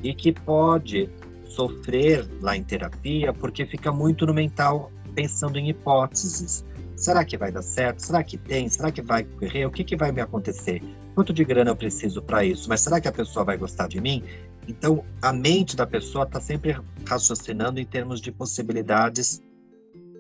e 0.03 0.15
que 0.15 0.31
pode 0.31 1.11
sofrer 1.55 2.27
lá 2.41 2.57
em 2.57 2.63
terapia 2.63 3.33
porque 3.33 3.65
fica 3.65 3.93
muito 3.93 4.27
no 4.27 4.35
mental 4.35 4.91
pensando 5.15 5.59
em 5.59 5.69
hipóteses. 5.69 6.65
Será 6.97 7.25
que 7.25 7.37
vai 7.37 7.51
dar 7.51 7.63
certo? 7.63 8.01
Será 8.01 8.23
que 8.23 8.37
tem? 8.37 8.69
Será 8.69 8.91
que 8.91 9.03
vai 9.03 9.25
correr? 9.25 9.67
O 9.67 9.71
que, 9.71 9.85
que 9.85 9.97
vai 9.97 10.13
me 10.13 10.21
acontecer? 10.21 10.83
Quanto 11.15 11.33
de 11.33 11.45
grana 11.45 11.71
eu 11.71 11.77
preciso 11.77 12.23
para 12.23 12.45
isso? 12.45 12.69
Mas 12.69 12.81
será 12.81 13.01
que 13.01 13.09
a 13.09 13.13
pessoa 13.13 13.45
vai 13.45 13.57
gostar 13.57 13.89
de 13.89 14.01
mim? 14.01 14.23
Então, 14.67 15.05
a 15.21 15.33
mente 15.33 15.77
da 15.77 15.87
pessoa 15.87 16.25
está 16.25 16.41
sempre 16.41 16.77
raciocinando 17.07 17.79
em 17.79 17.85
termos 17.85 18.21
de 18.21 18.33
possibilidades 18.33 19.43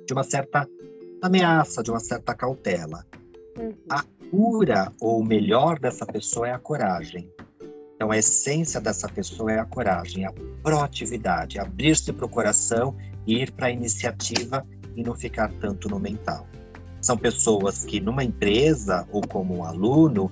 de 0.06 0.12
uma 0.12 0.22
certa 0.22 0.68
ameaça, 1.22 1.82
de 1.82 1.90
uma 1.90 2.00
certa 2.00 2.34
cautela. 2.34 3.04
Uhum. 3.58 3.74
A 3.88 4.04
cura 4.30 4.92
ou 5.00 5.20
o 5.20 5.24
melhor 5.24 5.78
dessa 5.78 6.04
pessoa 6.04 6.48
é 6.48 6.52
a 6.52 6.58
coragem. 6.58 7.30
Então, 8.04 8.12
a 8.12 8.18
essência 8.18 8.82
dessa 8.82 9.08
pessoa 9.08 9.50
é 9.50 9.58
a 9.58 9.64
coragem, 9.64 10.26
a 10.26 10.32
proatividade, 10.62 11.58
abrir-se 11.58 12.12
para 12.12 12.26
o 12.26 12.28
coração 12.28 12.94
e 13.26 13.40
ir 13.40 13.50
para 13.50 13.68
a 13.68 13.70
iniciativa 13.70 14.62
e 14.94 15.02
não 15.02 15.14
ficar 15.14 15.50
tanto 15.58 15.88
no 15.88 15.98
mental. 15.98 16.46
São 17.00 17.16
pessoas 17.16 17.82
que, 17.82 18.00
numa 18.00 18.22
empresa 18.22 19.08
ou 19.10 19.22
como 19.26 19.56
um 19.56 19.64
aluno, 19.64 20.30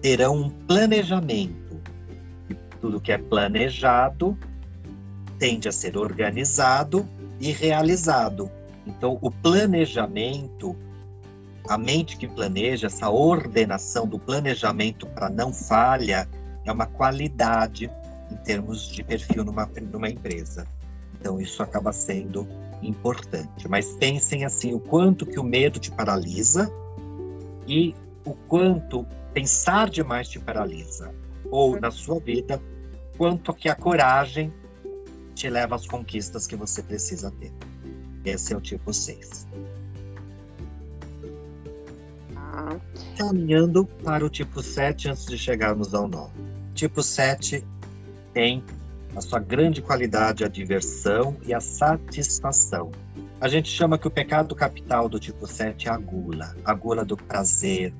terão 0.00 0.34
um 0.34 0.48
planejamento. 0.48 1.78
E 2.48 2.54
tudo 2.80 2.98
que 2.98 3.12
é 3.12 3.18
planejado 3.18 4.34
tende 5.38 5.68
a 5.68 5.72
ser 5.72 5.98
organizado 5.98 7.06
e 7.38 7.52
realizado. 7.52 8.50
Então, 8.86 9.18
o 9.20 9.30
planejamento, 9.30 10.74
a 11.68 11.76
mente 11.76 12.16
que 12.16 12.26
planeja, 12.26 12.86
essa 12.86 13.10
ordenação 13.10 14.08
do 14.08 14.18
planejamento 14.18 15.06
para 15.06 15.28
não 15.28 15.52
falha, 15.52 16.26
é 16.70 16.72
uma 16.72 16.86
qualidade 16.86 17.90
em 18.30 18.36
termos 18.36 18.88
de 18.88 19.02
perfil 19.02 19.44
numa, 19.44 19.68
numa 19.92 20.08
empresa. 20.08 20.66
Então 21.18 21.40
isso 21.40 21.62
acaba 21.62 21.92
sendo 21.92 22.46
importante. 22.82 23.68
Mas 23.68 23.92
pensem 23.96 24.44
assim, 24.44 24.72
o 24.72 24.80
quanto 24.80 25.26
que 25.26 25.38
o 25.38 25.44
medo 25.44 25.78
te 25.78 25.90
paralisa 25.90 26.72
e 27.66 27.94
o 28.24 28.34
quanto 28.34 29.04
pensar 29.34 29.90
demais 29.90 30.28
te 30.28 30.38
paralisa. 30.38 31.12
Ou 31.50 31.78
na 31.78 31.90
sua 31.90 32.20
vida, 32.20 32.60
quanto 33.18 33.52
que 33.52 33.68
a 33.68 33.74
coragem 33.74 34.52
te 35.34 35.48
leva 35.48 35.74
às 35.74 35.86
conquistas 35.86 36.46
que 36.46 36.56
você 36.56 36.82
precisa 36.82 37.30
ter. 37.32 37.52
Esse 38.24 38.52
é 38.52 38.56
o 38.56 38.60
tipo 38.60 38.92
6. 38.92 39.46
Ah. 42.36 42.76
Caminhando 43.16 43.84
para 44.04 44.24
o 44.24 44.30
tipo 44.30 44.62
7 44.62 45.08
antes 45.08 45.26
de 45.26 45.38
chegarmos 45.38 45.94
ao 45.94 46.06
9. 46.06 46.59
Tipo 46.80 47.02
7 47.02 47.62
tem 48.32 48.64
a 49.14 49.20
sua 49.20 49.38
grande 49.38 49.82
qualidade 49.82 50.44
a 50.44 50.48
diversão 50.48 51.36
e 51.44 51.52
a 51.52 51.60
satisfação. 51.60 52.90
A 53.38 53.48
gente 53.48 53.68
chama 53.68 53.98
que 53.98 54.08
o 54.08 54.10
pecado 54.10 54.54
capital 54.54 55.06
do 55.06 55.20
tipo 55.20 55.46
7 55.46 55.88
é 55.88 55.90
a 55.90 55.98
gula, 55.98 56.56
a 56.64 56.72
gula 56.72 57.04
do 57.04 57.18
prazer, 57.18 57.92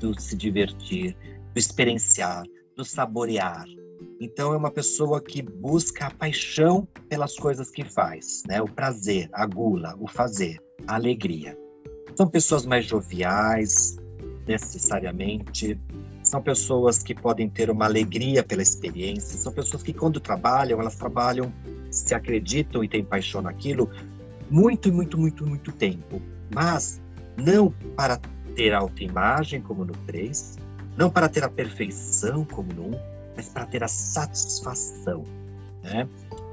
do, 0.00 0.18
se 0.18 0.34
divertir, 0.34 1.14
do 1.52 1.58
experienciar, 1.58 2.44
do 2.74 2.82
saborear. 2.82 3.66
Então 4.18 4.54
é 4.54 4.56
uma 4.56 4.70
pessoa 4.70 5.20
que 5.20 5.42
busca 5.42 6.06
a 6.06 6.10
paixão 6.10 6.88
pelas 7.10 7.36
coisas 7.36 7.70
que 7.70 7.84
faz, 7.84 8.42
né? 8.48 8.62
O 8.62 8.68
prazer, 8.68 9.28
a 9.34 9.44
gula, 9.44 9.94
o 10.00 10.08
fazer, 10.08 10.58
a 10.86 10.94
alegria. 10.94 11.54
São 12.16 12.26
pessoas 12.26 12.64
mais 12.64 12.86
joviais, 12.86 13.98
necessariamente, 14.46 15.78
são 16.28 16.42
pessoas 16.42 17.02
que 17.02 17.14
podem 17.14 17.48
ter 17.48 17.70
uma 17.70 17.86
alegria 17.86 18.44
pela 18.44 18.62
experiência, 18.62 19.38
são 19.38 19.52
pessoas 19.52 19.82
que 19.82 19.94
quando 19.94 20.20
trabalham, 20.20 20.80
elas 20.80 20.94
trabalham, 20.94 21.52
se 21.90 22.14
acreditam 22.14 22.84
e 22.84 22.88
têm 22.88 23.02
paixão 23.02 23.40
naquilo, 23.40 23.90
muito, 24.50 24.92
muito, 24.92 25.18
muito, 25.18 25.46
muito 25.46 25.72
tempo. 25.72 26.20
Mas 26.54 27.00
não 27.36 27.72
para 27.96 28.20
ter 28.54 28.74
autoimagem, 28.74 29.62
como 29.62 29.84
no 29.84 29.94
3, 30.06 30.56
não 30.96 31.08
para 31.08 31.28
ter 31.28 31.44
a 31.44 31.48
perfeição, 31.48 32.44
como 32.44 32.72
no 32.74 32.88
1, 32.88 33.00
mas 33.34 33.48
para 33.48 33.64
ter 33.64 33.82
a 33.82 33.88
satisfação. 33.88 35.24
Né? 35.82 36.06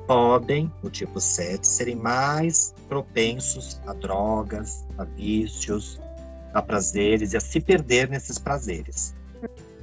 Podem, 0.07 0.71
no 0.81 0.89
tipo 0.89 1.19
7, 1.19 1.67
serem 1.67 1.95
mais 1.95 2.73
propensos 2.87 3.81
a 3.85 3.93
drogas, 3.93 4.85
a 4.97 5.03
vícios, 5.03 5.99
a 6.53 6.61
prazeres 6.61 7.33
e 7.33 7.37
a 7.37 7.41
se 7.41 7.59
perder 7.59 8.09
nesses 8.09 8.37
prazeres. 8.37 9.13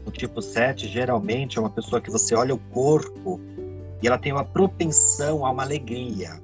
O 0.05 0.11
tipo 0.11 0.43
7 0.43 0.89
geralmente 0.89 1.59
é 1.59 1.61
uma 1.61 1.71
pessoa 1.71 2.01
que 2.01 2.11
você 2.11 2.35
olha 2.35 2.55
o 2.55 2.59
corpo 2.59 3.41
e 4.03 4.07
ela 4.07 4.19
tem 4.19 4.33
uma 4.33 4.45
propensão 4.45 5.47
a 5.47 5.51
uma 5.51 5.63
alegria, 5.63 6.41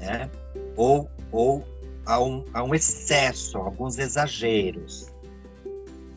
né? 0.00 0.30
Ou, 0.76 1.08
ou 1.30 1.64
a, 2.04 2.22
um, 2.22 2.44
a 2.52 2.62
um 2.62 2.74
excesso, 2.74 3.56
a 3.56 3.62
alguns 3.62 3.98
exageros. 3.98 5.06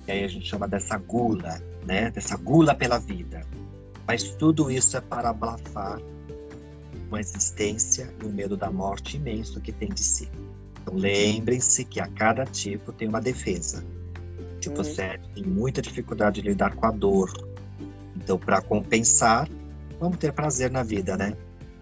E 0.07 0.11
aí 0.11 0.23
a 0.23 0.27
gente 0.27 0.45
chama 0.45 0.67
dessa 0.67 0.97
gula, 0.97 1.61
né? 1.85 2.11
Dessa 2.11 2.35
gula 2.35 2.75
pela 2.75 2.99
vida. 2.99 3.41
Mas 4.05 4.23
tudo 4.31 4.69
isso 4.69 4.97
é 4.97 5.01
para 5.01 5.29
abafar 5.29 5.99
uma 7.07 7.19
existência 7.19 8.13
e 8.21 8.25
um 8.25 8.31
medo 8.31 8.57
da 8.57 8.69
morte 8.69 9.15
imenso 9.15 9.61
que 9.61 9.71
tem 9.71 9.89
de 9.89 10.03
si. 10.03 10.29
Então 10.81 10.95
lembrem-se 10.95 11.85
que 11.85 11.99
a 11.99 12.07
cada 12.07 12.45
tipo 12.45 12.91
tem 12.91 13.07
uma 13.07 13.21
defesa 13.21 13.83
tipo 14.69 14.79
uhum. 14.79 14.83
7 14.83 15.29
tem 15.35 15.43
muita 15.43 15.81
dificuldade 15.81 16.41
de 16.41 16.47
lidar 16.47 16.75
com 16.75 16.85
a 16.85 16.91
dor. 16.91 17.31
Então, 18.15 18.37
para 18.37 18.61
compensar, 18.61 19.47
vamos 19.99 20.17
ter 20.17 20.33
prazer 20.33 20.71
na 20.71 20.83
vida, 20.83 21.15
né? 21.15 21.35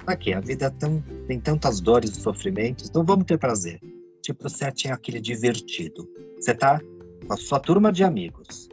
Aqui, 0.05 0.33
a 0.33 0.41
vida 0.41 0.65
é 0.65 0.69
tão, 0.69 1.01
tem 1.27 1.39
tantas 1.39 1.79
dores 1.79 2.11
e 2.11 2.21
sofrimentos, 2.21 2.89
então 2.89 3.05
vamos 3.05 3.25
ter 3.25 3.37
prazer. 3.37 3.79
Tipo 4.21 4.49
7 4.49 4.89
é 4.89 4.91
aquele 4.91 5.21
divertido. 5.21 6.09
Você 6.35 6.53
tá 6.53 6.81
com 7.25 7.33
a 7.33 7.37
sua 7.37 7.59
turma 7.59 7.91
de 7.91 8.03
amigos. 8.03 8.67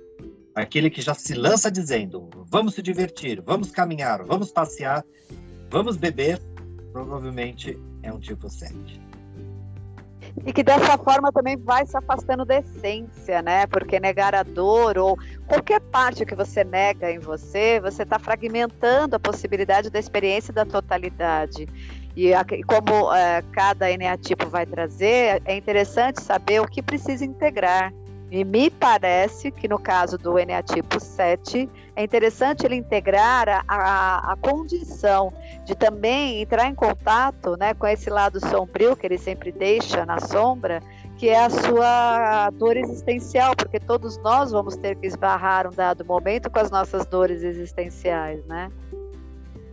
Aquele 0.55 0.91
que 0.91 1.01
já 1.01 1.15
se 1.15 1.35
lança 1.35 1.71
dizendo: 1.71 2.29
vamos 2.51 2.75
se 2.75 2.83
divertir, 2.83 3.41
vamos 3.41 3.71
caminhar, 3.71 4.25
vamos 4.25 4.51
passear, 4.51 5.05
vamos 5.71 5.97
beber. 5.97 6.41
Provavelmente 6.93 7.79
é 8.03 8.13
um 8.13 8.19
tipo 8.19 8.51
7 8.51 9.10
e 10.45 10.53
que 10.53 10.63
dessa 10.63 10.97
forma 10.99 11.33
também 11.33 11.57
vai 11.57 11.87
se 11.87 11.97
afastando 11.97 12.45
da 12.45 12.59
essência, 12.59 13.43
né? 13.43 13.67
Porque 13.67 14.01
negar 14.01 14.35
a 14.35 14.43
dor 14.43 14.99
ou 14.99 15.19
qualquer 15.47 15.81
parte 15.81 16.25
que 16.25 16.35
você 16.35 16.65
nega 16.65 17.11
em 17.11 17.19
você, 17.19 17.81
você 17.81 18.03
está 18.03 18.19
fragmentando 18.19 19.17
a 19.17 19.21
possibilidade 19.21 19.91
da 19.91 19.99
experiência 19.99 20.53
da 20.53 20.65
totalidade. 20.65 21.67
E 22.17 22.33
como 22.67 23.15
é, 23.15 23.43
cada 23.53 23.91
eneatipo 23.91 24.49
vai 24.49 24.67
trazer, 24.67 25.41
é 25.45 25.57
interessante 25.57 26.21
saber 26.23 26.61
o 26.61 26.67
que 26.67 26.83
precisa 26.83 27.25
integrar. 27.25 27.93
E 28.31 28.45
me 28.45 28.71
parece 28.71 29.51
que 29.51 29.67
no 29.67 29.79
caso 29.79 30.17
do 30.17 30.39
eneatipo 30.39 31.01
7, 31.01 31.69
é 31.97 32.05
interessante 32.05 32.65
ele 32.65 32.77
integrar 32.77 33.49
a, 33.49 33.65
a, 33.67 34.33
a, 34.33 34.37
condição 34.37 35.33
de 35.65 35.75
também 35.75 36.41
entrar 36.41 36.69
em 36.69 36.75
contato 36.75 37.57
né, 37.59 37.75
com 37.75 37.89
esse 37.89 38.09
lado 38.09 38.39
sombrio 38.39 38.95
que 38.95 39.05
ele 39.05 39.19
sempre 39.19 39.51
deixa 39.51 40.07
na 40.07 40.21
sombra, 40.21 40.81
que 41.19 41.29
é 41.29 41.45
a 41.45 41.51
sua 41.51 42.51
dor 42.51 42.77
existencial, 42.77 43.57
porque 43.57 43.81
todos 43.81 44.17
nós 44.19 44.53
vamos 44.53 44.77
ter 44.77 44.95
que 44.95 45.09
esbarrar 45.09 45.67
um 45.67 45.75
dado 45.75 46.05
momento 46.05 46.49
com 46.49 46.61
as 46.61 46.71
nossas 46.71 47.05
dores 47.07 47.43
existenciais, 47.43 48.45
né? 48.47 48.71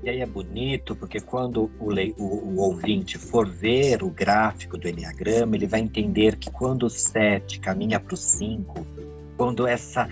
E 0.08 0.10
aí 0.10 0.22
é 0.22 0.26
bonito, 0.26 0.96
porque 0.96 1.20
quando 1.20 1.70
o, 1.82 1.90
o, 2.18 2.24
o, 2.24 2.60
ouvinte 2.62 3.18
for 3.18 3.46
ver 3.46 4.02
o 4.02 4.10
gráfico 4.10 4.78
do 4.78 4.88
Enneagrama, 4.88 5.58
ele 5.58 5.68
vai 5.68 5.82
entender 5.82 6.38
que 6.38 6.50
quando 6.50 6.84
o 6.84 6.90
7 6.90 7.60
caminha 7.60 8.00
para 8.00 8.14
o 8.14 8.18
5, 8.18 8.88
quando 9.36 9.68
essa 9.68 10.08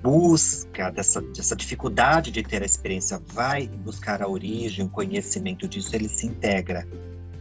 busca, 0.00 0.90
dessa, 0.90 1.20
dessa 1.20 1.56
dificuldade 1.56 2.30
de 2.30 2.44
ter 2.44 2.62
a 2.62 2.64
experiência, 2.64 3.20
vai 3.34 3.66
buscar 3.66 4.22
a 4.22 4.28
origem, 4.28 4.84
o 4.84 4.88
conhecimento 4.88 5.66
disso, 5.66 5.96
ele 5.96 6.08
se 6.08 6.28
integra. 6.28 6.86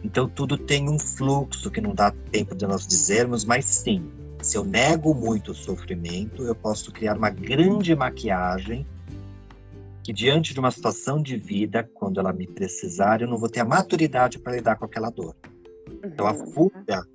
Então 0.03 0.27
tudo 0.27 0.57
tem 0.57 0.89
um 0.89 0.97
fluxo 0.97 1.69
que 1.69 1.79
não 1.79 1.93
dá 1.93 2.09
tempo 2.31 2.55
de 2.55 2.65
nós 2.65 2.87
dizermos, 2.87 3.45
mas 3.45 3.65
sim, 3.65 4.03
se 4.41 4.57
eu 4.57 4.65
nego 4.65 5.13
muito 5.13 5.51
o 5.51 5.55
sofrimento, 5.55 6.43
eu 6.43 6.55
posso 6.55 6.91
criar 6.91 7.15
uma 7.15 7.29
grande 7.29 7.95
maquiagem 7.95 8.83
que 10.09 10.13
diante 10.13 10.55
de 10.55 10.59
uma 10.59 10.71
situação 10.71 11.21
de 11.21 11.37
vida, 11.37 11.87
quando 11.93 12.19
ela 12.19 12.33
me 12.33 12.47
precisar, 12.47 13.21
eu 13.21 13.27
não 13.27 13.37
vou 13.37 13.47
ter 13.47 13.59
a 13.59 13.63
maturidade 13.65 14.39
para 14.39 14.55
lidar 14.55 14.75
com 14.75 14.85
aquela 14.85 15.11
dor. 15.11 15.35
Então 16.03 16.25
a 16.25 16.31
uhum. 16.31 16.47
fuga 16.47 17.05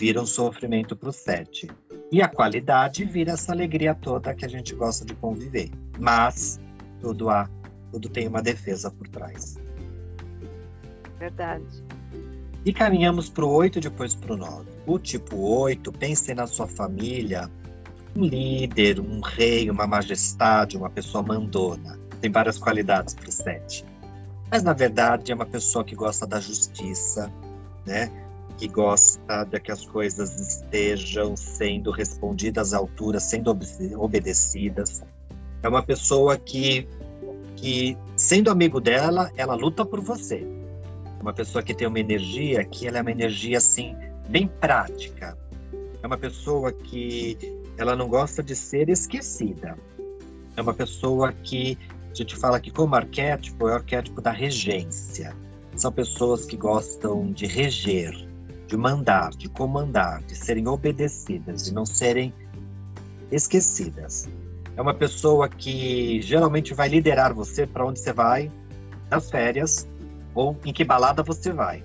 vira 0.00 0.18
um 0.18 0.24
sofrimento 0.24 0.96
para 0.96 1.10
o 1.10 1.12
sete. 1.12 1.68
E 2.10 2.22
a 2.22 2.26
qualidade 2.26 3.04
vira 3.04 3.32
essa 3.32 3.52
alegria 3.52 3.94
toda 3.94 4.34
que 4.34 4.46
a 4.46 4.48
gente 4.48 4.74
gosta 4.74 5.04
de 5.04 5.14
conviver. 5.16 5.70
Mas 6.00 6.58
tudo 6.98 7.28
há, 7.28 7.46
tudo 7.92 8.08
tem 8.08 8.26
uma 8.26 8.40
defesa 8.40 8.90
por 8.90 9.06
trás. 9.08 9.58
Verdade. 11.18 11.84
E 12.64 12.72
caminhamos 12.72 13.28
para 13.28 13.44
o 13.44 13.50
8 13.50 13.80
depois 13.80 14.14
para 14.14 14.32
o 14.32 14.36
9. 14.38 14.66
O 14.86 14.98
tipo 14.98 15.36
8, 15.36 15.92
pense 15.92 16.32
na 16.32 16.46
sua 16.46 16.66
família, 16.66 17.50
um 18.16 18.24
líder, 18.24 18.98
um 18.98 19.20
rei, 19.20 19.70
uma 19.70 19.86
majestade, 19.86 20.74
uma 20.74 20.88
pessoa 20.88 21.22
mandona. 21.22 21.97
Tem 22.20 22.30
várias 22.30 22.58
qualidades 22.58 23.14
para 23.14 23.28
o 23.28 23.32
sete. 23.32 23.84
Mas 24.50 24.62
na 24.62 24.72
verdade 24.72 25.30
é 25.30 25.34
uma 25.34 25.46
pessoa 25.46 25.84
que 25.84 25.94
gosta 25.94 26.26
da 26.26 26.40
justiça, 26.40 27.30
né? 27.86 28.10
Que 28.56 28.66
gosta 28.66 29.44
de 29.44 29.60
que 29.60 29.70
as 29.70 29.84
coisas 29.86 30.38
estejam 30.40 31.36
sendo 31.36 31.90
respondidas 31.90 32.74
à 32.74 32.78
altura, 32.78 33.20
sendo 33.20 33.56
obedecidas. 33.96 35.02
É 35.62 35.68
uma 35.68 35.82
pessoa 35.82 36.36
que, 36.36 36.88
que 37.56 37.96
sendo 38.16 38.50
amigo 38.50 38.80
dela, 38.80 39.30
ela 39.36 39.54
luta 39.54 39.84
por 39.84 40.00
você. 40.00 40.46
É 41.18 41.22
uma 41.22 41.32
pessoa 41.32 41.62
que 41.62 41.74
tem 41.74 41.86
uma 41.86 42.00
energia 42.00 42.64
que 42.64 42.86
ela 42.86 42.98
é 42.98 43.02
uma 43.02 43.10
energia 43.10 43.58
assim 43.58 43.94
bem 44.28 44.46
prática. 44.46 45.36
É 46.02 46.06
uma 46.06 46.16
pessoa 46.16 46.72
que 46.72 47.36
ela 47.76 47.94
não 47.94 48.08
gosta 48.08 48.42
de 48.42 48.56
ser 48.56 48.88
esquecida. 48.88 49.76
É 50.56 50.62
uma 50.62 50.74
pessoa 50.74 51.32
que 51.32 51.78
a 52.18 52.24
gente 52.24 52.36
fala 52.36 52.58
que 52.58 52.70
como 52.70 52.96
arquétipo 52.96 53.68
é 53.68 53.72
o 53.72 53.74
arquétipo 53.74 54.20
da 54.20 54.32
regência. 54.32 55.36
São 55.76 55.92
pessoas 55.92 56.44
que 56.44 56.56
gostam 56.56 57.30
de 57.30 57.46
reger, 57.46 58.12
de 58.66 58.76
mandar, 58.76 59.30
de 59.30 59.48
comandar, 59.48 60.22
de 60.24 60.34
serem 60.34 60.66
obedecidas, 60.66 61.66
de 61.66 61.72
não 61.72 61.86
serem 61.86 62.34
esquecidas. 63.30 64.28
É 64.76 64.82
uma 64.82 64.94
pessoa 64.94 65.48
que 65.48 66.20
geralmente 66.20 66.74
vai 66.74 66.88
liderar 66.88 67.32
você 67.32 67.66
para 67.66 67.86
onde 67.86 68.00
você 68.00 68.12
vai 68.12 68.50
nas 69.08 69.30
férias 69.30 69.86
ou 70.34 70.56
em 70.64 70.72
que 70.72 70.84
balada 70.84 71.22
você 71.22 71.52
vai. 71.52 71.84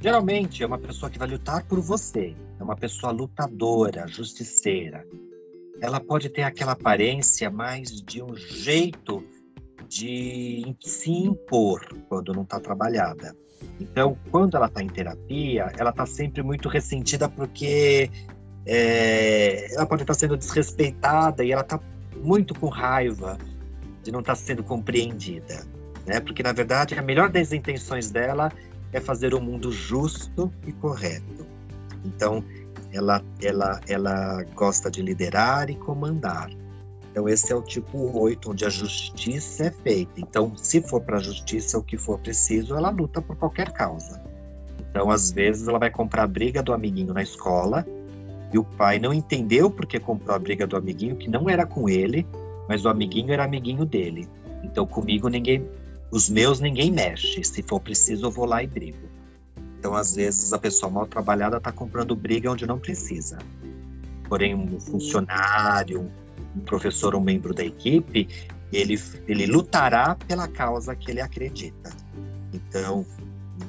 Geralmente 0.00 0.62
é 0.62 0.66
uma 0.66 0.78
pessoa 0.78 1.10
que 1.10 1.18
vai 1.18 1.28
lutar 1.28 1.64
por 1.64 1.80
você, 1.80 2.34
é 2.58 2.62
uma 2.62 2.76
pessoa 2.76 3.12
lutadora, 3.12 4.06
justiceira. 4.06 5.06
Ela 5.80 6.00
pode 6.00 6.30
ter 6.30 6.42
aquela 6.42 6.72
aparência 6.72 7.50
mais 7.50 7.90
de 7.90 8.22
um 8.22 8.34
jeito 8.36 9.22
de 9.88 10.76
se 10.80 11.10
impor 11.10 11.86
quando 12.08 12.32
não 12.32 12.42
está 12.42 12.60
trabalhada. 12.60 13.34
Então, 13.80 14.16
quando 14.30 14.56
ela 14.56 14.66
está 14.66 14.82
em 14.82 14.88
terapia, 14.88 15.72
ela 15.78 15.90
está 15.90 16.06
sempre 16.06 16.42
muito 16.42 16.68
ressentida 16.68 17.28
porque 17.28 18.10
é, 18.66 19.74
ela 19.74 19.86
pode 19.86 20.02
estar 20.02 20.14
tá 20.14 20.18
sendo 20.18 20.36
desrespeitada 20.36 21.44
e 21.44 21.52
ela 21.52 21.62
está 21.62 21.80
muito 22.16 22.54
com 22.58 22.68
raiva 22.68 23.38
de 24.02 24.12
não 24.12 24.20
estar 24.20 24.32
tá 24.32 24.36
sendo 24.36 24.62
compreendida, 24.62 25.64
né? 26.06 26.20
Porque 26.20 26.42
na 26.42 26.52
verdade 26.52 26.94
a 26.94 27.02
melhor 27.02 27.30
das 27.30 27.52
intenções 27.52 28.10
dela 28.10 28.52
é 28.92 29.00
fazer 29.00 29.34
o 29.34 29.38
um 29.38 29.42
mundo 29.42 29.72
justo 29.72 30.52
e 30.66 30.72
correto. 30.72 31.46
Então, 32.04 32.44
ela, 32.92 33.22
ela, 33.42 33.80
ela 33.88 34.44
gosta 34.54 34.90
de 34.90 35.02
liderar 35.02 35.68
e 35.68 35.74
comandar. 35.74 36.48
Então, 37.14 37.28
esse 37.28 37.52
é 37.52 37.54
o 37.54 37.62
tipo 37.62 38.10
8, 38.18 38.50
onde 38.50 38.64
a 38.64 38.68
justiça 38.68 39.66
é 39.66 39.70
feita. 39.70 40.14
Então, 40.16 40.52
se 40.56 40.82
for 40.82 41.00
para 41.00 41.18
a 41.18 41.20
justiça 41.20 41.78
o 41.78 41.82
que 41.82 41.96
for 41.96 42.18
preciso, 42.18 42.74
ela 42.74 42.90
luta 42.90 43.22
por 43.22 43.36
qualquer 43.36 43.70
causa. 43.70 44.20
Então, 44.90 45.08
às 45.08 45.30
vezes, 45.30 45.68
ela 45.68 45.78
vai 45.78 45.92
comprar 45.92 46.24
a 46.24 46.26
briga 46.26 46.60
do 46.60 46.72
amiguinho 46.72 47.14
na 47.14 47.22
escola 47.22 47.86
e 48.52 48.58
o 48.58 48.64
pai 48.64 48.98
não 48.98 49.14
entendeu 49.14 49.70
porque 49.70 50.00
comprou 50.00 50.34
a 50.34 50.38
briga 50.40 50.66
do 50.66 50.76
amiguinho, 50.76 51.14
que 51.14 51.30
não 51.30 51.48
era 51.48 51.64
com 51.64 51.88
ele, 51.88 52.26
mas 52.68 52.84
o 52.84 52.88
amiguinho 52.88 53.32
era 53.32 53.44
amiguinho 53.44 53.84
dele. 53.84 54.28
Então, 54.64 54.84
comigo, 54.84 55.28
ninguém. 55.28 55.64
Os 56.10 56.28
meus 56.28 56.58
ninguém 56.58 56.90
mexe. 56.90 57.44
Se 57.44 57.62
for 57.62 57.78
preciso, 57.78 58.26
eu 58.26 58.30
vou 58.32 58.44
lá 58.44 58.60
e 58.60 58.66
brigo. 58.66 59.08
Então, 59.78 59.94
às 59.94 60.16
vezes, 60.16 60.52
a 60.52 60.58
pessoa 60.58 60.90
mal 60.90 61.06
trabalhada 61.06 61.58
está 61.58 61.70
comprando 61.70 62.16
briga 62.16 62.50
onde 62.50 62.66
não 62.66 62.80
precisa. 62.80 63.38
Porém, 64.28 64.52
um 64.52 64.80
funcionário, 64.80 66.10
um 66.54 66.60
professor, 66.60 67.14
um 67.14 67.20
membro 67.20 67.54
da 67.54 67.64
equipe, 67.64 68.28
ele, 68.72 69.00
ele 69.26 69.46
lutará 69.46 70.16
pela 70.26 70.48
causa 70.48 70.94
que 70.94 71.10
ele 71.10 71.20
acredita. 71.20 71.90
Então, 72.52 73.04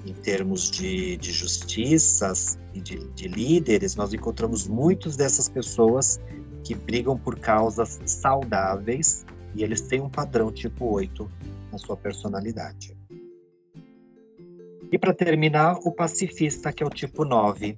em 0.05 0.13
termos 0.13 0.69
de, 0.69 1.17
de 1.17 1.31
justiças 1.31 2.57
e 2.73 2.79
de, 2.79 3.07
de 3.13 3.27
líderes, 3.27 3.95
nós 3.95 4.13
encontramos 4.13 4.67
muitas 4.67 5.15
dessas 5.15 5.49
pessoas 5.49 6.19
que 6.63 6.73
brigam 6.73 7.17
por 7.17 7.39
causas 7.39 7.99
saudáveis 8.05 9.25
e 9.55 9.63
eles 9.63 9.81
têm 9.81 10.01
um 10.01 10.09
padrão 10.09 10.51
tipo 10.51 10.85
8 10.85 11.29
na 11.71 11.77
sua 11.77 11.95
personalidade. 11.95 12.95
E 14.91 14.97
para 14.97 15.13
terminar, 15.13 15.79
o 15.83 15.91
pacifista, 15.91 16.71
que 16.71 16.83
é 16.83 16.85
o 16.85 16.89
tipo 16.89 17.25
9. 17.25 17.75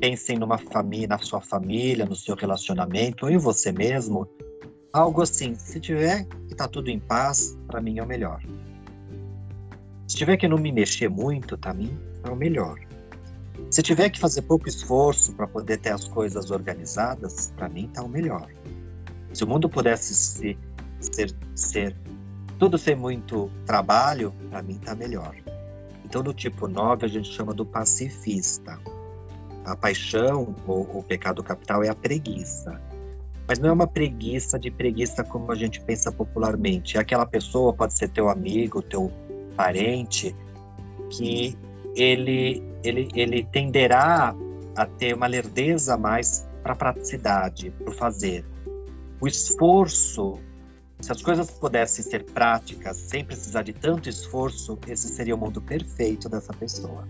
Pensem 0.00 0.38
numa 0.38 0.58
família, 0.58 1.08
na 1.08 1.18
sua 1.18 1.40
família, 1.40 2.04
no 2.04 2.14
seu 2.14 2.34
relacionamento 2.34 3.26
ou 3.26 3.30
em 3.30 3.38
você 3.38 3.72
mesmo. 3.72 4.28
Algo 4.92 5.22
assim, 5.22 5.54
se 5.54 5.78
tiver 5.78 6.24
que 6.48 6.54
tá 6.54 6.66
tudo 6.66 6.88
em 6.88 6.98
paz, 6.98 7.58
para 7.66 7.80
mim 7.80 7.98
é 7.98 8.02
o 8.02 8.06
melhor. 8.06 8.42
Se 10.06 10.16
tiver 10.16 10.38
que 10.38 10.48
não 10.48 10.56
me 10.56 10.72
mexer 10.72 11.10
muito, 11.10 11.58
para 11.58 11.74
mim 11.74 11.98
é 12.24 12.30
o 12.30 12.36
melhor. 12.36 12.78
Se 13.70 13.82
tiver 13.82 14.08
que 14.08 14.18
fazer 14.18 14.42
pouco 14.42 14.66
esforço 14.66 15.34
para 15.34 15.46
poder 15.46 15.76
ter 15.78 15.90
as 15.90 16.08
coisas 16.08 16.50
organizadas, 16.50 17.52
para 17.56 17.68
mim 17.68 17.88
tá 17.92 18.02
o 18.02 18.08
melhor. 18.08 18.48
Se 19.34 19.44
o 19.44 19.46
mundo 19.46 19.68
pudesse 19.68 20.14
ser, 20.14 20.58
ser, 21.00 21.34
ser 21.54 21.94
tudo 22.58 22.78
ser 22.78 22.96
muito 22.96 23.50
trabalho, 23.66 24.32
para 24.48 24.62
mim 24.62 24.78
tá 24.78 24.94
melhor. 24.94 25.36
Então, 26.02 26.22
no 26.22 26.32
tipo 26.32 26.66
9, 26.66 27.04
a 27.04 27.08
gente 27.08 27.30
chama 27.30 27.52
do 27.52 27.66
pacifista. 27.66 28.80
A 29.66 29.76
paixão, 29.76 30.54
ou 30.66 30.98
o 30.98 31.02
pecado 31.02 31.42
capital, 31.42 31.84
é 31.84 31.90
a 31.90 31.94
preguiça. 31.94 32.80
Mas 33.48 33.58
não 33.58 33.70
é 33.70 33.72
uma 33.72 33.86
preguiça 33.86 34.58
de 34.58 34.70
preguiça 34.70 35.24
como 35.24 35.50
a 35.50 35.54
gente 35.54 35.80
pensa 35.80 36.12
popularmente. 36.12 36.98
Aquela 36.98 37.24
pessoa, 37.24 37.72
pode 37.72 37.94
ser 37.94 38.10
teu 38.10 38.28
amigo, 38.28 38.82
teu 38.82 39.10
parente, 39.56 40.36
que 41.10 41.56
ele, 41.96 42.62
ele, 42.84 43.08
ele 43.14 43.44
tenderá 43.44 44.36
a 44.76 44.84
ter 44.84 45.14
uma 45.14 45.26
lerdeza 45.26 45.96
mais 45.96 46.46
para 46.62 46.74
a 46.74 46.76
praticidade, 46.76 47.70
para 47.70 47.88
o 47.88 47.92
fazer. 47.92 48.44
O 49.20 49.26
esforço 49.26 50.38
se 51.00 51.12
as 51.12 51.22
coisas 51.22 51.50
pudessem 51.50 52.04
ser 52.04 52.24
práticas 52.24 52.96
sem 52.96 53.24
precisar 53.24 53.62
de 53.62 53.72
tanto 53.72 54.08
esforço, 54.08 54.76
esse 54.88 55.08
seria 55.08 55.34
o 55.34 55.38
mundo 55.38 55.62
perfeito 55.62 56.28
dessa 56.28 56.52
pessoa. 56.52 57.06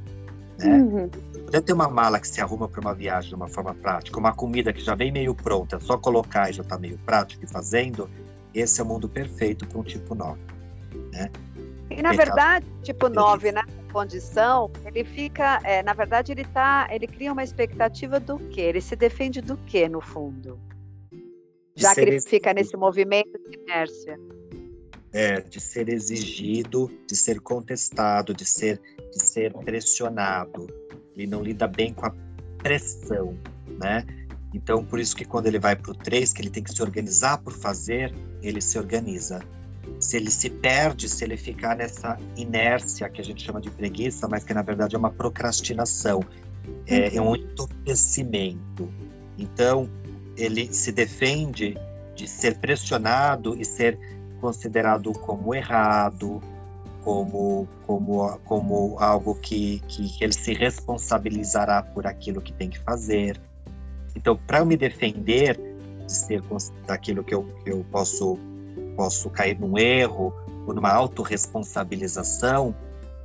Né? 0.59 0.76
Uhum. 0.76 1.11
Poder 1.49 1.62
ter 1.62 1.72
uma 1.72 1.88
mala 1.88 2.20
que 2.20 2.28
se 2.28 2.42
arruma 2.42 2.68
para 2.68 2.78
uma 2.78 2.94
viagem 2.94 3.30
de 3.30 3.34
uma 3.34 3.49
forma 3.49 3.74
prática, 3.74 4.18
uma 4.18 4.34
comida 4.34 4.70
que 4.70 4.82
já 4.82 4.94
vem 4.94 5.11
meio 5.11 5.34
pronta, 5.34 5.80
só 5.80 5.96
colocar 5.96 6.51
e 6.51 6.53
já 6.53 6.62
está 6.62 6.78
meio 6.78 6.99
prático 6.99 7.42
e 7.42 7.49
fazendo, 7.49 8.07
esse 8.55 8.78
é 8.78 8.84
o 8.84 8.86
mundo 8.86 9.09
perfeito 9.09 9.66
para 9.66 9.78
um 9.78 9.82
tipo 9.82 10.14
9. 10.14 10.38
Né? 11.11 11.30
E 11.90 12.03
na 12.03 12.12
verdade, 12.12 12.66
tipo 12.82 13.09
9, 13.09 13.53
né? 13.53 13.62
condição, 13.90 14.70
ele 14.84 15.03
fica, 15.05 15.59
é, 15.64 15.82
na 15.82 15.94
verdade, 15.94 16.32
ele 16.32 16.44
tá, 16.44 16.86
ele 16.90 17.07
cria 17.07 17.32
uma 17.32 17.42
expectativa 17.42 18.20
do 18.20 18.38
quê? 18.51 18.61
Ele 18.61 18.82
se 18.82 18.94
defende 18.94 19.40
do 19.40 19.57
quê, 19.57 19.88
no 19.88 20.03
fundo? 20.03 20.61
já 21.74 21.94
que 21.94 22.01
ele 22.03 22.20
fica 22.20 22.53
nesse 22.53 22.76
movimento 22.76 23.38
de 23.49 23.59
inércia. 23.59 24.20
É, 25.14 25.40
de 25.40 25.59
ser 25.59 25.88
exigido, 25.88 26.90
de 27.07 27.16
ser 27.16 27.40
contestado, 27.40 28.34
de 28.34 28.44
ser, 28.44 28.78
de 29.11 29.24
ser 29.24 29.55
pressionado. 29.55 30.66
Ele 31.18 31.26
não 31.26 31.42
lida 31.42 31.66
bem 31.66 31.92
com 31.92 32.06
a 32.06 32.14
pressão, 32.62 33.36
né? 33.78 34.06
Então, 34.54 34.84
por 34.84 34.98
isso 34.98 35.14
que 35.14 35.24
quando 35.24 35.46
ele 35.46 35.58
vai 35.58 35.76
para 35.76 35.90
o 35.90 35.94
3, 35.94 36.32
que 36.32 36.40
ele 36.40 36.50
tem 36.50 36.62
que 36.62 36.72
se 36.72 36.80
organizar 36.80 37.38
por 37.38 37.52
fazer, 37.52 38.14
ele 38.40 38.60
se 38.60 38.78
organiza. 38.78 39.42
Se 40.00 40.16
ele 40.16 40.30
se 40.30 40.48
perde, 40.48 41.08
se 41.08 41.24
ele 41.24 41.36
ficar 41.36 41.76
nessa 41.76 42.18
inércia 42.36 43.08
que 43.08 43.20
a 43.20 43.24
gente 43.24 43.42
chama 43.42 43.60
de 43.60 43.70
preguiça, 43.70 44.28
mas 44.28 44.44
que 44.44 44.54
na 44.54 44.62
verdade 44.62 44.94
é 44.94 44.98
uma 44.98 45.10
procrastinação, 45.10 46.20
é, 46.86 47.16
é 47.16 47.20
um 47.20 47.28
uhum. 47.28 47.36
entorpecimento. 47.36 48.88
Então, 49.36 49.88
ele 50.36 50.72
se 50.72 50.92
defende 50.92 51.76
de 52.14 52.28
ser 52.28 52.58
pressionado 52.58 53.60
e 53.60 53.64
ser 53.64 53.98
considerado 54.40 55.12
como 55.12 55.54
errado, 55.54 56.40
como, 57.03 57.68
como, 57.86 58.38
como 58.44 58.96
algo 58.99 59.34
que, 59.36 59.80
que 59.88 60.22
ele 60.22 60.32
se 60.32 60.53
responsabilizará 60.53 61.82
por 61.82 62.07
aquilo 62.07 62.40
que 62.40 62.53
tem 62.53 62.68
que 62.68 62.78
fazer. 62.80 63.40
Então, 64.14 64.36
para 64.46 64.59
eu 64.59 64.66
me 64.66 64.76
defender 64.76 65.59
de 66.07 66.12
ser 66.12 66.42
daquilo 66.86 67.22
que 67.22 67.34
eu, 67.34 67.44
que 67.64 67.70
eu 67.70 67.84
posso, 67.90 68.38
posso 68.96 69.30
cair 69.30 69.59
num 69.59 69.78
erro 69.78 70.32
ou 70.66 70.74
numa 70.74 70.90
autorresponsabilização, 70.90 72.74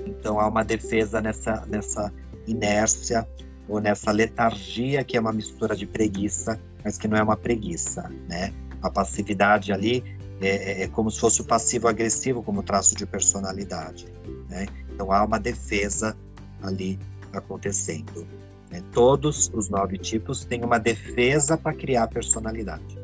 então 0.06 0.40
há 0.40 0.48
uma 0.48 0.64
defesa 0.64 1.22
nessa, 1.22 1.66
nessa 1.66 2.12
inércia 2.48 3.28
ou 3.68 3.80
nessa 3.80 4.12
letargia 4.12 5.04
que 5.04 5.16
é 5.18 5.20
uma 5.20 5.32
mistura 5.32 5.76
de 5.76 5.86
preguiça 5.86 6.60
mas 6.84 6.98
que 6.98 7.08
não 7.08 7.18
é 7.18 7.24
uma 7.24 7.38
preguiça, 7.38 8.12
né? 8.28 8.54
A 8.82 8.90
passividade 8.90 9.72
ali 9.72 10.04
é, 10.48 10.82
é, 10.82 10.84
é 10.84 10.88
como 10.88 11.10
se 11.10 11.20
fosse 11.20 11.42
o 11.42 11.46
passivo 11.46 11.88
agressivo 11.88 12.44
como 12.44 12.64
traço 12.64 12.96
de 12.96 13.06
personalidade, 13.06 14.06
né? 14.50 14.66
Então 14.94 15.12
há 15.12 15.24
uma 15.24 15.40
defesa 15.40 16.16
ali 16.62 17.00
acontecendo. 17.32 18.28
Né? 18.70 18.84
Todos 18.92 19.50
os 19.54 19.70
nove 19.70 19.98
tipos 19.98 20.46
têm 20.46 20.64
uma 20.64 20.80
defesa 20.80 21.58
para 21.58 21.74
criar 21.74 22.08
personalidade. 22.08 23.02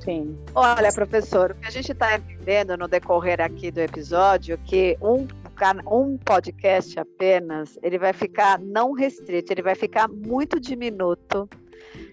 Sim. 0.00 0.36
Olha, 0.54 0.92
professor, 0.92 1.52
o 1.52 1.54
que 1.54 1.66
a 1.66 1.70
gente 1.70 1.92
está 1.92 2.16
entendendo 2.16 2.76
no 2.76 2.88
decorrer 2.88 3.40
aqui 3.40 3.70
do 3.70 3.80
episódio 3.80 4.58
que 4.58 4.96
um 5.00 5.26
um 5.86 6.18
podcast 6.18 6.98
apenas, 6.98 7.78
ele 7.84 7.96
vai 7.96 8.12
ficar 8.12 8.58
não 8.58 8.92
restrito, 8.92 9.52
ele 9.52 9.62
vai 9.62 9.76
ficar 9.76 10.08
muito 10.08 10.58
diminuto 10.58 11.48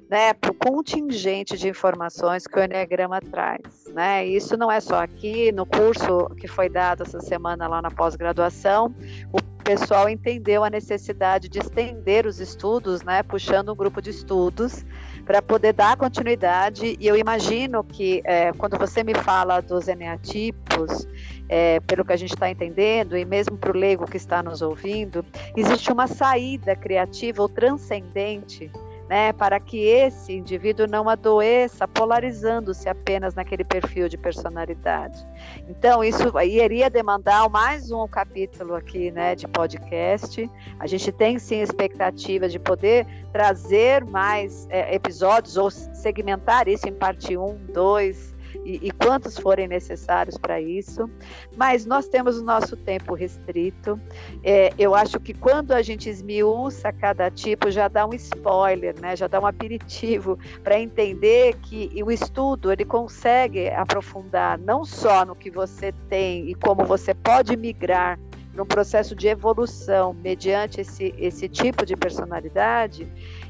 né, 0.10 0.34
para 0.34 0.49
o 0.49 0.53
contingente 0.55 1.55
de 1.55 1.70
informações 1.70 2.47
que 2.47 2.57
o 2.57 2.64
Enneagrama 2.64 3.22
traz. 3.22 3.62
Né? 3.93 4.26
Isso 4.26 4.57
não 4.57 4.72
é 4.72 4.80
só 4.80 5.03
aqui, 5.03 5.51
no 5.51 5.68
curso 5.68 6.30
que 6.36 6.47
foi 6.47 6.68
dado 6.68 7.03
essa 7.03 7.20
semana 7.20 7.68
lá 7.68 7.80
na 7.80 7.91
pós-graduação, 7.91 8.93
o 9.32 9.39
pessoal 9.64 10.10
entendeu 10.10 10.64
a 10.64 10.70
necessidade 10.70 11.47
de 11.47 11.60
estender 11.60 12.26
os 12.26 12.39
estudos, 12.39 13.03
né, 13.03 13.22
puxando 13.22 13.72
um 13.72 13.76
grupo 13.76 14.01
de 14.01 14.10
estudos 14.10 14.84
para 15.26 15.43
poder 15.43 15.74
dar 15.74 15.95
continuidade. 15.95 16.97
E 16.99 17.05
eu 17.05 17.16
imagino 17.16 17.84
que 17.84 18.24
é, 18.26 18.51
quando 18.53 18.80
você 18.80 19.03
me 19.03 19.14
fala 19.14 19.62
dos 19.62 19.88
eneatipos, 19.88 21.07
é, 21.47 21.80
pelo 21.82 22.03
que 22.03 22.14
a 22.14 22.18
gente 22.18 22.34
está 22.34 22.49
entendendo, 22.49 23.16
e 23.16 23.24
mesmo 23.24 23.55
para 23.57 23.72
o 23.72 23.78
leigo 23.78 24.07
que 24.07 24.18
está 24.18 24.41
nos 24.41 24.64
ouvindo, 24.64 25.24
existe 25.55 25.91
uma 25.91 26.07
saída 26.07 26.76
criativa 26.76 27.43
ou 27.43 27.47
transcendente 27.47 28.72
né, 29.10 29.34
para 29.34 29.60
que 29.60 29.80
esse 29.86 30.34
indivíduo 30.34 30.86
não 30.86 31.10
adoeça 31.10 31.88
polarizando-se 31.88 32.88
apenas 32.88 33.34
naquele 33.34 33.64
perfil 33.64 34.07
de 34.07 34.16
personalidade. 34.16 35.26
Então, 35.68 36.03
isso 36.03 36.39
iria 36.41 36.91
demandar 36.91 37.49
mais 37.49 37.91
um 37.91 38.07
capítulo 38.07 38.76
aqui 38.76 39.10
né, 39.10 39.34
de 39.34 39.47
podcast. 39.47 40.47
A 40.80 40.86
gente 40.86 41.12
tem 41.12 41.39
sim 41.39 41.60
expectativa 41.60 42.47
de 42.47 42.60
poder 42.60 43.07
trazer 43.34 44.05
mais 44.05 44.68
é, 44.70 44.93
episódios 44.93 45.57
ou 45.57 45.72
segmentar 45.72 46.68
isso 46.68 46.88
em 46.88 46.93
parte 46.93 47.36
1, 47.36 47.66
2, 47.74 48.36
e, 48.66 48.88
e 48.88 48.91
quantos 48.91 49.38
forem 49.38 49.68
necessários 49.68 50.38
para 50.38 50.60
isso. 50.60 51.10
Mas 51.56 51.86
nós 51.86 52.08
temos 52.08 52.38
o 52.38 52.43
nosso 52.43 52.76
tempo 52.76 53.14
restrito. 53.14 54.00
É, 54.43 54.74
eu 54.78 54.95
acho 54.95 55.20
que 55.20 55.34
quando 55.34 55.72
a 55.72 55.82
gente 55.82 56.10
esmiuça 56.10 56.91
cada 56.91 57.30
tipo, 57.30 57.70
já 57.72 57.88
dá 57.88 58.06
um 58.06 58.14
spoiler, 58.14 59.00
né? 59.00 59.16
já 59.16 59.28
dá 59.28 59.39
um 59.39 59.45
aperitivo 59.45 60.38
para 60.64 60.80
entender 60.80 61.56
que 61.62 61.91
o 62.04 62.12
estudo 62.12 62.72
ele 62.72 62.86
consegue 62.86 63.70
aprofundar 63.70 64.58
não 64.58 64.86
só 64.86 65.26
no 65.26 65.36
que 65.36 65.50
você 65.50 65.91
tem 66.08 66.50
e 66.50 66.56
como 66.56 66.86
você 66.86 67.14
pode 67.14 67.56
migrar 67.56 68.20
para 68.60 68.64
um 68.64 68.68
processo 68.68 69.16
de 69.16 69.28
evolução 69.30 70.14
mediante 70.14 70.82
esse, 70.82 71.16
esse 71.18 71.47
tipo 71.47 71.86
de 71.86 71.95
personalidade, 71.95 73.07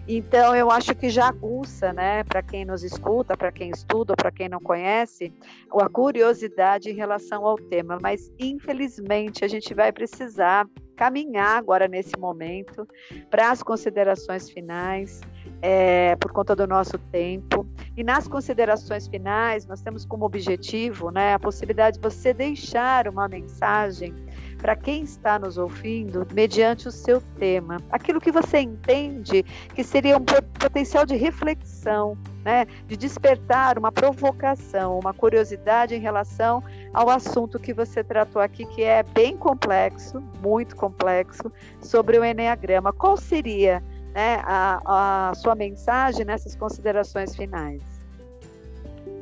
então 0.07 0.55
eu 0.55 0.69
acho 0.69 0.93
que 0.93 1.09
já 1.09 1.27
aguça, 1.27 1.91
né, 1.91 2.23
para 2.23 2.43
quem 2.43 2.63
nos 2.63 2.83
escuta, 2.83 3.35
para 3.35 3.51
quem 3.51 3.71
estuda, 3.71 4.15
para 4.15 4.31
quem 4.31 4.47
não 4.47 4.59
conhece, 4.59 5.33
a 5.73 5.89
curiosidade 5.89 6.91
em 6.91 6.93
relação 6.93 7.43
ao 7.43 7.55
tema. 7.55 7.97
Mas 7.99 8.31
infelizmente 8.37 9.43
a 9.43 9.47
gente 9.47 9.73
vai 9.73 9.91
precisar 9.91 10.67
caminhar 10.95 11.57
agora 11.57 11.87
nesse 11.87 12.17
momento 12.19 12.85
para 13.29 13.51
as 13.51 13.63
considerações 13.63 14.49
finais, 14.49 15.21
é, 15.61 16.15
por 16.17 16.31
conta 16.31 16.53
do 16.55 16.67
nosso 16.67 16.97
tempo. 16.97 17.65
E 17.95 18.03
nas 18.03 18.27
considerações 18.27 19.07
finais, 19.07 19.65
nós 19.65 19.81
temos 19.81 20.05
como 20.05 20.25
objetivo 20.25 21.09
né, 21.09 21.33
a 21.33 21.39
possibilidade 21.39 21.97
de 21.97 22.03
você 22.03 22.33
deixar 22.33 23.07
uma 23.07 23.29
mensagem 23.29 24.13
para 24.59 24.75
quem 24.75 25.03
está 25.03 25.39
nos 25.39 25.57
ouvindo, 25.57 26.27
mediante 26.33 26.87
o 26.87 26.91
seu 26.91 27.21
tema, 27.37 27.77
aquilo 27.89 28.19
que 28.19 28.31
você 28.31 28.59
entende 28.59 29.43
que 29.73 29.83
seria 29.83 30.17
um 30.17 30.23
potencial 30.59 31.05
de 31.05 31.15
reflexão, 31.15 32.17
né, 32.43 32.65
de 32.85 32.97
despertar 32.97 33.79
uma 33.79 33.91
provocação, 33.91 34.99
uma 34.99 35.13
curiosidade 35.13 35.95
em 35.95 35.99
relação 35.99 36.63
ao 36.93 37.09
assunto 37.09 37.57
que 37.57 37.73
você 37.73 38.03
tratou 38.03 38.41
aqui, 38.41 38.65
que 38.65 38.83
é 38.83 39.01
bem 39.01 39.37
complexo, 39.37 40.21
muito 40.41 40.75
complexo, 40.75 41.51
sobre 41.81 42.19
o 42.19 42.23
Enneagrama. 42.23 42.91
Qual 42.91 43.15
seria 43.15 43.81
né, 44.13 44.41
a, 44.43 45.29
a 45.29 45.35
sua 45.35 45.55
mensagem 45.55 46.25
nessas 46.25 46.55
considerações 46.55 47.35
finais? 47.35 47.81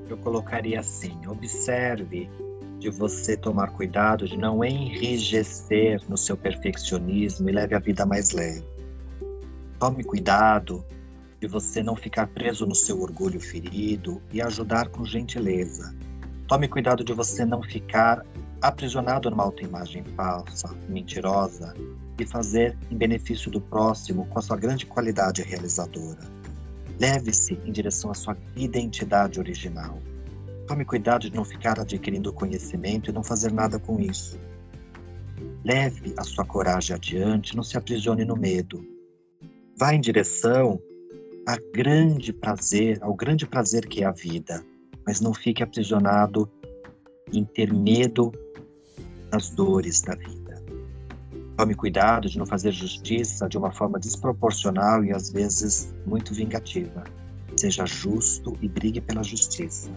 Eu 0.09 0.17
colocaria 0.17 0.79
assim: 0.79 1.19
observe 1.27 2.29
de 2.79 2.89
você 2.89 3.35
tomar 3.35 3.71
cuidado 3.71 4.27
de 4.27 4.37
não 4.37 4.63
enrijecer 4.63 6.01
no 6.07 6.17
seu 6.17 6.37
perfeccionismo 6.37 7.49
e 7.49 7.53
leve 7.53 7.75
a 7.75 7.79
vida 7.79 8.05
mais 8.05 8.31
leve. 8.31 8.63
Tome 9.79 10.03
cuidado 10.03 10.85
de 11.39 11.47
você 11.47 11.83
não 11.83 11.95
ficar 11.95 12.27
preso 12.27 12.65
no 12.65 12.75
seu 12.75 13.01
orgulho 13.01 13.39
ferido 13.39 14.21
e 14.31 14.41
ajudar 14.41 14.89
com 14.89 15.05
gentileza. 15.05 15.95
Tome 16.47 16.67
cuidado 16.67 17.03
de 17.03 17.13
você 17.13 17.45
não 17.45 17.61
ficar 17.61 18.25
aprisionado 18.61 19.29
numa 19.29 19.43
autoimagem 19.43 20.03
falsa, 20.15 20.75
mentirosa 20.89 21.73
e 22.19 22.25
fazer 22.25 22.75
em 22.89 22.97
benefício 22.97 23.51
do 23.51 23.61
próximo 23.61 24.25
com 24.27 24.39
a 24.39 24.41
sua 24.41 24.57
grande 24.57 24.85
qualidade 24.85 25.43
realizadora. 25.43 26.19
Leve-se 26.99 27.59
em 27.65 27.71
direção 27.71 28.09
à 28.09 28.15
sua 28.15 28.35
identidade 28.55 29.39
original. 29.39 29.99
Tome 30.67 30.83
cuidado 30.83 31.29
de 31.29 31.33
não 31.35 31.45
ficar 31.45 31.79
adquirindo 31.79 32.33
conhecimento 32.33 33.09
e 33.09 33.13
não 33.13 33.23
fazer 33.23 33.53
nada 33.53 33.79
com 33.79 34.01
isso. 34.01 34.37
Leve 35.63 36.13
a 36.17 36.23
sua 36.23 36.43
coragem 36.45 36.93
adiante, 36.93 37.55
não 37.55 37.63
se 37.63 37.77
aprisione 37.77 38.25
no 38.25 38.35
medo. 38.35 38.85
Vá 39.77 39.93
em 39.93 40.01
direção 40.01 40.77
a 41.47 41.57
grande 41.73 42.33
prazer, 42.33 42.99
ao 43.01 43.15
grande 43.15 43.47
prazer 43.47 43.87
que 43.87 44.03
é 44.03 44.05
a 44.05 44.11
vida, 44.11 44.61
mas 45.05 45.21
não 45.21 45.33
fique 45.33 45.63
aprisionado 45.63 46.51
em 47.31 47.45
ter 47.45 47.73
medo 47.73 48.33
das 49.31 49.49
dores 49.51 50.01
da 50.01 50.15
vida. 50.15 50.61
Tome 51.55 51.75
cuidado 51.75 52.27
de 52.27 52.37
não 52.37 52.45
fazer 52.45 52.73
justiça 52.73 53.47
de 53.47 53.57
uma 53.57 53.71
forma 53.71 53.97
desproporcional 53.97 55.03
e 55.05 55.13
às 55.13 55.31
vezes 55.31 55.93
muito 56.05 56.33
vingativa. 56.33 57.05
Seja 57.55 57.85
justo 57.85 58.53
e 58.61 58.67
brigue 58.67 58.99
pela 58.99 59.23
justiça. 59.23 59.89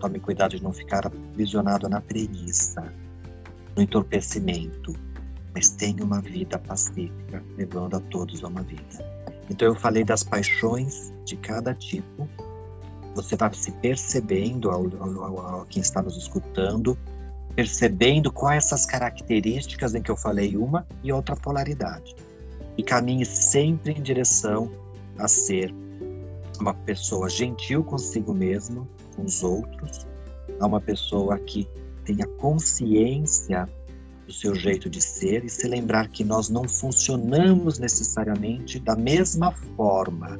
Tome 0.00 0.20
cuidado 0.20 0.56
de 0.56 0.62
não 0.62 0.72
ficar 0.72 1.06
aprisionado 1.06 1.88
na 1.88 2.00
preguiça, 2.00 2.92
no 3.74 3.82
entorpecimento, 3.82 4.94
mas 5.54 5.70
tenha 5.70 6.04
uma 6.04 6.20
vida 6.20 6.58
pacífica, 6.58 7.42
levando 7.56 7.96
a 7.96 8.00
todos 8.00 8.44
a 8.44 8.48
uma 8.48 8.62
vida. 8.62 9.16
Então 9.48 9.68
eu 9.68 9.74
falei 9.74 10.04
das 10.04 10.22
paixões 10.22 11.12
de 11.24 11.36
cada 11.36 11.74
tipo. 11.74 12.28
Você 13.14 13.36
vai 13.36 13.52
se 13.54 13.72
percebendo, 13.72 14.70
ao, 14.70 14.86
ao, 15.00 15.40
ao, 15.40 15.64
quem 15.64 15.80
está 15.80 16.02
nos 16.02 16.16
escutando, 16.16 16.98
percebendo 17.54 18.30
quais 18.30 18.66
essas 18.66 18.84
características 18.84 19.94
em 19.94 20.02
que 20.02 20.10
eu 20.10 20.16
falei 20.16 20.56
uma 20.56 20.86
e 21.02 21.10
outra 21.10 21.34
polaridade. 21.34 22.14
E 22.76 22.82
caminhe 22.82 23.24
sempre 23.24 23.92
em 23.92 24.02
direção 24.02 24.70
a 25.18 25.26
ser 25.26 25.74
uma 26.60 26.74
pessoa 26.74 27.28
gentil 27.30 27.82
consigo 27.82 28.34
mesmo, 28.34 28.86
com 29.16 29.24
os 29.24 29.42
outros, 29.42 30.06
a 30.60 30.66
uma 30.66 30.80
pessoa 30.80 31.38
que 31.38 31.66
tenha 32.04 32.26
consciência 32.38 33.68
do 34.26 34.32
seu 34.32 34.54
jeito 34.54 34.90
de 34.90 35.00
ser 35.00 35.44
e 35.44 35.48
se 35.48 35.66
lembrar 35.66 36.08
que 36.08 36.24
nós 36.24 36.48
não 36.48 36.68
funcionamos 36.68 37.78
necessariamente 37.78 38.78
da 38.78 38.94
mesma 38.94 39.52
forma. 39.76 40.38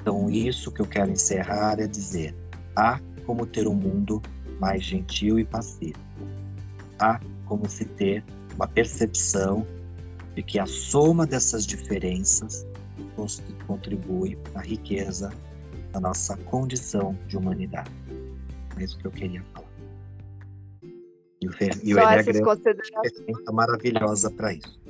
Então, 0.00 0.30
isso 0.30 0.72
que 0.72 0.80
eu 0.80 0.86
quero 0.86 1.10
encerrar 1.10 1.78
é 1.78 1.86
dizer: 1.86 2.34
há 2.76 3.00
como 3.26 3.46
ter 3.46 3.66
um 3.66 3.74
mundo 3.74 4.22
mais 4.60 4.84
gentil 4.84 5.38
e 5.38 5.44
pacífico. 5.44 6.00
Há 6.98 7.20
como 7.46 7.68
se 7.68 7.84
ter 7.84 8.24
uma 8.54 8.68
percepção 8.68 9.66
de 10.34 10.42
que 10.42 10.58
a 10.58 10.66
soma 10.66 11.26
dessas 11.26 11.66
diferenças 11.66 12.66
contribui 13.66 14.36
para 14.36 14.60
a 14.60 14.64
riqueza 14.64 15.32
da 15.92 16.00
nossa 16.00 16.36
condição 16.36 17.16
de 17.28 17.36
humanidade. 17.36 17.90
É 18.78 18.84
isso 18.84 18.98
que 18.98 19.06
eu 19.06 19.10
queria 19.10 19.42
falar. 19.52 19.68
E 21.40 21.48
o, 21.48 21.50
e 21.82 21.94
o 21.94 21.98
Enneagrama 21.98 22.52
é 23.48 23.52
maravilhosa 23.52 24.30
para 24.30 24.54
isso. 24.54 24.80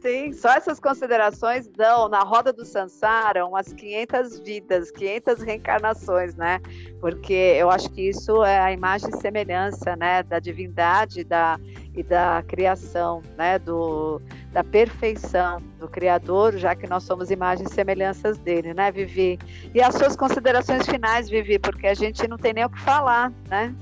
Sim, 0.00 0.32
só 0.32 0.50
essas 0.50 0.78
considerações 0.78 1.66
dão 1.68 2.08
na 2.08 2.20
roda 2.20 2.52
do 2.52 2.64
Sansara 2.64 3.44
umas 3.44 3.72
500 3.72 4.38
vidas, 4.40 4.90
500 4.92 5.42
reencarnações, 5.42 6.36
né? 6.36 6.60
Porque 7.00 7.32
eu 7.32 7.68
acho 7.68 7.90
que 7.90 8.08
isso 8.08 8.44
é 8.44 8.60
a 8.60 8.72
imagem 8.72 9.10
e 9.10 9.20
semelhança, 9.20 9.96
né, 9.96 10.22
da 10.22 10.38
divindade 10.38 11.24
da, 11.24 11.58
e 11.94 12.02
da 12.02 12.44
criação, 12.46 13.22
né, 13.36 13.58
do, 13.58 14.22
da 14.52 14.64
perfeição 14.64 15.60
do 15.78 15.88
Criador, 15.88 16.56
já 16.56 16.74
que 16.74 16.88
nós 16.88 17.02
somos 17.02 17.30
imagens 17.30 17.70
e 17.70 17.74
semelhanças 17.74 18.38
dele, 18.38 18.72
né, 18.72 18.90
Vivi? 18.90 19.38
E 19.74 19.82
as 19.82 19.94
suas 19.94 20.16
considerações 20.16 20.86
finais, 20.86 21.28
Vivi, 21.28 21.58
porque 21.58 21.86
a 21.86 21.94
gente 21.94 22.26
não 22.26 22.38
tem 22.38 22.54
nem 22.54 22.64
o 22.64 22.70
que 22.70 22.80
falar, 22.80 23.32
né? 23.48 23.74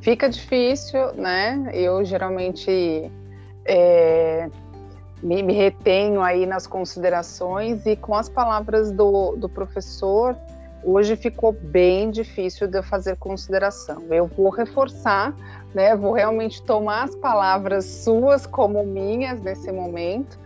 Fica 0.00 0.28
difícil, 0.28 1.12
né? 1.14 1.70
Eu 1.72 2.04
geralmente 2.04 3.10
é, 3.64 4.48
me, 5.22 5.42
me, 5.42 5.52
retenho 5.52 6.22
aí 6.22 6.46
nas 6.46 6.66
considerações 6.66 7.84
e 7.86 7.94
com 7.96 8.14
as 8.14 8.28
palavras 8.28 8.90
do, 8.90 9.36
do 9.36 9.48
professor, 9.48 10.36
hoje 10.82 11.16
ficou 11.16 11.52
bem 11.52 12.10
difícil 12.10 12.66
de 12.68 12.78
eu 12.78 12.82
fazer 12.82 13.16
consideração. 13.16 14.02
Eu 14.10 14.26
vou 14.26 14.50
reforçar, 14.50 15.34
né? 15.74 15.96
Vou 15.96 16.12
realmente 16.12 16.62
tomar 16.62 17.04
as 17.04 17.14
palavras 17.16 17.84
suas 17.84 18.46
como 18.46 18.84
minhas 18.84 19.40
nesse 19.40 19.70
momento 19.72 20.38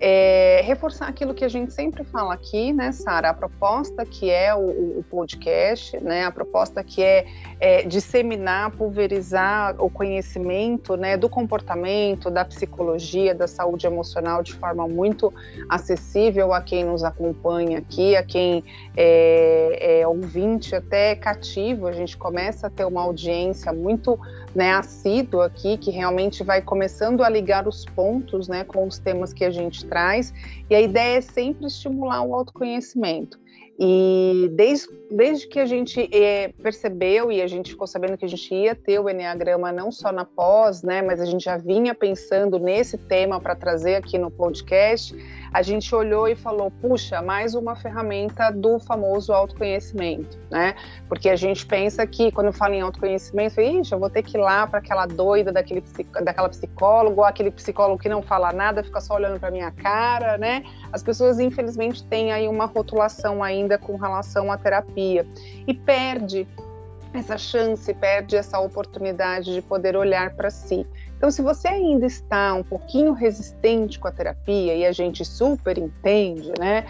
é, 0.00 0.60
reforçar 0.64 1.08
aquilo 1.08 1.34
que 1.34 1.44
a 1.44 1.48
gente 1.48 1.72
sempre 1.72 2.04
fala 2.04 2.32
aqui, 2.32 2.72
né, 2.72 2.92
Sara? 2.92 3.30
A 3.30 3.34
proposta 3.34 4.04
que 4.04 4.30
é 4.30 4.54
o, 4.54 4.98
o, 4.98 5.04
podcast, 5.10 5.98
né? 5.98 6.24
A 6.24 6.30
proposta 6.30 6.84
que 6.84 7.02
é, 7.02 7.26
é, 7.58 7.82
disseminar, 7.82 8.70
pulverizar 8.70 9.74
o 9.82 9.90
conhecimento, 9.90 10.96
né, 10.96 11.16
do 11.16 11.28
comportamento, 11.28 12.30
da 12.30 12.44
psicologia, 12.44 13.34
da 13.34 13.48
saúde 13.48 13.86
emocional 13.86 14.42
de 14.42 14.54
forma 14.54 14.86
muito 14.86 15.32
acessível 15.68 16.52
a 16.52 16.60
quem 16.60 16.84
nos 16.84 17.02
acompanha 17.02 17.78
aqui, 17.78 18.14
a 18.14 18.22
quem 18.22 18.62
é, 18.96 20.00
é 20.00 20.06
ouvinte 20.06 20.76
até 20.76 21.16
cativo. 21.16 21.88
A 21.88 21.92
gente 21.92 22.16
começa 22.16 22.68
a 22.68 22.70
ter 22.70 22.84
uma 22.84 23.02
audiência 23.02 23.72
muito 23.72 24.18
né, 24.54 24.72
assíduo 24.72 25.40
aqui, 25.40 25.76
que 25.76 25.90
realmente 25.90 26.42
vai 26.42 26.60
começando 26.62 27.22
a 27.22 27.28
ligar 27.28 27.66
os 27.68 27.84
pontos 27.84 28.48
né, 28.48 28.64
com 28.64 28.86
os 28.86 28.98
temas 28.98 29.32
que 29.32 29.44
a 29.44 29.50
gente 29.50 29.84
traz, 29.86 30.32
e 30.68 30.74
a 30.74 30.80
ideia 30.80 31.18
é 31.18 31.20
sempre 31.20 31.66
estimular 31.66 32.22
o 32.22 32.34
autoconhecimento. 32.34 33.38
E 33.80 34.50
desde, 34.54 34.88
desde 35.08 35.46
que 35.46 35.60
a 35.60 35.64
gente 35.64 36.08
é, 36.12 36.48
percebeu 36.60 37.30
e 37.30 37.40
a 37.40 37.46
gente 37.46 37.70
ficou 37.70 37.86
sabendo 37.86 38.18
que 38.18 38.24
a 38.24 38.28
gente 38.28 38.52
ia 38.52 38.74
ter 38.74 38.98
o 38.98 39.08
Enneagrama 39.08 39.70
não 39.70 39.92
só 39.92 40.10
na 40.10 40.24
pós, 40.24 40.82
né, 40.82 41.00
mas 41.00 41.20
a 41.20 41.24
gente 41.24 41.44
já 41.44 41.56
vinha 41.56 41.94
pensando 41.94 42.58
nesse 42.58 42.98
tema 42.98 43.40
para 43.40 43.54
trazer 43.54 43.94
aqui 43.94 44.18
no 44.18 44.32
podcast, 44.32 45.14
a 45.52 45.62
gente 45.62 45.94
olhou 45.94 46.28
e 46.28 46.34
falou: 46.34 46.70
puxa, 46.70 47.22
mais 47.22 47.54
uma 47.54 47.74
ferramenta 47.74 48.50
do 48.50 48.78
famoso 48.78 49.32
autoconhecimento, 49.32 50.38
né? 50.50 50.74
Porque 51.08 51.28
a 51.28 51.36
gente 51.36 51.66
pensa 51.66 52.06
que 52.06 52.30
quando 52.30 52.52
fala 52.52 52.74
em 52.74 52.80
autoconhecimento, 52.80 53.60
ixi, 53.60 53.92
eu 53.92 53.98
vou 53.98 54.10
ter 54.10 54.22
que 54.22 54.36
ir 54.36 54.40
lá 54.40 54.66
para 54.66 54.78
aquela 54.78 55.06
doida 55.06 55.52
daquele, 55.52 55.82
daquela 56.22 56.50
ou 57.16 57.24
aquele 57.24 57.50
psicólogo 57.50 58.00
que 58.00 58.08
não 58.08 58.22
fala 58.22 58.52
nada, 58.52 58.82
fica 58.82 59.00
só 59.00 59.14
olhando 59.14 59.38
para 59.38 59.50
minha 59.50 59.70
cara, 59.70 60.38
né? 60.38 60.62
As 60.92 61.02
pessoas, 61.02 61.38
infelizmente, 61.38 62.04
têm 62.04 62.32
aí 62.32 62.48
uma 62.48 62.66
rotulação 62.66 63.42
ainda 63.42 63.78
com 63.78 63.96
relação 63.96 64.50
à 64.50 64.56
terapia 64.56 65.26
e 65.66 65.74
perde 65.74 66.46
essa 67.12 67.38
chance, 67.38 67.92
perde 67.94 68.36
essa 68.36 68.58
oportunidade 68.60 69.54
de 69.54 69.62
poder 69.62 69.96
olhar 69.96 70.34
para 70.34 70.50
si. 70.50 70.86
Então, 71.18 71.32
se 71.32 71.42
você 71.42 71.66
ainda 71.66 72.06
está 72.06 72.54
um 72.54 72.62
pouquinho 72.62 73.12
resistente 73.12 73.98
com 73.98 74.06
a 74.06 74.12
terapia 74.12 74.72
e 74.72 74.86
a 74.86 74.92
gente 74.92 75.24
super 75.24 75.76
entende, 75.76 76.52
né? 76.60 76.84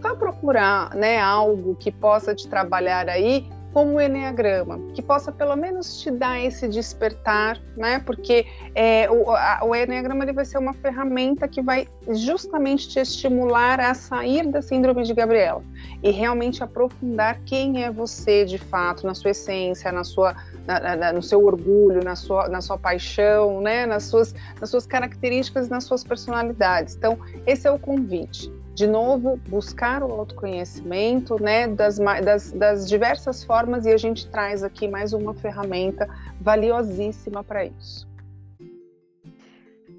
Vá 0.00 0.16
procurar, 0.16 0.94
né, 0.94 1.20
algo 1.20 1.76
que 1.76 1.92
possa 1.92 2.34
te 2.34 2.48
trabalhar 2.48 3.10
aí 3.10 3.46
como 3.74 3.96
o 3.96 4.00
Enneagrama, 4.00 4.78
que 4.94 5.02
possa 5.02 5.32
pelo 5.32 5.56
menos 5.56 6.00
te 6.00 6.08
dar 6.08 6.40
esse 6.40 6.68
despertar, 6.68 7.60
né? 7.76 7.98
Porque 8.06 8.46
é, 8.72 9.10
o, 9.10 9.28
a, 9.32 9.62
o 9.64 9.74
Enneagrama 9.74 10.22
ele 10.22 10.32
vai 10.32 10.44
ser 10.44 10.58
uma 10.58 10.72
ferramenta 10.74 11.48
que 11.48 11.60
vai 11.60 11.88
justamente 12.08 12.88
te 12.88 13.00
estimular 13.00 13.80
a 13.80 13.92
sair 13.92 14.46
da 14.46 14.62
síndrome 14.62 15.02
de 15.02 15.12
Gabriela 15.12 15.60
e 16.04 16.12
realmente 16.12 16.62
aprofundar 16.62 17.40
quem 17.44 17.82
é 17.82 17.90
você 17.90 18.44
de 18.44 18.58
fato, 18.58 19.04
na 19.04 19.12
sua 19.12 19.32
essência, 19.32 19.90
na 19.90 20.04
sua, 20.04 20.36
na, 20.64 20.96
na, 20.96 21.12
no 21.12 21.20
seu 21.20 21.44
orgulho, 21.44 22.02
na 22.04 22.14
sua, 22.14 22.48
na 22.48 22.60
sua 22.60 22.78
paixão, 22.78 23.60
né? 23.60 23.86
Nas 23.86 24.04
suas, 24.04 24.32
nas 24.60 24.70
suas 24.70 24.86
características, 24.86 25.68
nas 25.68 25.82
suas 25.82 26.04
personalidades. 26.04 26.94
Então, 26.94 27.18
esse 27.44 27.66
é 27.66 27.70
o 27.72 27.78
convite 27.78 28.52
de 28.74 28.86
novo, 28.88 29.36
buscar 29.48 30.02
o 30.02 30.12
autoconhecimento 30.12 31.40
né, 31.40 31.68
das, 31.68 31.98
das, 31.98 32.50
das, 32.52 32.88
diversas 32.88 33.44
formas, 33.44 33.86
e 33.86 33.92
a 33.92 33.96
gente 33.96 34.28
traz 34.28 34.64
aqui 34.64 34.88
mais 34.88 35.12
uma 35.12 35.32
ferramenta 35.32 36.08
valiosíssima 36.40 37.44
para 37.44 37.64
isso. 37.64 38.06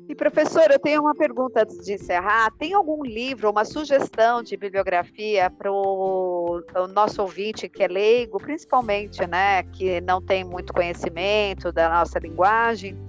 E 0.08 0.14
professora, 0.14 0.76
eu 0.76 0.80
tenho 0.80 1.02
uma 1.02 1.16
pergunta 1.16 1.64
antes 1.64 1.84
de 1.84 1.94
encerrar. 1.94 2.52
Tem 2.60 2.74
algum 2.74 3.04
livro, 3.04 3.50
uma 3.50 3.66
sugestão 3.66 4.44
de 4.44 4.56
bibliografia 4.56 5.50
para 5.50 5.72
o 5.72 6.62
nosso 6.94 7.24
ouvinte 7.24 7.68
que 7.68 7.82
é 7.82 7.88
leigo, 7.88 8.38
principalmente, 8.38 9.26
né, 9.26 9.64
que 9.64 10.00
não 10.02 10.22
tem 10.22 10.44
muito 10.44 10.74
conhecimento 10.74 11.72
da 11.72 11.90
nossa 11.90 12.20
linguagem? 12.20 13.05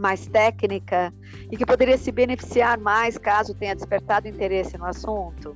Mais 0.00 0.26
técnica 0.26 1.12
e 1.50 1.56
que 1.56 1.66
poderia 1.66 1.98
se 1.98 2.10
beneficiar 2.10 2.78
mais 2.78 3.18
caso 3.18 3.54
tenha 3.54 3.74
despertado 3.74 4.26
interesse 4.26 4.76
no 4.78 4.86
assunto? 4.86 5.54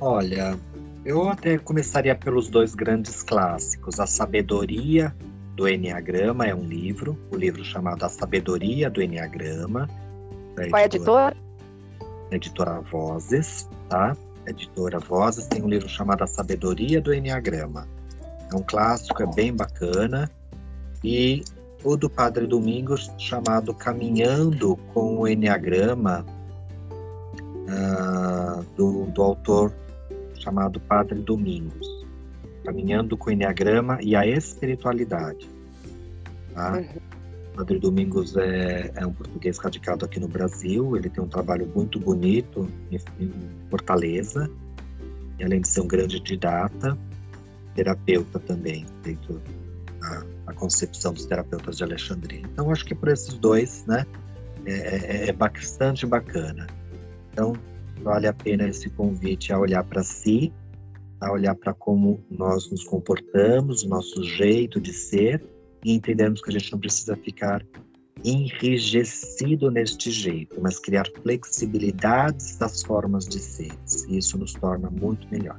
Olha, 0.00 0.58
eu 1.04 1.28
até 1.28 1.58
começaria 1.58 2.14
pelos 2.14 2.48
dois 2.48 2.74
grandes 2.74 3.22
clássicos. 3.22 3.98
A 3.98 4.06
Sabedoria 4.06 5.14
do 5.54 5.68
Enneagrama 5.68 6.46
é 6.46 6.54
um 6.54 6.62
livro, 6.62 7.18
o 7.30 7.36
um 7.36 7.38
livro 7.38 7.64
chamado 7.64 8.04
A 8.04 8.08
Sabedoria 8.08 8.88
do 8.88 9.02
Enneagrama. 9.02 9.88
Qual 10.54 10.78
é 10.78 10.82
a 10.82 10.86
editora? 10.86 11.36
Editora 12.30 12.80
Vozes, 12.80 13.68
tá? 13.88 14.16
Editora 14.46 14.98
Vozes 14.98 15.46
tem 15.46 15.62
um 15.62 15.68
livro 15.68 15.88
chamado 15.88 16.22
A 16.22 16.26
Sabedoria 16.26 17.00
do 17.00 17.12
Enneagrama. 17.12 17.86
É 18.50 18.56
um 18.56 18.62
clássico, 18.62 19.22
é 19.22 19.26
bem 19.26 19.52
bacana. 19.54 20.30
E 21.04 21.42
o 21.84 21.96
do 21.96 22.08
Padre 22.08 22.46
Domingos, 22.46 23.10
chamado 23.18 23.74
Caminhando 23.74 24.76
com 24.94 25.20
o 25.20 25.28
Enneagrama, 25.28 26.24
uh, 27.68 28.62
do, 28.76 29.06
do 29.06 29.22
autor 29.22 29.72
chamado 30.38 30.80
Padre 30.80 31.20
Domingos. 31.20 32.02
Caminhando 32.64 33.16
com 33.16 33.30
o 33.30 33.32
Enneagrama 33.32 33.98
e 34.00 34.14
a 34.14 34.26
Espiritualidade. 34.26 35.48
Tá? 36.54 36.78
Uhum. 36.78 37.12
Padre 37.56 37.78
Domingos 37.78 38.36
é, 38.36 38.92
é, 38.94 39.06
um 39.06 39.12
português 39.12 39.58
radicado 39.58 40.04
aqui 40.04 40.18
no 40.18 40.28
Brasil. 40.28 40.96
Ele 40.96 41.08
tem 41.08 41.22
um 41.22 41.28
trabalho 41.28 41.70
muito 41.74 41.98
bonito 41.98 42.68
em, 42.90 42.98
Fortaleza. 43.68 44.50
E 45.38 45.44
além 45.44 45.60
de 45.60 45.68
ser 45.68 45.80
um 45.80 45.88
grande 45.88 46.20
didata, 46.20 46.96
terapeuta 47.74 48.38
também, 48.38 48.86
dentro 49.02 49.40
concepção 50.52 51.12
dos 51.12 51.26
terapeutas 51.26 51.76
de 51.76 51.84
Alexandria. 51.84 52.40
Então, 52.40 52.70
acho 52.70 52.84
que 52.84 52.94
por 52.94 53.08
esses 53.08 53.34
dois, 53.34 53.84
né, 53.86 54.06
é, 54.64 54.72
é, 54.72 55.28
é 55.28 55.32
bastante 55.32 56.06
bacana. 56.06 56.66
Então, 57.32 57.54
vale 58.02 58.26
a 58.26 58.32
pena 58.32 58.68
esse 58.68 58.90
convite 58.90 59.52
a 59.52 59.58
olhar 59.58 59.84
para 59.84 60.02
si, 60.02 60.52
a 61.20 61.32
olhar 61.32 61.54
para 61.54 61.72
como 61.72 62.22
nós 62.30 62.70
nos 62.70 62.84
comportamos, 62.84 63.82
o 63.82 63.88
nosso 63.88 64.22
jeito 64.24 64.80
de 64.80 64.92
ser, 64.92 65.42
e 65.84 65.94
entendermos 65.94 66.40
que 66.40 66.50
a 66.50 66.52
gente 66.52 66.72
não 66.72 66.78
precisa 66.78 67.16
ficar 67.16 67.64
enrijecido 68.24 69.70
neste 69.70 70.10
jeito, 70.10 70.60
mas 70.60 70.78
criar 70.78 71.06
flexibilidades 71.22 72.56
das 72.56 72.82
formas 72.82 73.26
de 73.26 73.40
ser. 73.40 73.72
E 74.08 74.18
isso 74.18 74.38
nos 74.38 74.52
torna 74.52 74.90
muito 74.90 75.26
melhor. 75.30 75.58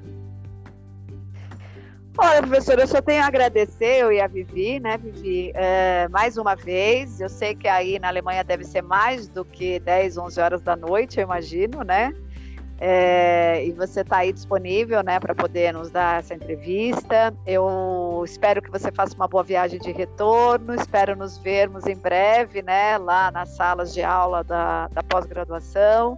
Olha, 2.16 2.44
professora, 2.44 2.82
eu 2.82 2.88
só 2.88 3.02
tenho 3.02 3.24
a 3.24 3.26
agradecer, 3.26 4.02
eu 4.02 4.12
e 4.12 4.22
a 4.22 4.28
Vivi, 4.28 4.80
né, 4.80 4.98
Vivi, 4.98 5.52
é, 5.56 6.08
mais 6.10 6.38
uma 6.38 6.56
vez. 6.56 7.20
Eu 7.20 7.28
sei 7.28 7.56
que 7.56 7.68
aí 7.68 7.98
na 7.98 8.08
Alemanha 8.08 8.44
deve 8.44 8.64
ser 8.64 8.84
mais 8.84 9.28
do 9.28 9.44
que 9.44 9.80
10, 9.80 10.20
11 10.20 10.40
horas 10.40 10.62
da 10.62 10.76
noite, 10.76 11.18
eu 11.18 11.24
imagino, 11.24 11.84
né? 11.84 12.14
É, 12.80 13.66
e 13.66 13.72
você 13.72 14.02
está 14.02 14.18
aí 14.18 14.32
disponível, 14.32 15.02
né, 15.02 15.20
para 15.20 15.34
poder 15.34 15.74
nos 15.74 15.90
dar 15.90 16.20
essa 16.20 16.36
entrevista. 16.36 17.34
Eu 17.48 18.22
espero 18.26 18.62
que 18.62 18.70
você 18.70 18.92
faça 18.92 19.16
uma 19.16 19.28
boa 19.28 19.44
viagem 19.44 19.80
de 19.80 19.92
retorno. 19.92 20.76
Espero 20.76 21.16
nos 21.16 21.38
vermos 21.40 21.88
em 21.88 21.96
breve, 21.96 22.62
né, 22.62 22.98
lá 22.98 23.32
nas 23.32 23.50
salas 23.50 23.92
de 23.92 24.04
aula 24.04 24.44
da, 24.44 24.88
da 24.90 25.02
pós-graduação. 25.02 26.16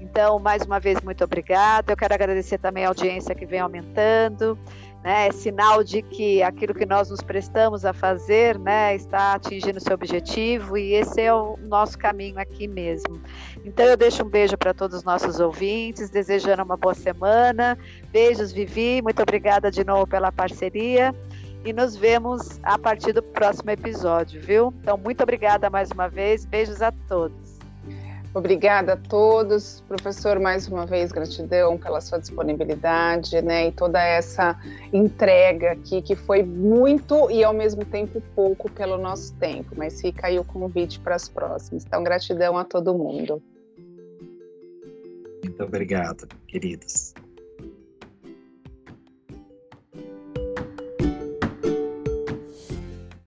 Então, 0.00 0.38
mais 0.38 0.62
uma 0.62 0.80
vez, 0.80 1.00
muito 1.02 1.22
obrigada. 1.22 1.92
Eu 1.92 1.96
quero 1.96 2.14
agradecer 2.14 2.58
também 2.58 2.84
a 2.84 2.88
audiência 2.88 3.34
que 3.34 3.46
vem 3.46 3.60
aumentando 3.60 4.58
né, 5.06 5.28
é 5.28 5.30
sinal 5.30 5.84
de 5.84 6.02
que 6.02 6.42
aquilo 6.42 6.74
que 6.74 6.84
nós 6.84 7.10
nos 7.10 7.20
prestamos 7.20 7.84
a 7.84 7.92
fazer 7.92 8.58
né, 8.58 8.96
está 8.96 9.34
atingindo 9.34 9.78
seu 9.78 9.94
objetivo 9.94 10.76
e 10.76 10.94
esse 10.94 11.20
é 11.20 11.32
o 11.32 11.56
nosso 11.62 11.96
caminho 11.96 12.40
aqui 12.40 12.66
mesmo. 12.66 13.22
Então 13.64 13.86
eu 13.86 13.96
deixo 13.96 14.24
um 14.24 14.28
beijo 14.28 14.58
para 14.58 14.74
todos 14.74 14.96
os 14.96 15.04
nossos 15.04 15.38
ouvintes, 15.38 16.10
desejando 16.10 16.64
uma 16.64 16.76
boa 16.76 16.92
semana. 16.92 17.78
Beijos, 18.10 18.50
Vivi, 18.50 19.00
muito 19.00 19.22
obrigada 19.22 19.70
de 19.70 19.84
novo 19.84 20.08
pela 20.08 20.32
parceria 20.32 21.14
e 21.64 21.72
nos 21.72 21.96
vemos 21.96 22.58
a 22.64 22.76
partir 22.76 23.12
do 23.12 23.22
próximo 23.22 23.70
episódio, 23.70 24.40
viu? 24.40 24.74
Então, 24.80 24.96
muito 24.96 25.22
obrigada 25.22 25.70
mais 25.70 25.88
uma 25.92 26.08
vez, 26.08 26.44
beijos 26.44 26.82
a 26.82 26.90
todos. 26.90 27.45
Obrigada 28.36 28.92
a 28.92 28.96
todos, 28.98 29.82
professor, 29.88 30.38
mais 30.38 30.68
uma 30.68 30.84
vez 30.84 31.10
gratidão 31.10 31.78
pela 31.78 32.02
sua 32.02 32.18
disponibilidade, 32.18 33.40
né, 33.40 33.68
e 33.68 33.72
toda 33.72 33.98
essa 33.98 34.60
entrega 34.92 35.72
aqui 35.72 36.02
que 36.02 36.14
foi 36.14 36.42
muito 36.42 37.30
e 37.30 37.42
ao 37.42 37.54
mesmo 37.54 37.82
tempo 37.82 38.22
pouco 38.34 38.70
pelo 38.70 38.98
nosso 38.98 39.34
tempo, 39.36 39.70
mas 39.74 40.02
fica 40.02 40.26
aí 40.26 40.38
o 40.38 40.44
convite 40.44 41.00
para 41.00 41.14
as 41.14 41.30
próximas. 41.30 41.86
Então, 41.86 42.04
gratidão 42.04 42.58
a 42.58 42.64
todo 42.64 42.92
mundo. 42.92 43.42
Muito 45.42 45.64
obrigado, 45.64 46.28
queridos. 46.46 47.14